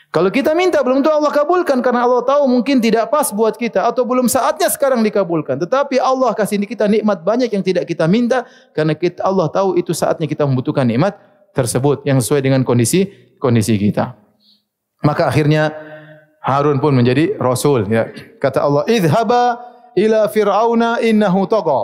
Kalau 0.07 0.31
kita 0.31 0.55
minta 0.55 0.79
belum 0.79 1.03
tentu 1.03 1.11
Allah 1.11 1.29
kabulkan 1.35 1.83
karena 1.83 2.07
Allah 2.07 2.23
tahu 2.23 2.47
mungkin 2.47 2.79
tidak 2.79 3.11
pas 3.11 3.27
buat 3.29 3.59
kita 3.59 3.83
atau 3.91 4.07
belum 4.07 4.31
saatnya 4.31 4.71
sekarang 4.71 5.03
dikabulkan. 5.03 5.59
Tetapi 5.59 5.99
Allah 5.99 6.31
kasih 6.31 6.63
kita 6.63 6.87
nikmat 6.87 7.21
banyak 7.27 7.51
yang 7.51 7.59
tidak 7.59 7.83
kita 7.83 8.07
minta 8.07 8.47
karena 8.71 8.95
kita 8.95 9.19
Allah 9.19 9.51
tahu 9.51 9.75
itu 9.75 9.91
saatnya 9.91 10.25
kita 10.25 10.47
membutuhkan 10.47 10.87
nikmat 10.87 11.19
tersebut 11.51 12.07
yang 12.07 12.23
sesuai 12.23 12.39
dengan 12.39 12.63
kondisi 12.63 13.11
kondisi 13.35 13.75
kita. 13.75 14.15
Maka 15.03 15.27
akhirnya 15.27 15.75
Harun 16.39 16.79
pun 16.79 16.95
menjadi 16.95 17.35
rasul 17.35 17.83
ya. 17.91 18.07
Kata 18.39 18.63
Allah, 18.63 18.87
"Idhaba 18.87 19.59
ila 19.91 20.31
fir'auna 20.31 21.03
innahu 21.03 21.43
tagha." 21.51 21.83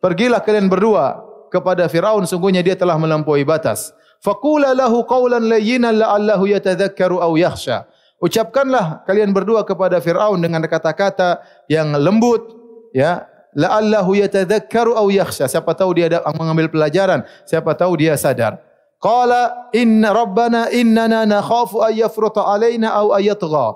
Pergilah 0.00 0.40
kalian 0.40 0.72
berdua 0.72 1.20
kepada 1.52 1.84
Firaun 1.92 2.24
sungguhnya 2.24 2.64
dia 2.64 2.72
telah 2.72 2.96
melampaui 2.96 3.44
batas. 3.44 3.92
Faqula 4.20 4.76
lahu 4.76 5.00
qawlan 5.08 5.48
layyinan 5.48 5.96
la'allahu 5.96 6.44
yatadhakkaru 6.44 7.24
aw 7.24 7.32
yakhsha. 7.40 7.88
Ucapkanlah 8.20 9.00
kalian 9.08 9.32
berdua 9.32 9.64
kepada 9.64 9.96
Firaun 9.96 10.36
dengan 10.44 10.60
kata-kata 10.68 11.40
yang 11.72 11.96
lembut 11.96 12.52
ya 12.92 13.24
la'allahu 13.56 14.12
yatadhakkaru 14.20 14.92
aw 14.92 15.08
yakhsha. 15.08 15.48
Siapa 15.48 15.72
tahu 15.72 15.96
dia 15.96 16.12
ada 16.12 16.20
mengambil 16.36 16.68
pelajaran, 16.68 17.24
siapa 17.48 17.72
tahu 17.72 17.96
dia 17.96 18.12
sadar. 18.20 18.60
Qala 19.00 19.72
inna 19.72 20.12
rabbana 20.12 20.68
innana 20.68 21.24
nakhafu 21.24 21.80
ay 21.80 22.04
yafruta 22.04 22.44
alaina 22.44 22.92
aw 22.92 23.16
ay 23.16 23.32
yatgha. 23.32 23.72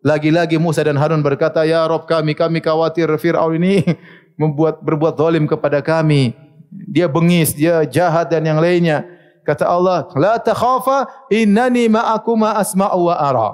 Lagi-lagi 0.00 0.56
Musa 0.56 0.80
dan 0.80 0.96
Harun 0.96 1.20
berkata, 1.20 1.64
"Ya 1.68 1.84
Rabb 1.84 2.08
kami, 2.08 2.32
kami 2.32 2.64
khawatir 2.64 3.08
Firaun 3.20 3.60
ini 3.60 3.84
membuat 4.40 4.80
berbuat 4.80 5.20
zalim 5.20 5.44
kepada 5.44 5.84
kami. 5.84 6.32
Dia 6.72 7.04
bengis, 7.04 7.52
dia 7.52 7.84
jahat 7.84 8.32
dan 8.32 8.48
yang 8.48 8.56
lainnya." 8.56 9.04
Kata 9.44 9.68
Allah, 9.68 10.08
"La 10.16 10.40
takhafa, 10.40 11.28
innani 11.28 11.92
ma'akuma 11.92 12.56
asma'u 12.58 13.12
wa 13.12 13.16
ara." 13.16 13.48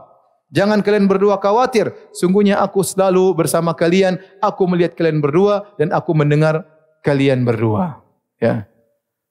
Jangan 0.50 0.82
kalian 0.82 1.06
berdua 1.06 1.38
khawatir, 1.38 1.94
sungguhnya 2.10 2.58
aku 2.58 2.82
selalu 2.82 3.38
bersama 3.38 3.70
kalian, 3.70 4.18
aku 4.42 4.66
melihat 4.66 4.98
kalian 4.98 5.22
berdua 5.22 5.70
dan 5.78 5.94
aku 5.94 6.10
mendengar 6.10 6.66
kalian 7.06 7.46
berdua. 7.46 8.02
Ya. 8.42 8.66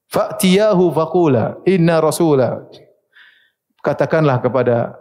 Fa'tiyahu 0.08 0.88
faqula 0.96 1.60
inna 1.68 2.00
rasula. 2.00 2.64
Katakanlah 3.84 4.40
kepada 4.40 4.96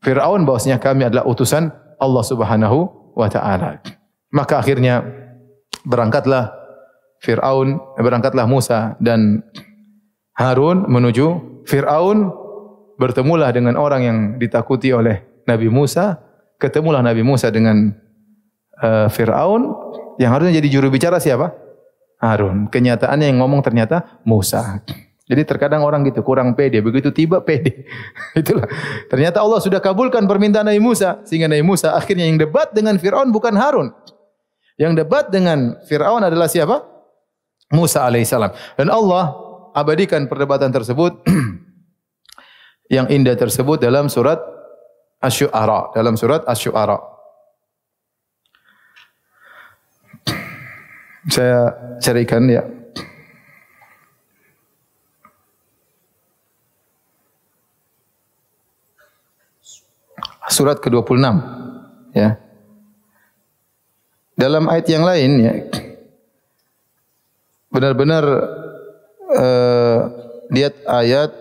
Firaun 0.00 0.46
bahwasanya 0.46 0.78
kami 0.80 1.10
adalah 1.10 1.26
utusan 1.26 1.74
Allah 2.00 2.24
Subhanahu 2.24 3.12
wa 3.18 3.28
taala. 3.28 3.84
Maka 4.32 4.62
akhirnya 4.62 5.04
berangkatlah 5.84 6.54
Firaun, 7.20 7.76
berangkatlah 8.00 8.48
Musa 8.48 8.96
dan 8.96 9.44
Harun 10.40 10.88
menuju 10.88 11.60
Fir'aun 11.68 12.32
bertemulah 12.96 13.52
dengan 13.52 13.76
orang 13.76 14.00
yang 14.00 14.18
ditakuti 14.40 14.88
oleh 14.96 15.44
Nabi 15.44 15.68
Musa 15.68 16.16
ketemulah 16.60 17.00
Nabi 17.00 17.24
Musa 17.24 17.48
dengan 17.48 17.92
uh, 18.84 19.08
Fir'aun 19.08 19.72
yang 20.20 20.36
harusnya 20.36 20.60
jadi 20.60 20.68
juru 20.68 20.92
bicara 20.92 21.16
siapa? 21.16 21.56
Harun. 22.20 22.68
Kenyataannya 22.68 23.32
yang 23.32 23.40
ngomong 23.40 23.64
ternyata 23.64 24.20
Musa. 24.28 24.84
Jadi 25.24 25.46
terkadang 25.48 25.80
orang 25.80 26.04
gitu 26.04 26.20
kurang 26.20 26.52
pede, 26.52 26.84
begitu 26.84 27.08
tiba 27.08 27.40
pede. 27.40 27.88
Itulah. 28.40 28.68
Ternyata 29.08 29.40
Allah 29.40 29.64
sudah 29.64 29.80
kabulkan 29.80 30.28
permintaan 30.28 30.68
Nabi 30.68 30.82
Musa 30.84 31.24
sehingga 31.24 31.48
Nabi 31.48 31.64
Musa 31.64 31.96
akhirnya 31.96 32.28
yang 32.28 32.36
debat 32.36 32.68
dengan 32.76 33.00
Firaun 33.00 33.32
bukan 33.32 33.56
Harun. 33.56 33.88
Yang 34.76 34.92
debat 35.00 35.32
dengan 35.32 35.80
Firaun 35.88 36.20
adalah 36.20 36.50
siapa? 36.50 36.84
Musa 37.72 38.04
alaihissalam. 38.04 38.52
Dan 38.76 38.92
Allah 38.92 39.32
abadikan 39.74 40.26
perdebatan 40.26 40.70
tersebut 40.74 41.22
yang 42.94 43.06
indah 43.10 43.36
tersebut 43.38 43.78
dalam 43.78 44.08
surat 44.10 44.38
Asy-Syu'ara, 45.20 45.92
dalam 45.92 46.16
surat 46.16 46.42
Asy-Syu'ara. 46.48 46.98
Saya 51.34 51.74
carikan 52.00 52.48
ya. 52.48 52.80
surat 60.50 60.82
ke-26 60.82 61.24
ya. 62.12 62.36
Dalam 64.34 64.66
ayat 64.66 64.86
yang 64.90 65.04
lain 65.06 65.30
ya 65.40 65.54
benar-benar 67.74 68.24
lihat 70.50 70.74
ayat 70.86 71.32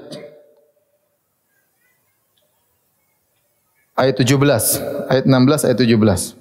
ayat 3.98 4.16
17 4.16 5.10
ayat 5.10 5.26
16 5.26 5.68
ayat 5.68 5.78
17 5.82 6.40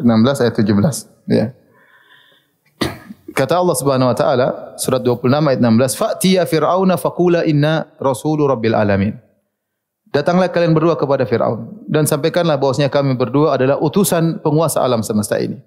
16 0.00 0.42
ayat 0.42 0.54
17 0.54 1.30
ya. 1.30 1.46
Kata 3.34 3.58
Allah 3.58 3.74
Subhanahu 3.74 4.14
wa 4.14 4.16
taala 4.16 4.48
surat 4.78 5.02
26 5.02 5.26
ayat 5.26 5.60
16 5.60 5.98
fa'tiya 5.98 6.42
fir'auna 6.46 6.94
faqula 6.94 7.42
inna 7.42 7.90
rasulu 7.98 8.46
rabbil 8.46 8.78
alamin. 8.78 9.18
Datanglah 10.14 10.46
kalian 10.46 10.70
berdua 10.78 10.94
kepada 10.94 11.26
Fir'aun 11.26 11.82
dan 11.90 12.06
sampaikanlah 12.06 12.54
bahwasanya 12.54 12.86
kami 12.86 13.18
berdua 13.18 13.58
adalah 13.58 13.82
utusan 13.82 14.38
penguasa 14.38 14.78
alam 14.78 15.02
semesta 15.02 15.42
ini. 15.42 15.58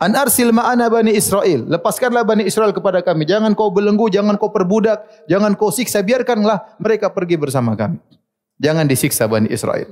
An 0.00 0.16
arsil 0.16 0.54
ma'ana 0.54 0.88
bani 0.88 1.12
Israel. 1.12 1.68
Lepaskanlah 1.68 2.24
bani 2.24 2.48
Israel 2.48 2.72
kepada 2.72 3.04
kami. 3.04 3.28
Jangan 3.28 3.52
kau 3.52 3.68
belenggu, 3.68 4.08
jangan 4.08 4.40
kau 4.40 4.48
perbudak, 4.48 5.04
jangan 5.28 5.52
kau 5.52 5.68
siksa. 5.68 6.00
Biarkanlah 6.00 6.78
mereka 6.80 7.12
pergi 7.12 7.36
bersama 7.36 7.76
kami. 7.76 8.00
Jangan 8.62 8.86
disiksa 8.88 9.28
bani 9.28 9.50
Israel. 9.52 9.90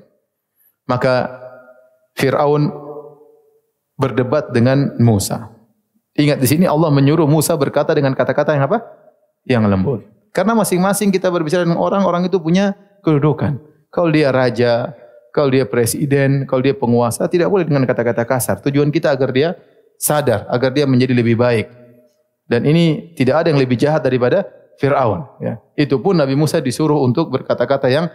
Maka 0.89 1.29
Fir'aun 2.17 2.71
berdebat 4.01 4.51
dengan 4.55 4.97
Musa. 4.97 5.53
Ingat 6.17 6.43
di 6.43 6.49
sini 6.49 6.65
Allah 6.67 6.91
menyuruh 6.91 7.29
Musa 7.29 7.55
berkata 7.55 7.95
dengan 7.95 8.17
kata-kata 8.17 8.57
yang 8.57 8.65
apa? 8.67 8.79
Yang 9.47 9.65
lembut. 9.69 10.01
Karena 10.31 10.55
masing-masing 10.55 11.11
kita 11.11 11.31
berbicara 11.31 11.67
dengan 11.67 11.79
orang, 11.79 12.07
orang 12.07 12.23
itu 12.27 12.39
punya 12.39 12.75
kedudukan. 13.03 13.59
Kalau 13.91 14.11
dia 14.11 14.31
raja, 14.31 14.95
kalau 15.35 15.51
dia 15.51 15.67
presiden, 15.67 16.47
kalau 16.47 16.63
dia 16.63 16.75
penguasa, 16.75 17.27
tidak 17.27 17.51
boleh 17.51 17.67
dengan 17.67 17.83
kata-kata 17.87 18.23
kasar. 18.27 18.63
Tujuan 18.63 18.91
kita 18.95 19.11
agar 19.15 19.31
dia 19.35 19.59
sadar, 20.01 20.49
agar 20.49 20.73
dia 20.73 20.89
menjadi 20.89 21.13
lebih 21.13 21.37
baik. 21.37 21.69
Dan 22.49 22.65
ini 22.65 23.13
tidak 23.15 23.45
ada 23.45 23.53
yang 23.53 23.61
lebih 23.61 23.77
jahat 23.77 24.01
daripada 24.01 24.49
Fir'aun. 24.81 25.29
Ya. 25.45 25.61
Itu 25.77 26.01
pun 26.01 26.17
Nabi 26.17 26.35
Musa 26.35 26.59
disuruh 26.59 26.99
untuk 27.05 27.29
berkata-kata 27.29 27.87
yang 27.93 28.09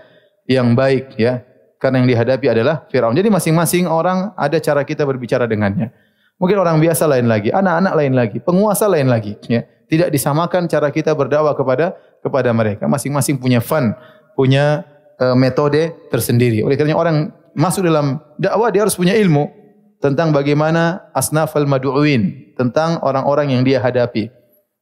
yang 0.49 0.73
baik. 0.73 1.15
ya, 1.15 1.45
Karena 1.77 2.01
yang 2.01 2.09
dihadapi 2.09 2.49
adalah 2.49 2.89
Fir'aun. 2.89 3.13
Jadi 3.13 3.29
masing-masing 3.29 3.85
orang 3.85 4.33
ada 4.33 4.57
cara 4.57 4.81
kita 4.81 5.05
berbicara 5.05 5.45
dengannya. 5.45 5.93
Mungkin 6.35 6.57
orang 6.59 6.83
biasa 6.83 7.07
lain 7.07 7.31
lagi, 7.31 7.47
anak-anak 7.47 7.93
lain 7.95 8.13
lagi, 8.17 8.37
penguasa 8.43 8.91
lain 8.91 9.07
lagi. 9.07 9.39
Ya. 9.47 9.63
Tidak 9.85 10.09
disamakan 10.11 10.65
cara 10.67 10.89
kita 10.91 11.13
berdakwah 11.15 11.55
kepada 11.55 11.95
kepada 12.19 12.49
mereka. 12.51 12.89
Masing-masing 12.89 13.37
punya 13.39 13.61
fun, 13.61 13.93
punya 14.35 14.83
uh, 15.21 15.37
metode 15.37 15.95
tersendiri. 16.11 16.65
Oleh 16.65 16.75
kerana 16.75 16.97
orang 16.97 17.31
masuk 17.55 17.87
dalam 17.87 18.19
dakwah 18.35 18.67
dia 18.73 18.83
harus 18.83 18.97
punya 18.97 19.15
ilmu 19.15 19.64
tentang 20.05 20.29
bagaimana 20.29 21.09
asnaf 21.17 21.57
al-madu'in, 21.57 22.53
tentang 22.53 23.01
orang-orang 23.01 23.57
yang 23.57 23.65
dia 23.65 23.81
hadapi. 23.81 24.29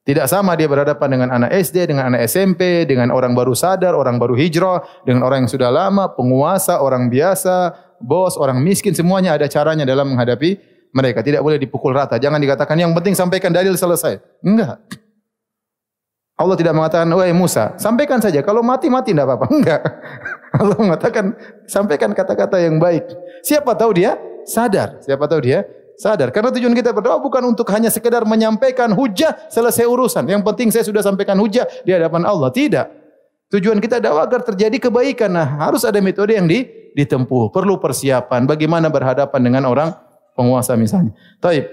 Tidak 0.03 0.27
sama 0.27 0.51
dia 0.59 0.67
berhadapan 0.67 1.07
dengan 1.15 1.29
anak 1.31 1.63
SD, 1.63 1.87
dengan 1.87 2.11
anak 2.11 2.27
SMP, 2.27 2.83
dengan 2.83 3.07
orang 3.07 3.31
baru 3.31 3.55
sadar, 3.55 3.95
orang 3.95 4.19
baru 4.19 4.35
hijrah, 4.35 4.83
dengan 5.07 5.23
orang 5.23 5.47
yang 5.47 5.51
sudah 5.55 5.71
lama, 5.71 6.11
penguasa, 6.11 6.83
orang 6.83 7.07
biasa, 7.07 7.71
bos, 8.03 8.35
orang 8.35 8.59
miskin, 8.59 8.91
semuanya 8.91 9.31
ada 9.31 9.47
caranya 9.47 9.87
dalam 9.87 10.11
menghadapi 10.11 10.59
mereka. 10.91 11.23
Tidak 11.23 11.39
boleh 11.39 11.55
dipukul 11.55 11.95
rata. 11.95 12.19
Jangan 12.19 12.43
dikatakan 12.43 12.75
yang 12.75 12.91
penting 12.91 13.15
sampaikan 13.15 13.55
dalil 13.55 13.79
selesai. 13.79 14.19
Enggak. 14.43 14.83
Allah 16.35 16.59
tidak 16.59 16.75
mengatakan, 16.75 17.07
wahai 17.15 17.31
Musa, 17.31 17.79
sampaikan 17.79 18.19
saja. 18.19 18.43
Kalau 18.43 18.59
mati, 18.59 18.91
mati 18.91 19.15
tidak 19.15 19.31
apa-apa. 19.31 19.47
Enggak. 19.55 19.81
Allah 20.51 20.77
mengatakan, 20.83 21.25
sampaikan 21.63 22.11
kata-kata 22.11 22.59
yang 22.59 22.75
baik. 22.75 23.07
Siapa 23.39 23.71
tahu 23.71 24.03
dia 24.03 24.19
sadar. 24.45 25.01
Siapa 25.03 25.25
tahu 25.27 25.41
dia 25.43 25.65
sadar. 25.95 26.29
Karena 26.33 26.49
tujuan 26.51 26.73
kita 26.73 26.91
berdoa 26.91 27.19
bukan 27.19 27.43
untuk 27.49 27.67
hanya 27.71 27.91
sekedar 27.91 28.23
menyampaikan 28.27 28.91
hujah 28.91 29.49
selesai 29.49 29.85
urusan. 29.87 30.27
Yang 30.27 30.43
penting 30.43 30.67
saya 30.71 30.85
sudah 30.87 31.01
sampaikan 31.03 31.37
hujah 31.39 31.65
di 31.83 31.91
hadapan 31.91 32.27
Allah. 32.27 32.49
Tidak. 32.49 32.87
Tujuan 33.53 33.77
kita 33.77 34.01
dakwah 34.01 34.25
agar 34.25 34.41
terjadi 34.41 34.89
kebaikan. 34.89 35.29
Nah, 35.29 35.45
harus 35.69 35.85
ada 35.85 36.01
metode 36.01 36.33
yang 36.33 36.49
ditempuh. 36.97 37.53
Perlu 37.53 37.77
persiapan. 37.77 38.49
Bagaimana 38.49 38.89
berhadapan 38.89 39.39
dengan 39.39 39.69
orang 39.69 39.93
penguasa 40.33 40.73
misalnya. 40.73 41.13
Taib. 41.37 41.69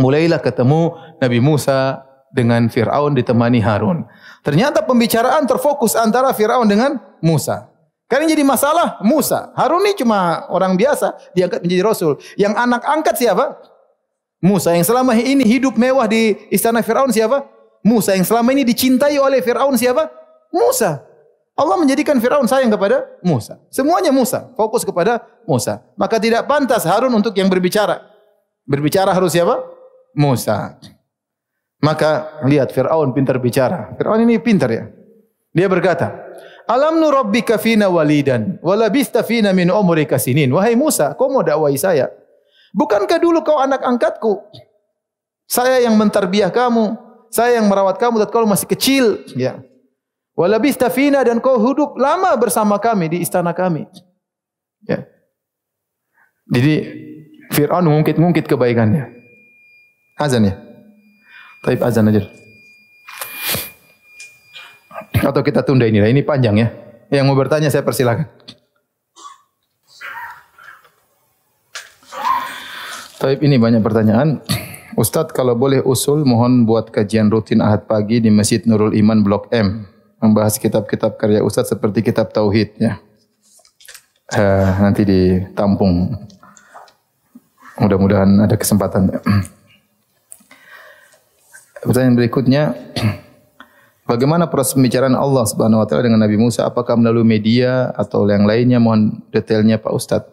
Mulailah 0.00 0.40
ketemu 0.40 0.96
Nabi 1.20 1.38
Musa, 1.44 2.10
dengan 2.30 2.70
Fir'aun 2.70 3.12
ditemani 3.18 3.60
Harun. 3.60 4.06
Ternyata 4.46 4.86
pembicaraan 4.86 5.44
terfokus 5.44 5.98
antara 5.98 6.30
Fir'aun 6.30 6.70
dengan 6.70 6.96
Musa. 7.20 7.68
Karena 8.10 8.26
jadi 8.26 8.42
masalah 8.42 8.98
Musa. 9.06 9.54
Harun 9.54 9.86
ini 9.86 9.94
cuma 9.94 10.42
orang 10.50 10.74
biasa, 10.74 11.14
diangkat 11.30 11.62
menjadi 11.62 11.82
Rasul. 11.86 12.18
Yang 12.34 12.58
anak 12.58 12.82
angkat 12.82 13.14
siapa? 13.14 13.54
Musa. 14.42 14.74
Yang 14.74 14.90
selama 14.90 15.14
ini 15.14 15.46
hidup 15.46 15.78
mewah 15.78 16.10
di 16.10 16.34
istana 16.50 16.82
Fir'aun 16.82 17.14
siapa? 17.14 17.46
Musa. 17.86 18.18
Yang 18.18 18.34
selama 18.34 18.50
ini 18.50 18.66
dicintai 18.66 19.14
oleh 19.14 19.38
Fir'aun 19.38 19.78
siapa? 19.78 20.10
Musa. 20.50 21.06
Allah 21.54 21.76
menjadikan 21.78 22.18
Fir'aun 22.18 22.50
sayang 22.50 22.74
kepada 22.74 23.06
Musa. 23.22 23.62
Semuanya 23.70 24.10
Musa. 24.10 24.50
Fokus 24.58 24.82
kepada 24.82 25.22
Musa. 25.46 25.78
Maka 25.94 26.18
tidak 26.18 26.50
pantas 26.50 26.82
Harun 26.82 27.14
untuk 27.14 27.30
yang 27.38 27.46
berbicara. 27.46 28.10
Berbicara 28.66 29.14
harus 29.14 29.38
siapa? 29.38 29.62
Musa. 30.18 30.82
Maka 31.78 32.42
lihat 32.42 32.74
Fir'aun 32.74 33.14
pintar 33.14 33.38
bicara. 33.38 33.94
Fir'aun 33.94 34.26
ini 34.26 34.42
pintar 34.42 34.68
ya. 34.74 34.90
Dia 35.54 35.70
berkata, 35.70 36.10
Alam 36.70 37.02
nu 37.02 37.10
rabbika 37.10 37.58
fina 37.58 37.90
walidan, 37.90 38.62
walabista 38.62 39.26
fina 39.26 39.50
min 39.50 39.74
umrika 39.74 40.22
sinin. 40.22 40.54
Wahai 40.54 40.78
Musa, 40.78 41.18
kau 41.18 41.26
mau 41.26 41.42
dakwai 41.42 41.74
saya? 41.74 42.06
Bukankah 42.70 43.18
dulu 43.18 43.42
kau 43.42 43.58
anak 43.58 43.82
angkatku? 43.82 44.38
Saya 45.50 45.82
yang 45.82 45.98
mentarbiah 45.98 46.46
kamu, 46.54 46.94
saya 47.34 47.58
yang 47.58 47.66
merawat 47.66 47.98
kamu 47.98 48.22
dan 48.22 48.30
kau 48.30 48.46
masih 48.46 48.70
kecil. 48.70 49.18
Ya. 49.34 49.58
Walabista 50.38 50.86
fina 50.94 51.26
dan 51.26 51.42
kau 51.42 51.58
hidup 51.58 51.98
lama 51.98 52.30
bersama 52.38 52.78
kami 52.78 53.10
di 53.10 53.18
istana 53.18 53.50
kami. 53.50 53.90
Ya. 54.86 55.10
Jadi 56.54 56.74
Fir'aun 57.50 57.82
mengungkit-ungkit 57.82 58.46
kebaikannya. 58.46 59.10
Azan 60.22 60.46
ya. 60.46 60.54
Taib 61.66 61.82
azan 61.82 62.14
aja. 62.14 62.30
Atau 65.30 65.46
kita 65.46 65.62
tunda 65.62 65.86
ini 65.86 66.02
lah. 66.02 66.10
Ini 66.10 66.26
panjang 66.26 66.58
ya. 66.58 66.68
Yang 67.14 67.24
mau 67.30 67.38
bertanya 67.38 67.70
saya 67.70 67.86
persilakan. 67.86 68.26
Taib 73.20 73.38
ini 73.46 73.60
banyak 73.60 73.84
pertanyaan. 73.84 74.42
Ustadz 74.98 75.30
kalau 75.30 75.54
boleh 75.54 75.78
usul 75.86 76.26
mohon 76.26 76.66
buat 76.66 76.90
kajian 76.90 77.30
rutin 77.30 77.62
ahad 77.62 77.86
pagi 77.86 78.18
di 78.18 78.32
Masjid 78.32 78.58
Nurul 78.66 78.96
Iman 78.98 79.22
Blok 79.22 79.46
M. 79.54 79.86
Membahas 80.18 80.58
kitab-kitab 80.58 81.14
karya 81.14 81.44
Ustadz 81.44 81.70
seperti 81.70 82.02
kitab 82.02 82.34
Tauhid. 82.34 82.74
Ya. 82.80 82.98
Uh, 84.34 84.70
nanti 84.82 85.06
ditampung. 85.06 86.10
Mudah-mudahan 87.78 88.50
ada 88.50 88.58
kesempatan. 88.58 89.14
Pertanyaan 91.86 92.16
berikutnya, 92.18 92.74
bagaimana 94.10 94.50
proses 94.50 94.74
pembicaraan 94.74 95.14
Allah 95.14 95.46
Subhanahu 95.46 95.78
wa 95.78 95.86
taala 95.86 96.10
dengan 96.10 96.18
Nabi 96.18 96.34
Musa? 96.34 96.66
Apakah 96.66 96.98
melalui 96.98 97.22
media 97.22 97.94
atau 97.94 98.26
yang 98.26 98.42
lainnya? 98.42 98.82
Mohon 98.82 99.22
detailnya 99.30 99.78
Pak 99.78 99.92
Ustaz. 99.94 100.26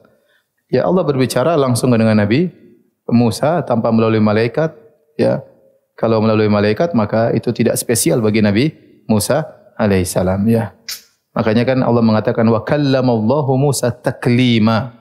Ya 0.73 0.89
Allah 0.89 1.05
berbicara 1.05 1.53
langsung 1.53 1.93
dengan 1.93 2.17
Nabi 2.17 2.49
Musa 3.13 3.61
tanpa 3.61 3.93
melalui 3.93 4.19
malaikat, 4.19 4.73
ya. 5.15 5.45
Kalau 5.93 6.21
melalui 6.21 6.49
malaikat 6.49 6.97
maka 6.97 7.29
itu 7.37 7.53
tidak 7.53 7.77
spesial 7.77 8.19
bagi 8.19 8.41
Nabi 8.41 8.73
Musa 9.05 9.45
alaihissalam, 9.77 10.41
ya. 10.49 10.73
Makanya 11.37 11.69
kan 11.69 11.85
Allah 11.85 12.01
mengatakan 12.01 12.49
wa 12.49 12.65
kallamallahu 12.65 13.53
Musa 13.61 13.93
taklima. 13.93 14.97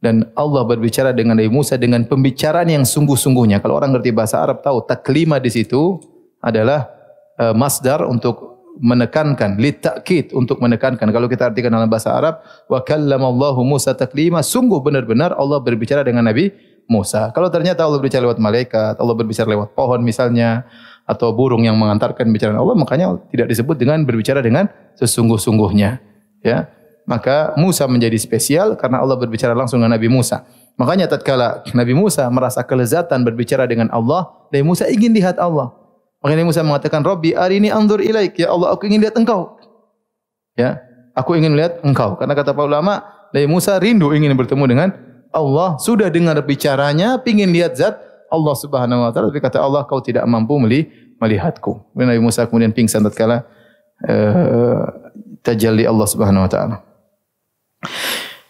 dan 0.00 0.32
Allah 0.32 0.64
berbicara 0.64 1.12
dengan 1.12 1.36
Nabi 1.36 1.52
Musa 1.52 1.76
dengan 1.76 2.00
pembicaraan 2.08 2.66
yang 2.72 2.88
sungguh-sungguhnya. 2.88 3.60
Kalau 3.60 3.76
orang 3.76 3.92
ngerti 3.92 4.10
bahasa 4.16 4.40
Arab 4.40 4.64
tahu 4.64 4.80
taklima 4.88 5.36
di 5.36 5.52
situ 5.52 6.00
adalah 6.40 6.88
uh, 7.40 7.56
masdar 7.56 8.04
untuk 8.04 8.50
menekankan 8.80 9.58
litakid 9.58 10.30
untuk 10.32 10.62
menekankan. 10.62 11.10
Kalau 11.10 11.26
kita 11.26 11.50
artikan 11.50 11.74
dalam 11.74 11.90
bahasa 11.90 12.14
Arab 12.14 12.40
wa 12.70 12.80
kallamallahu 12.80 13.60
Musa 13.66 13.92
taklima 13.92 14.40
sungguh 14.40 14.78
benar-benar 14.80 15.34
Allah 15.34 15.58
berbicara 15.58 16.06
dengan 16.06 16.24
Nabi 16.24 16.54
Musa. 16.86 17.34
Kalau 17.34 17.50
ternyata 17.50 17.82
Allah 17.82 17.98
berbicara 17.98 18.24
lewat 18.24 18.38
malaikat 18.38 18.94
Allah 18.98 19.14
berbicara 19.14 19.46
lewat 19.50 19.74
pohon 19.74 20.00
misalnya 20.02 20.64
atau 21.04 21.34
burung 21.34 21.66
yang 21.66 21.74
mengantarkan 21.74 22.30
bicaraan 22.30 22.58
Allah 22.58 22.78
makanya 22.78 23.18
tidak 23.34 23.50
disebut 23.50 23.74
dengan 23.74 24.06
berbicara 24.06 24.38
dengan 24.40 24.70
sesungguh-sungguhnya 24.96 26.00
ya. 26.46 26.70
Maka 27.08 27.58
Musa 27.58 27.90
menjadi 27.90 28.14
spesial 28.22 28.78
karena 28.78 29.02
Allah 29.02 29.18
berbicara 29.18 29.50
langsung 29.50 29.82
dengan 29.82 29.98
Nabi 29.98 30.06
Musa. 30.06 30.46
Makanya 30.78 31.10
tatkala 31.10 31.66
Nabi 31.74 31.90
Musa 31.90 32.22
merasa 32.30 32.62
kelezatan 32.62 33.26
berbicara 33.26 33.66
dengan 33.66 33.90
Allah 33.90 34.30
Nabi 34.54 34.62
Musa 34.62 34.86
ingin 34.86 35.10
lihat 35.10 35.36
Allah 35.42 35.79
Maka 36.20 36.36
Nabi 36.36 36.46
Musa 36.52 36.60
mengatakan, 36.60 37.00
Rabbi 37.00 37.32
arini 37.32 37.72
anzur 37.72 38.04
ilaik. 38.04 38.36
Ya 38.36 38.52
Allah, 38.52 38.76
aku 38.76 38.84
ingin 38.84 39.00
lihat 39.00 39.16
engkau. 39.16 39.56
Ya, 40.52 40.84
aku 41.16 41.32
ingin 41.40 41.56
lihat 41.56 41.80
engkau. 41.80 42.20
Karena 42.20 42.36
kata 42.36 42.52
para 42.52 42.68
ulama, 42.68 43.00
Nabi 43.32 43.48
Musa 43.48 43.80
rindu 43.80 44.12
ingin 44.12 44.36
bertemu 44.36 44.64
dengan 44.68 44.88
Allah. 45.32 45.80
Sudah 45.80 46.12
dengar 46.12 46.36
bicaranya, 46.44 47.16
ingin 47.24 47.56
lihat 47.56 47.80
zat 47.80 47.96
Allah 48.28 48.54
subhanahu 48.54 49.08
wa 49.08 49.10
ta'ala. 49.10 49.32
Tapi 49.32 49.40
kata 49.40 49.64
Allah, 49.64 49.88
kau 49.88 50.04
tidak 50.04 50.28
mampu 50.28 50.60
melihatku. 51.16 51.96
Nabi 51.96 52.20
Musa 52.20 52.44
kemudian 52.44 52.76
pingsan 52.76 53.00
tatkala 53.00 53.48
uh, 54.04 54.84
tajalli 55.40 55.88
Allah 55.88 56.06
subhanahu 56.06 56.44
wa 56.44 56.50
ta'ala. 56.52 56.76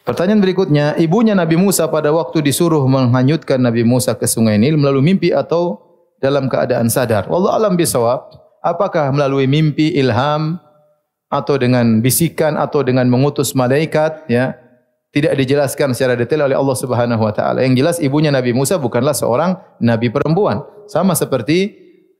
Pertanyaan 0.02 0.42
berikutnya, 0.42 0.98
ibunya 0.98 1.38
Nabi 1.38 1.54
Musa 1.54 1.86
pada 1.86 2.10
waktu 2.10 2.42
disuruh 2.42 2.82
menghanyutkan 2.90 3.62
Nabi 3.62 3.86
Musa 3.86 4.18
ke 4.18 4.26
sungai 4.26 4.58
Nil 4.58 4.74
melalui 4.74 5.06
mimpi 5.06 5.30
atau 5.30 5.89
dalam 6.20 6.46
keadaan 6.46 6.86
sadar. 6.92 7.26
Wallahu 7.26 7.56
alam 7.56 7.74
bisawab. 7.74 8.28
Apakah 8.60 9.08
melalui 9.08 9.48
mimpi, 9.48 9.96
ilham 9.96 10.60
atau 11.32 11.56
dengan 11.56 12.04
bisikan 12.04 12.60
atau 12.60 12.84
dengan 12.84 13.08
mengutus 13.08 13.56
malaikat 13.56 14.28
ya 14.28 14.52
tidak 15.10 15.34
dijelaskan 15.38 15.90
secara 15.96 16.14
detail 16.14 16.46
oleh 16.46 16.54
Allah 16.54 16.76
Subhanahu 16.76 17.22
wa 17.22 17.32
taala. 17.34 17.62
Yang 17.66 17.74
jelas 17.82 17.96
ibunya 17.98 18.30
Nabi 18.30 18.54
Musa 18.54 18.78
bukanlah 18.78 19.14
seorang 19.14 19.58
nabi 19.82 20.12
perempuan. 20.12 20.62
Sama 20.86 21.14
seperti 21.18 21.74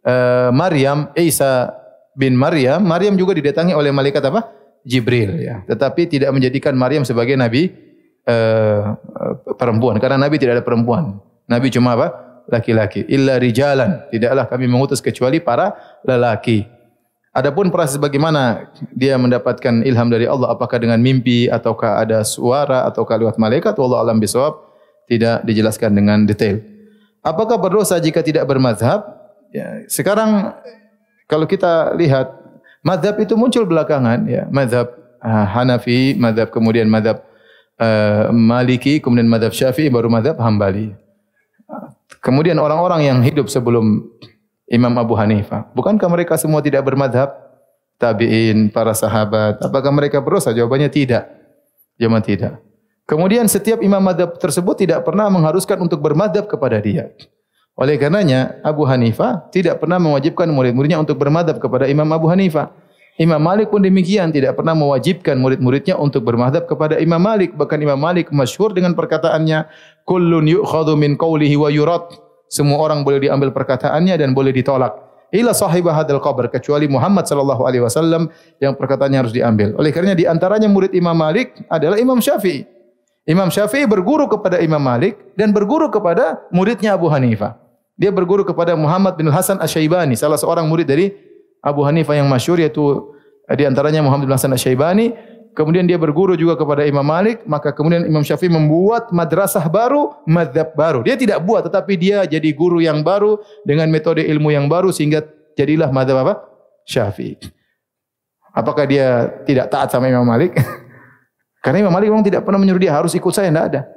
uh, 0.07 0.51
Maryam 0.51 1.11
Isa 1.15 1.71
bin 2.19 2.35
Maryam, 2.35 2.83
Maryam 2.83 3.15
juga 3.15 3.35
didatangi 3.35 3.75
oleh 3.75 3.95
malaikat 3.95 4.23
apa? 4.27 4.51
Jibril 4.83 5.39
ya. 5.39 5.63
Tetapi 5.69 6.09
tidak 6.09 6.31
menjadikan 6.35 6.73
Maryam 6.75 7.07
sebagai 7.07 7.37
nabi 7.39 7.71
uh, 8.27 8.97
perempuan 9.55 10.01
karena 10.03 10.17
nabi 10.17 10.41
tidak 10.41 10.63
ada 10.63 10.65
perempuan. 10.65 11.19
Nabi 11.51 11.69
cuma 11.71 11.99
apa? 11.99 12.30
Laki-laki. 12.51 13.07
Illa 13.07 13.39
rijalan. 13.39 14.11
Tidaklah 14.11 14.51
kami 14.51 14.67
mengutus 14.67 14.99
kecuali 14.99 15.39
para 15.39 15.73
lelaki. 16.03 16.67
Adapun 17.31 17.71
proses 17.71 17.95
bagaimana 17.95 18.67
dia 18.91 19.15
mendapatkan 19.15 19.87
ilham 19.87 20.11
dari 20.11 20.27
Allah, 20.27 20.51
apakah 20.51 20.83
dengan 20.83 20.99
mimpi 20.99 21.47
ataukah 21.47 22.03
ada 22.03 22.27
suara 22.27 22.91
ataukah 22.91 23.15
lewat 23.23 23.39
malaikat, 23.39 23.79
Allah 23.79 24.03
alam 24.03 24.19
bisawab, 24.19 24.59
tidak 25.07 25.47
dijelaskan 25.47 25.95
dengan 25.95 26.27
detail. 26.27 26.59
Apakah 27.23 27.55
berdosa 27.55 28.03
jika 28.03 28.19
tidak 28.27 28.51
bermazhab? 28.51 29.07
Ya, 29.55 29.87
sekarang 29.87 30.59
kalau 31.31 31.47
kita 31.47 31.95
lihat 31.95 32.35
mazhab 32.83 33.15
itu 33.23 33.39
muncul 33.39 33.63
belakangan 33.63 34.27
ya, 34.27 34.51
mazhab 34.51 34.91
uh, 35.23 35.47
Hanafi, 35.47 36.19
mazhab 36.19 36.51
kemudian 36.51 36.91
mazhab 36.91 37.23
uh, 37.79 38.35
Maliki, 38.35 38.99
kemudian 38.99 39.31
mazhab 39.31 39.55
Syafi'i 39.55 39.87
baru 39.87 40.11
mazhab 40.11 40.35
Hambali. 40.43 40.99
Kemudian 42.19 42.59
orang-orang 42.59 43.07
yang 43.07 43.19
hidup 43.23 43.47
sebelum 43.47 44.11
Imam 44.67 44.95
Abu 44.99 45.15
Hanifah, 45.15 45.71
bukankah 45.71 46.11
mereka 46.11 46.35
semua 46.35 46.59
tidak 46.59 46.83
bermadhab? 46.83 47.31
Tabi'in, 48.01 48.73
para 48.73 48.97
sahabat, 48.97 49.61
apakah 49.61 49.93
mereka 49.93 50.25
berdosa? 50.25 50.57
Jawabannya 50.57 50.89
tidak. 50.89 51.29
Jawabannya 52.01 52.25
tidak. 52.27 52.53
Kemudian 53.05 53.45
setiap 53.51 53.83
imam 53.83 53.99
madhab 53.99 54.39
tersebut 54.39 54.87
tidak 54.87 55.03
pernah 55.03 55.27
mengharuskan 55.27 55.83
untuk 55.83 55.99
bermadhab 55.99 56.47
kepada 56.47 56.79
dia. 56.79 57.11
Oleh 57.75 57.99
karenanya 57.99 58.63
Abu 58.63 58.87
Hanifah 58.87 59.51
tidak 59.51 59.83
pernah 59.83 59.99
mewajibkan 59.99 60.47
murid-muridnya 60.47 60.97
untuk 60.97 61.19
bermadhab 61.19 61.59
kepada 61.59 61.91
Imam 61.91 62.07
Abu 62.15 62.31
Hanifah. 62.31 62.71
Imam 63.21 63.37
Malik 63.37 63.69
pun 63.69 63.85
demikian 63.85 64.33
tidak 64.33 64.57
pernah 64.57 64.73
mewajibkan 64.73 65.37
murid-muridnya 65.37 65.93
untuk 66.01 66.25
bermadhab 66.25 66.65
kepada 66.65 66.97
Imam 66.97 67.21
Malik. 67.21 67.53
Bahkan 67.53 67.77
Imam 67.77 68.01
Malik 68.01 68.33
masyhur 68.33 68.73
dengan 68.73 68.97
perkataannya, 68.97 69.69
Kullun 70.09 70.49
yu'khadu 70.49 70.97
min 70.97 71.21
qawlihi 71.21 71.53
wa 71.61 71.69
yurat. 71.69 72.17
Semua 72.49 72.81
orang 72.81 73.05
boleh 73.05 73.21
diambil 73.21 73.53
perkataannya 73.53 74.17
dan 74.17 74.33
boleh 74.33 74.57
ditolak. 74.57 74.97
Ila 75.37 75.53
sahibah 75.53 76.01
hadal 76.01 76.17
qabr. 76.17 76.49
Kecuali 76.49 76.89
Muhammad 76.89 77.29
sallallahu 77.29 77.69
alaihi 77.69 77.85
wasallam 77.85 78.33
yang 78.57 78.73
perkataannya 78.73 79.21
harus 79.21 79.37
diambil. 79.37 79.77
Oleh 79.77 79.93
kerana 79.93 80.17
di 80.17 80.25
antaranya 80.25 80.73
murid 80.73 80.97
Imam 80.97 81.13
Malik 81.13 81.61
adalah 81.69 82.01
Imam 82.01 82.25
Syafi'i. 82.25 82.65
Imam 83.29 83.53
Syafi'i 83.53 83.85
berguru 83.85 84.33
kepada 84.33 84.65
Imam 84.65 84.81
Malik 84.81 85.37
dan 85.37 85.53
berguru 85.53 85.93
kepada 85.93 86.41
muridnya 86.57 86.97
Abu 86.97 87.13
Hanifah. 87.13 87.53
Dia 88.01 88.09
berguru 88.09 88.49
kepada 88.49 88.73
Muhammad 88.73 89.21
bin 89.21 89.29
Hasan 89.29 89.61
Asy-Syaibani, 89.61 90.17
salah 90.17 90.41
seorang 90.41 90.65
murid 90.65 90.89
dari 90.89 91.13
Abu 91.61 91.85
Hanifah 91.85 92.17
yang 92.17 92.29
masyhur 92.29 92.57
yaitu 92.61 93.13
eh, 93.49 93.57
di 93.57 93.65
antaranya 93.69 94.01
Muhammad 94.01 94.29
bin 94.29 94.35
Hasan 94.37 94.53
Asy-Syaibani. 94.53 95.33
Kemudian 95.51 95.83
dia 95.83 95.99
berguru 95.99 96.39
juga 96.39 96.55
kepada 96.55 96.87
Imam 96.87 97.03
Malik 97.03 97.43
maka 97.43 97.75
kemudian 97.75 98.07
Imam 98.07 98.23
Syafi'i 98.23 98.47
membuat 98.47 99.11
madrasah 99.11 99.67
baru 99.67 100.15
mazhab 100.23 100.73
baru. 100.79 101.03
Dia 101.03 101.19
tidak 101.19 101.43
buat 101.43 101.67
tetapi 101.67 101.99
dia 101.99 102.23
jadi 102.23 102.55
guru 102.55 102.79
yang 102.79 103.03
baru 103.03 103.43
dengan 103.67 103.91
metode 103.91 104.23
ilmu 104.23 104.55
yang 104.55 104.71
baru 104.71 104.95
sehingga 104.95 105.27
jadilah 105.59 105.91
mazhab 105.91 106.23
apa? 106.23 106.35
Syafi'i. 106.87 107.35
Apakah 108.55 108.87
dia 108.87 109.31
tidak 109.43 109.75
taat 109.75 109.91
sama 109.91 110.07
Imam 110.07 110.23
Malik? 110.23 110.55
Karena 111.67 111.83
Imam 111.83 111.93
Malik 111.93 112.15
memang 112.15 112.25
tidak 112.25 112.47
pernah 112.47 112.63
menyuruh 112.63 112.81
dia 112.81 112.95
harus 112.95 113.13
ikut 113.13 113.35
saya. 113.35 113.51
Tidak 113.51 113.67
ada. 113.75 113.91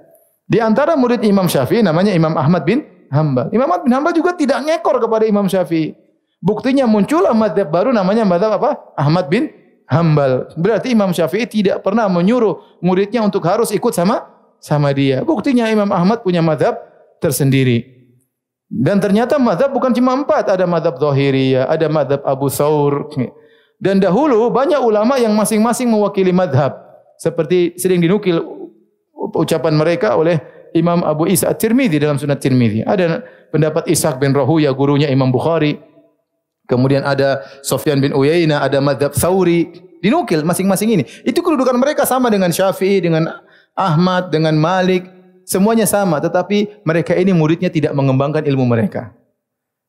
Di 0.43 0.59
antara 0.59 0.97
murid 0.99 1.23
Imam 1.23 1.47
Syafi'i 1.47 1.85
namanya 1.85 2.11
Imam 2.11 2.35
Ahmad 2.35 2.67
bin 2.67 2.83
Hambal 3.13 3.53
Imam 3.53 3.69
Ahmad 3.69 3.85
bin 3.85 3.93
Hambal 3.93 4.13
juga 4.17 4.33
tidak 4.33 4.65
ngekor 4.65 4.97
kepada 4.99 5.23
Imam 5.23 5.45
Syafi'i 5.47 5.93
Buktinya 6.43 6.83
muncullah 6.83 7.31
madhab 7.31 7.71
baru 7.71 7.95
namanya 7.95 8.27
madhab 8.27 8.59
apa? 8.59 8.91
Ahmad 8.99 9.31
bin 9.31 9.47
Hambal. 9.87 10.51
Berarti 10.59 10.91
Imam 10.91 11.15
Syafi'i 11.15 11.47
tidak 11.47 11.79
pernah 11.79 12.11
menyuruh 12.11 12.83
muridnya 12.83 13.23
untuk 13.23 13.47
harus 13.47 13.71
ikut 13.71 13.95
sama 13.95 14.27
sama 14.59 14.91
dia. 14.91 15.23
Buktinya 15.23 15.71
Imam 15.71 15.87
Ahmad 15.87 16.19
punya 16.19 16.43
madhab 16.43 16.75
tersendiri. 17.23 17.87
Dan 18.67 18.99
ternyata 18.99 19.39
madhab 19.39 19.71
bukan 19.71 19.95
cuma 19.95 20.19
empat. 20.19 20.51
Ada 20.51 20.67
madhab 20.67 20.99
Zahiriyah, 20.99 21.71
ada 21.71 21.87
madhab 21.87 22.19
Abu 22.27 22.51
Saur. 22.51 23.07
Dan 23.79 24.03
dahulu 24.03 24.51
banyak 24.51 24.83
ulama 24.83 25.15
yang 25.15 25.31
masing-masing 25.31 25.87
mewakili 25.87 26.35
madhab. 26.35 26.75
Seperti 27.15 27.79
sering 27.79 28.03
dinukil 28.03 28.43
ucapan 29.31 29.79
mereka 29.79 30.19
oleh 30.19 30.43
Imam 30.75 31.05
Abu 31.05 31.29
Isa 31.29 31.53
At-Tirmidhi 31.53 32.01
dalam 32.01 32.19
sunat 32.19 32.41
Tirmidhi. 32.43 32.83
Ada 32.83 33.23
pendapat 33.53 33.87
Ishaq 33.87 34.19
bin 34.19 34.35
Rahuya, 34.35 34.73
gurunya 34.75 35.07
Imam 35.07 35.31
Bukhari. 35.31 35.92
Kemudian 36.63 37.03
ada 37.03 37.43
Sofyan 37.59 37.99
bin 37.99 38.15
Uyainah, 38.15 38.63
ada 38.63 38.79
Madhab 38.79 39.11
Thawri. 39.11 39.83
Dinukil 40.03 40.43
masing-masing 40.43 40.99
ini. 40.99 41.03
Itu 41.23 41.39
kedudukan 41.39 41.75
mereka 41.79 42.03
sama 42.03 42.27
dengan 42.27 42.51
Syafi'i, 42.51 42.99
dengan 42.99 43.39
Ahmad, 43.71 44.31
dengan 44.31 44.51
Malik. 44.55 45.07
Semuanya 45.47 45.87
sama. 45.87 46.19
Tetapi 46.19 46.83
mereka 46.83 47.15
ini 47.15 47.31
muridnya 47.31 47.71
tidak 47.71 47.95
mengembangkan 47.95 48.43
ilmu 48.43 48.67
mereka. 48.67 49.15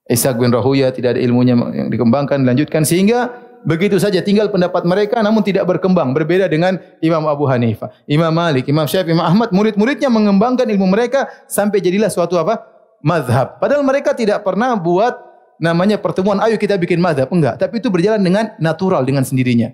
Ishaq 0.07 0.39
bin 0.39 0.55
Rahuya 0.55 0.95
tidak 0.95 1.19
ada 1.19 1.21
ilmunya 1.23 1.57
yang 1.57 1.91
dikembangkan, 1.91 2.43
dilanjutkan. 2.47 2.87
Sehingga 2.87 3.33
begitu 3.67 3.97
saja 3.97 4.21
tinggal 4.21 4.53
pendapat 4.55 4.87
mereka 4.87 5.19
namun 5.19 5.43
tidak 5.43 5.67
berkembang. 5.67 6.15
Berbeda 6.15 6.47
dengan 6.47 6.79
Imam 7.03 7.27
Abu 7.27 7.51
Hanifah. 7.51 7.91
Imam 8.07 8.31
Malik, 8.31 8.71
Imam 8.71 8.87
Syafi'i, 8.87 9.15
Imam 9.15 9.27
Ahmad. 9.27 9.51
Murid-muridnya 9.51 10.11
mengembangkan 10.11 10.67
ilmu 10.71 10.91
mereka 10.91 11.27
sampai 11.51 11.83
jadilah 11.83 12.11
suatu 12.11 12.39
apa? 12.39 12.67
Madhab. 13.03 13.59
Padahal 13.59 13.83
mereka 13.83 14.15
tidak 14.15 14.47
pernah 14.47 14.79
buat 14.79 15.24
namanya 15.59 16.01
pertemuan 16.01 16.41
ayo 16.43 16.59
kita 16.59 16.79
bikin 16.79 16.99
mazhab. 16.99 17.31
Enggak 17.31 17.61
tapi 17.61 17.79
itu 17.79 17.89
berjalan 17.91 18.21
dengan 18.23 18.55
natural 18.59 19.03
dengan 19.07 19.23
sendirinya. 19.23 19.71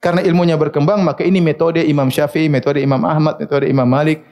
Karena 0.00 0.24
ilmunya 0.24 0.56
berkembang 0.56 1.04
maka 1.04 1.20
ini 1.20 1.44
metode 1.44 1.84
Imam 1.84 2.08
Syafi'i 2.08 2.48
metode 2.48 2.80
Imam 2.80 3.04
Ahmad 3.04 3.36
metode 3.36 3.68
Imam 3.68 3.84
Malik 3.84 4.24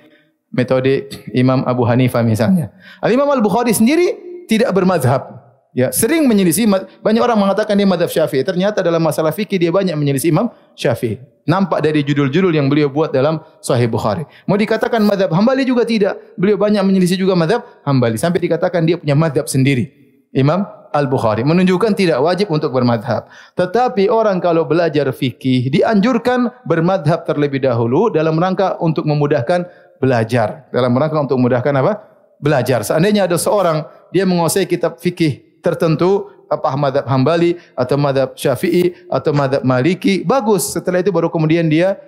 metode 0.49 1.13
Imam 1.37 1.61
Abu 1.69 1.85
Hanifah 1.85 2.25
misalnya. 2.25 2.73
Al 3.05 3.13
Imam 3.13 3.29
Al 3.29 3.45
Bukhari 3.45 3.77
sendiri 3.77 4.17
tidak 4.49 4.73
bermazhab. 4.73 5.37
Ya 5.77 5.93
sering 5.93 6.25
menyelisih 6.25 6.65
banyak 7.05 7.21
orang 7.21 7.37
mengatakan 7.37 7.77
dia 7.77 7.85
mazhab 7.85 8.09
Syafi'i. 8.09 8.41
Ternyata 8.41 8.81
dalam 8.81 9.05
masalah 9.05 9.31
fikih 9.31 9.61
dia 9.61 9.69
banyak 9.69 9.93
menyelisih 9.93 10.33
Imam 10.33 10.49
Syafi'i. 10.73 11.21
Nampak 11.45 11.85
dari 11.85 12.01
judul-judul 12.01 12.53
yang 12.53 12.69
beliau 12.69 12.89
buat 12.93 13.09
dalam 13.13 13.41
Sahih 13.65 13.89
Bukhari. 13.89 14.25
Mau 14.45 14.57
dikatakan 14.57 15.01
mazhab 15.01 15.33
Hambali 15.33 15.65
juga 15.65 15.85
tidak. 15.85 16.17
Beliau 16.37 16.61
banyak 16.61 16.81
menyelisih 16.81 17.21
juga 17.21 17.37
mazhab 17.37 17.65
Hambali. 17.85 18.17
Sampai 18.17 18.41
dikatakan 18.41 18.85
dia 18.85 18.97
punya 19.01 19.17
mazhab 19.17 19.49
sendiri 19.49 20.08
Imam 20.39 20.63
Al-Bukhari 20.95 21.43
menunjukkan 21.43 21.99
tidak 21.99 22.23
wajib 22.23 22.49
untuk 22.49 22.71
bermadhab. 22.71 23.27
Tetapi 23.59 24.07
orang 24.09 24.39
kalau 24.39 24.65
belajar 24.65 25.11
fikih 25.11 25.69
dianjurkan 25.69 26.49
bermadhab 26.65 27.27
terlebih 27.27 27.61
dahulu 27.61 28.09
dalam 28.09 28.39
rangka 28.39 28.79
untuk 28.79 29.05
memudahkan 29.05 29.67
belajar. 29.99 30.71
Dalam 30.71 30.95
rangka 30.95 31.19
untuk 31.19 31.37
memudahkan 31.43 31.75
apa? 31.75 31.93
Belajar. 32.39 32.87
Seandainya 32.87 33.27
ada 33.27 33.35
seorang 33.35 33.83
dia 34.15 34.23
menguasai 34.25 34.65
kitab 34.65 34.97
fikih 35.03 35.61
tertentu, 35.61 36.31
apa 36.49 36.73
madhab 36.79 37.05
Hambali 37.05 37.59
atau 37.77 37.99
madhab 38.01 38.33
Syafi'i 38.33 38.95
atau 39.11 39.35
madhab 39.35 39.61
Maliki, 39.67 40.25
bagus. 40.25 40.73
Setelah 40.73 41.03
itu 41.03 41.13
baru 41.13 41.29
kemudian 41.29 41.69
dia 41.69 41.99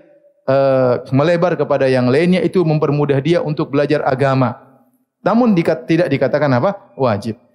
uh, 0.49 1.03
melebar 1.13 1.59
kepada 1.59 1.91
yang 1.91 2.09
lainnya 2.09 2.41
itu 2.41 2.63
mempermudah 2.65 3.19
dia 3.21 3.45
untuk 3.45 3.75
belajar 3.75 4.01
agama. 4.07 4.57
Namun 5.21 5.53
dikat, 5.53 5.85
tidak 5.85 6.09
dikatakan 6.09 6.49
apa? 6.57 6.95
Wajib. 6.97 7.50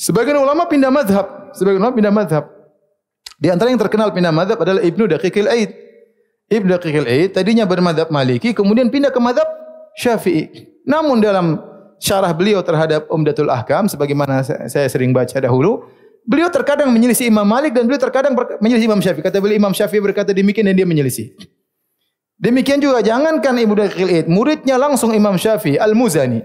Sebagian 0.00 0.40
ulama 0.40 0.64
pindah 0.64 0.88
madhab. 0.88 1.52
Sebagian 1.52 1.80
ulama 1.82 1.94
pindah 1.96 2.14
madhab. 2.14 2.44
Di 3.40 3.48
antara 3.48 3.72
yang 3.72 3.80
terkenal 3.80 4.12
pindah 4.12 4.32
madhab 4.32 4.60
adalah 4.60 4.84
Ibnu 4.84 5.08
Daqiqil 5.08 5.48
Aid. 5.48 5.70
Ibnu 6.52 6.76
Daqiqil 6.76 7.06
Aid 7.08 7.30
tadinya 7.32 7.64
bermadhab 7.64 8.12
Maliki, 8.12 8.52
kemudian 8.52 8.92
pindah 8.92 9.08
ke 9.08 9.20
madhab 9.20 9.48
Syafi'i. 9.96 10.68
Namun 10.84 11.24
dalam 11.24 11.56
syarah 12.00 12.32
beliau 12.36 12.60
terhadap 12.60 13.08
Umdatul 13.08 13.48
Ahkam, 13.48 13.88
sebagaimana 13.88 14.44
saya 14.44 14.88
sering 14.88 15.12
baca 15.16 15.36
dahulu, 15.40 15.88
beliau 16.28 16.52
terkadang 16.52 16.92
menyelisih 16.92 17.32
Imam 17.32 17.48
Malik 17.48 17.72
dan 17.72 17.88
beliau 17.88 18.00
terkadang 18.00 18.36
menyelisih 18.60 18.88
Imam 18.88 19.00
Syafi'i. 19.00 19.24
Kata 19.24 19.40
beliau 19.40 19.56
Imam 19.56 19.72
Syafi'i 19.72 20.04
berkata 20.04 20.36
demikian 20.36 20.68
dan 20.68 20.76
dia 20.76 20.84
menyelisih. 20.84 21.32
Demikian 22.40 22.80
juga 22.80 23.04
jangankan 23.04 23.56
Ibnu 23.56 23.74
Daqiqil 23.76 24.08
Aid, 24.08 24.26
muridnya 24.28 24.76
langsung 24.80 25.12
Imam 25.12 25.36
Syafi'i, 25.36 25.80
Al-Muzani. 25.80 26.40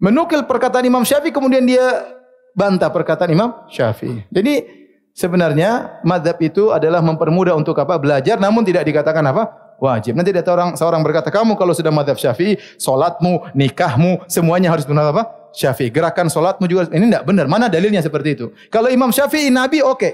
Menukil 0.00 0.44
perkataan 0.44 0.84
Imam 0.84 1.04
Syafi'i 1.04 1.32
kemudian 1.32 1.64
dia 1.64 2.15
bantah 2.56 2.88
perkataan 2.88 3.28
Imam 3.28 3.52
Syafi'i. 3.68 4.24
Jadi 4.32 4.64
sebenarnya 5.12 6.00
madhab 6.00 6.40
itu 6.40 6.72
adalah 6.72 7.04
mempermudah 7.04 7.52
untuk 7.52 7.76
apa? 7.76 8.00
Belajar 8.00 8.40
namun 8.40 8.64
tidak 8.64 8.88
dikatakan 8.88 9.20
apa? 9.28 9.76
Wajib. 9.76 10.16
Nanti 10.16 10.32
ada 10.32 10.40
orang 10.56 10.72
seorang 10.72 11.04
berkata, 11.04 11.28
kamu 11.28 11.52
kalau 11.60 11.76
sudah 11.76 11.92
madhab 11.92 12.16
Syafi'i, 12.16 12.56
solatmu, 12.80 13.52
nikahmu, 13.52 14.24
semuanya 14.24 14.72
harus 14.72 14.88
benar 14.88 15.12
apa? 15.12 15.52
Syafi'i. 15.52 15.92
Gerakan 15.92 16.32
solatmu 16.32 16.64
juga, 16.64 16.88
ini 16.96 17.12
tidak 17.12 17.28
benar. 17.28 17.44
Mana 17.44 17.68
dalilnya 17.68 18.00
seperti 18.00 18.40
itu? 18.40 18.46
Kalau 18.72 18.88
Imam 18.88 19.12
Syafi'i 19.12 19.52
Nabi, 19.52 19.84
oke. 19.84 20.00
Okay. 20.00 20.12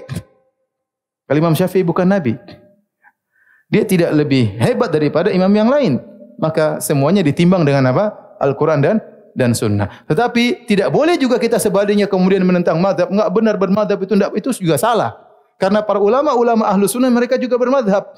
Kalau 1.23 1.39
Imam 1.39 1.55
Syafi'i 1.55 1.87
bukan 1.87 2.03
Nabi. 2.03 2.35
Dia 3.71 3.87
tidak 3.87 4.11
lebih 4.13 4.59
hebat 4.59 4.91
daripada 4.91 5.31
imam 5.31 5.49
yang 5.49 5.71
lain. 5.71 5.97
Maka 6.37 6.83
semuanya 6.83 7.23
ditimbang 7.23 7.63
dengan 7.63 7.89
apa? 7.89 8.35
Al-Quran 8.43 8.83
dan 8.83 8.99
dan 9.33 9.53
sunnah. 9.57 10.05
Tetapi 10.05 10.69
tidak 10.69 10.93
boleh 10.93 11.17
juga 11.17 11.41
kita 11.41 11.57
sebaliknya 11.57 12.05
kemudian 12.05 12.45
menentang 12.45 12.77
madhab. 12.79 13.09
Enggak 13.09 13.29
benar 13.33 13.55
bermadhab 13.57 13.99
itu 14.01 14.13
enggak, 14.13 14.31
itu 14.37 14.49
juga 14.61 14.77
salah. 14.77 15.17
Karena 15.57 15.85
para 15.85 16.01
ulama-ulama 16.01 16.65
ahlu 16.65 16.89
sunnah 16.89 17.09
mereka 17.09 17.37
juga 17.37 17.57
bermadhab. 17.57 18.09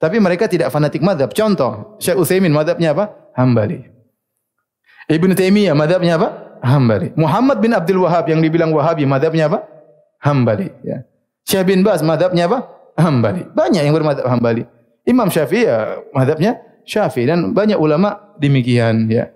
Tapi 0.00 0.16
mereka 0.20 0.44
tidak 0.50 0.68
fanatik 0.68 1.00
madhab. 1.00 1.32
Contoh, 1.32 1.96
Syekh 1.96 2.18
Uthaymin 2.18 2.52
madhabnya 2.52 2.92
apa? 2.92 3.14
Hambali. 3.32 3.88
Ibn 5.08 5.30
Taymiyah 5.32 5.76
madhabnya 5.76 6.20
apa? 6.20 6.28
Hambali. 6.64 7.12
Muhammad 7.16 7.60
bin 7.60 7.72
Abdul 7.76 8.04
Wahab 8.04 8.28
yang 8.28 8.40
dibilang 8.40 8.72
Wahabi 8.72 9.04
madhabnya 9.04 9.48
apa? 9.52 9.64
Hambali. 10.20 10.72
Ya. 10.80 11.04
Syekh 11.44 11.68
bin 11.68 11.80
Baz 11.84 12.00
madhabnya 12.00 12.48
apa? 12.48 12.68
Hambali. 12.96 13.44
Banyak 13.52 13.82
yang 13.84 13.92
bermadhab 13.92 14.24
Hambali. 14.24 14.64
Imam 15.04 15.28
Syafi'i 15.28 15.68
ya 15.68 16.00
madhabnya 16.16 16.56
Syafi'i 16.88 17.28
dan 17.28 17.52
banyak 17.52 17.76
ulama 17.76 18.32
demikian 18.40 19.08
ya. 19.12 19.33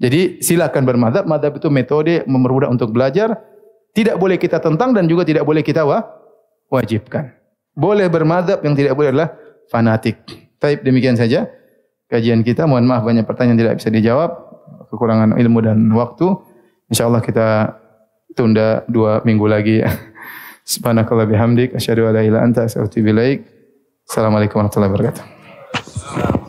Jadi 0.00 0.40
silakan 0.40 0.88
bermadhab. 0.88 1.28
Madhab 1.28 1.60
itu 1.60 1.68
metode 1.68 2.24
mempermudah 2.24 2.72
untuk 2.72 2.88
belajar. 2.90 3.36
Tidak 3.92 4.16
boleh 4.16 4.40
kita 4.40 4.56
tentang 4.56 4.96
dan 4.96 5.04
juga 5.04 5.28
tidak 5.28 5.44
boleh 5.44 5.60
kita 5.60 5.84
wa 5.84 6.00
wajibkan. 6.72 7.36
Boleh 7.76 8.08
bermadhab 8.08 8.64
yang 8.64 8.72
tidak 8.72 8.96
boleh 8.96 9.12
adalah 9.12 9.28
fanatik. 9.68 10.24
Baik 10.56 10.80
demikian 10.80 11.20
saja 11.20 11.52
kajian 12.08 12.40
kita. 12.40 12.64
Mohon 12.64 12.88
maaf 12.88 13.04
banyak 13.04 13.28
pertanyaan 13.28 13.60
tidak 13.60 13.74
bisa 13.76 13.92
dijawab. 13.92 14.30
Kekurangan 14.88 15.36
ilmu 15.36 15.60
dan 15.60 15.78
waktu. 15.92 16.32
InsyaAllah 16.90 17.22
kita 17.22 17.78
tunda 18.32 18.82
dua 18.88 19.20
minggu 19.22 19.46
lagi. 19.46 19.84
Subhanakallah 20.72 21.28
bihamdik. 21.28 21.76
Asyadu 21.76 22.08
ala 22.08 22.24
ila 22.24 22.40
anta. 22.40 22.64
Assalamualaikum 22.66 24.58
warahmatullahi 24.58 24.90
wabarakatuh. 24.90 26.39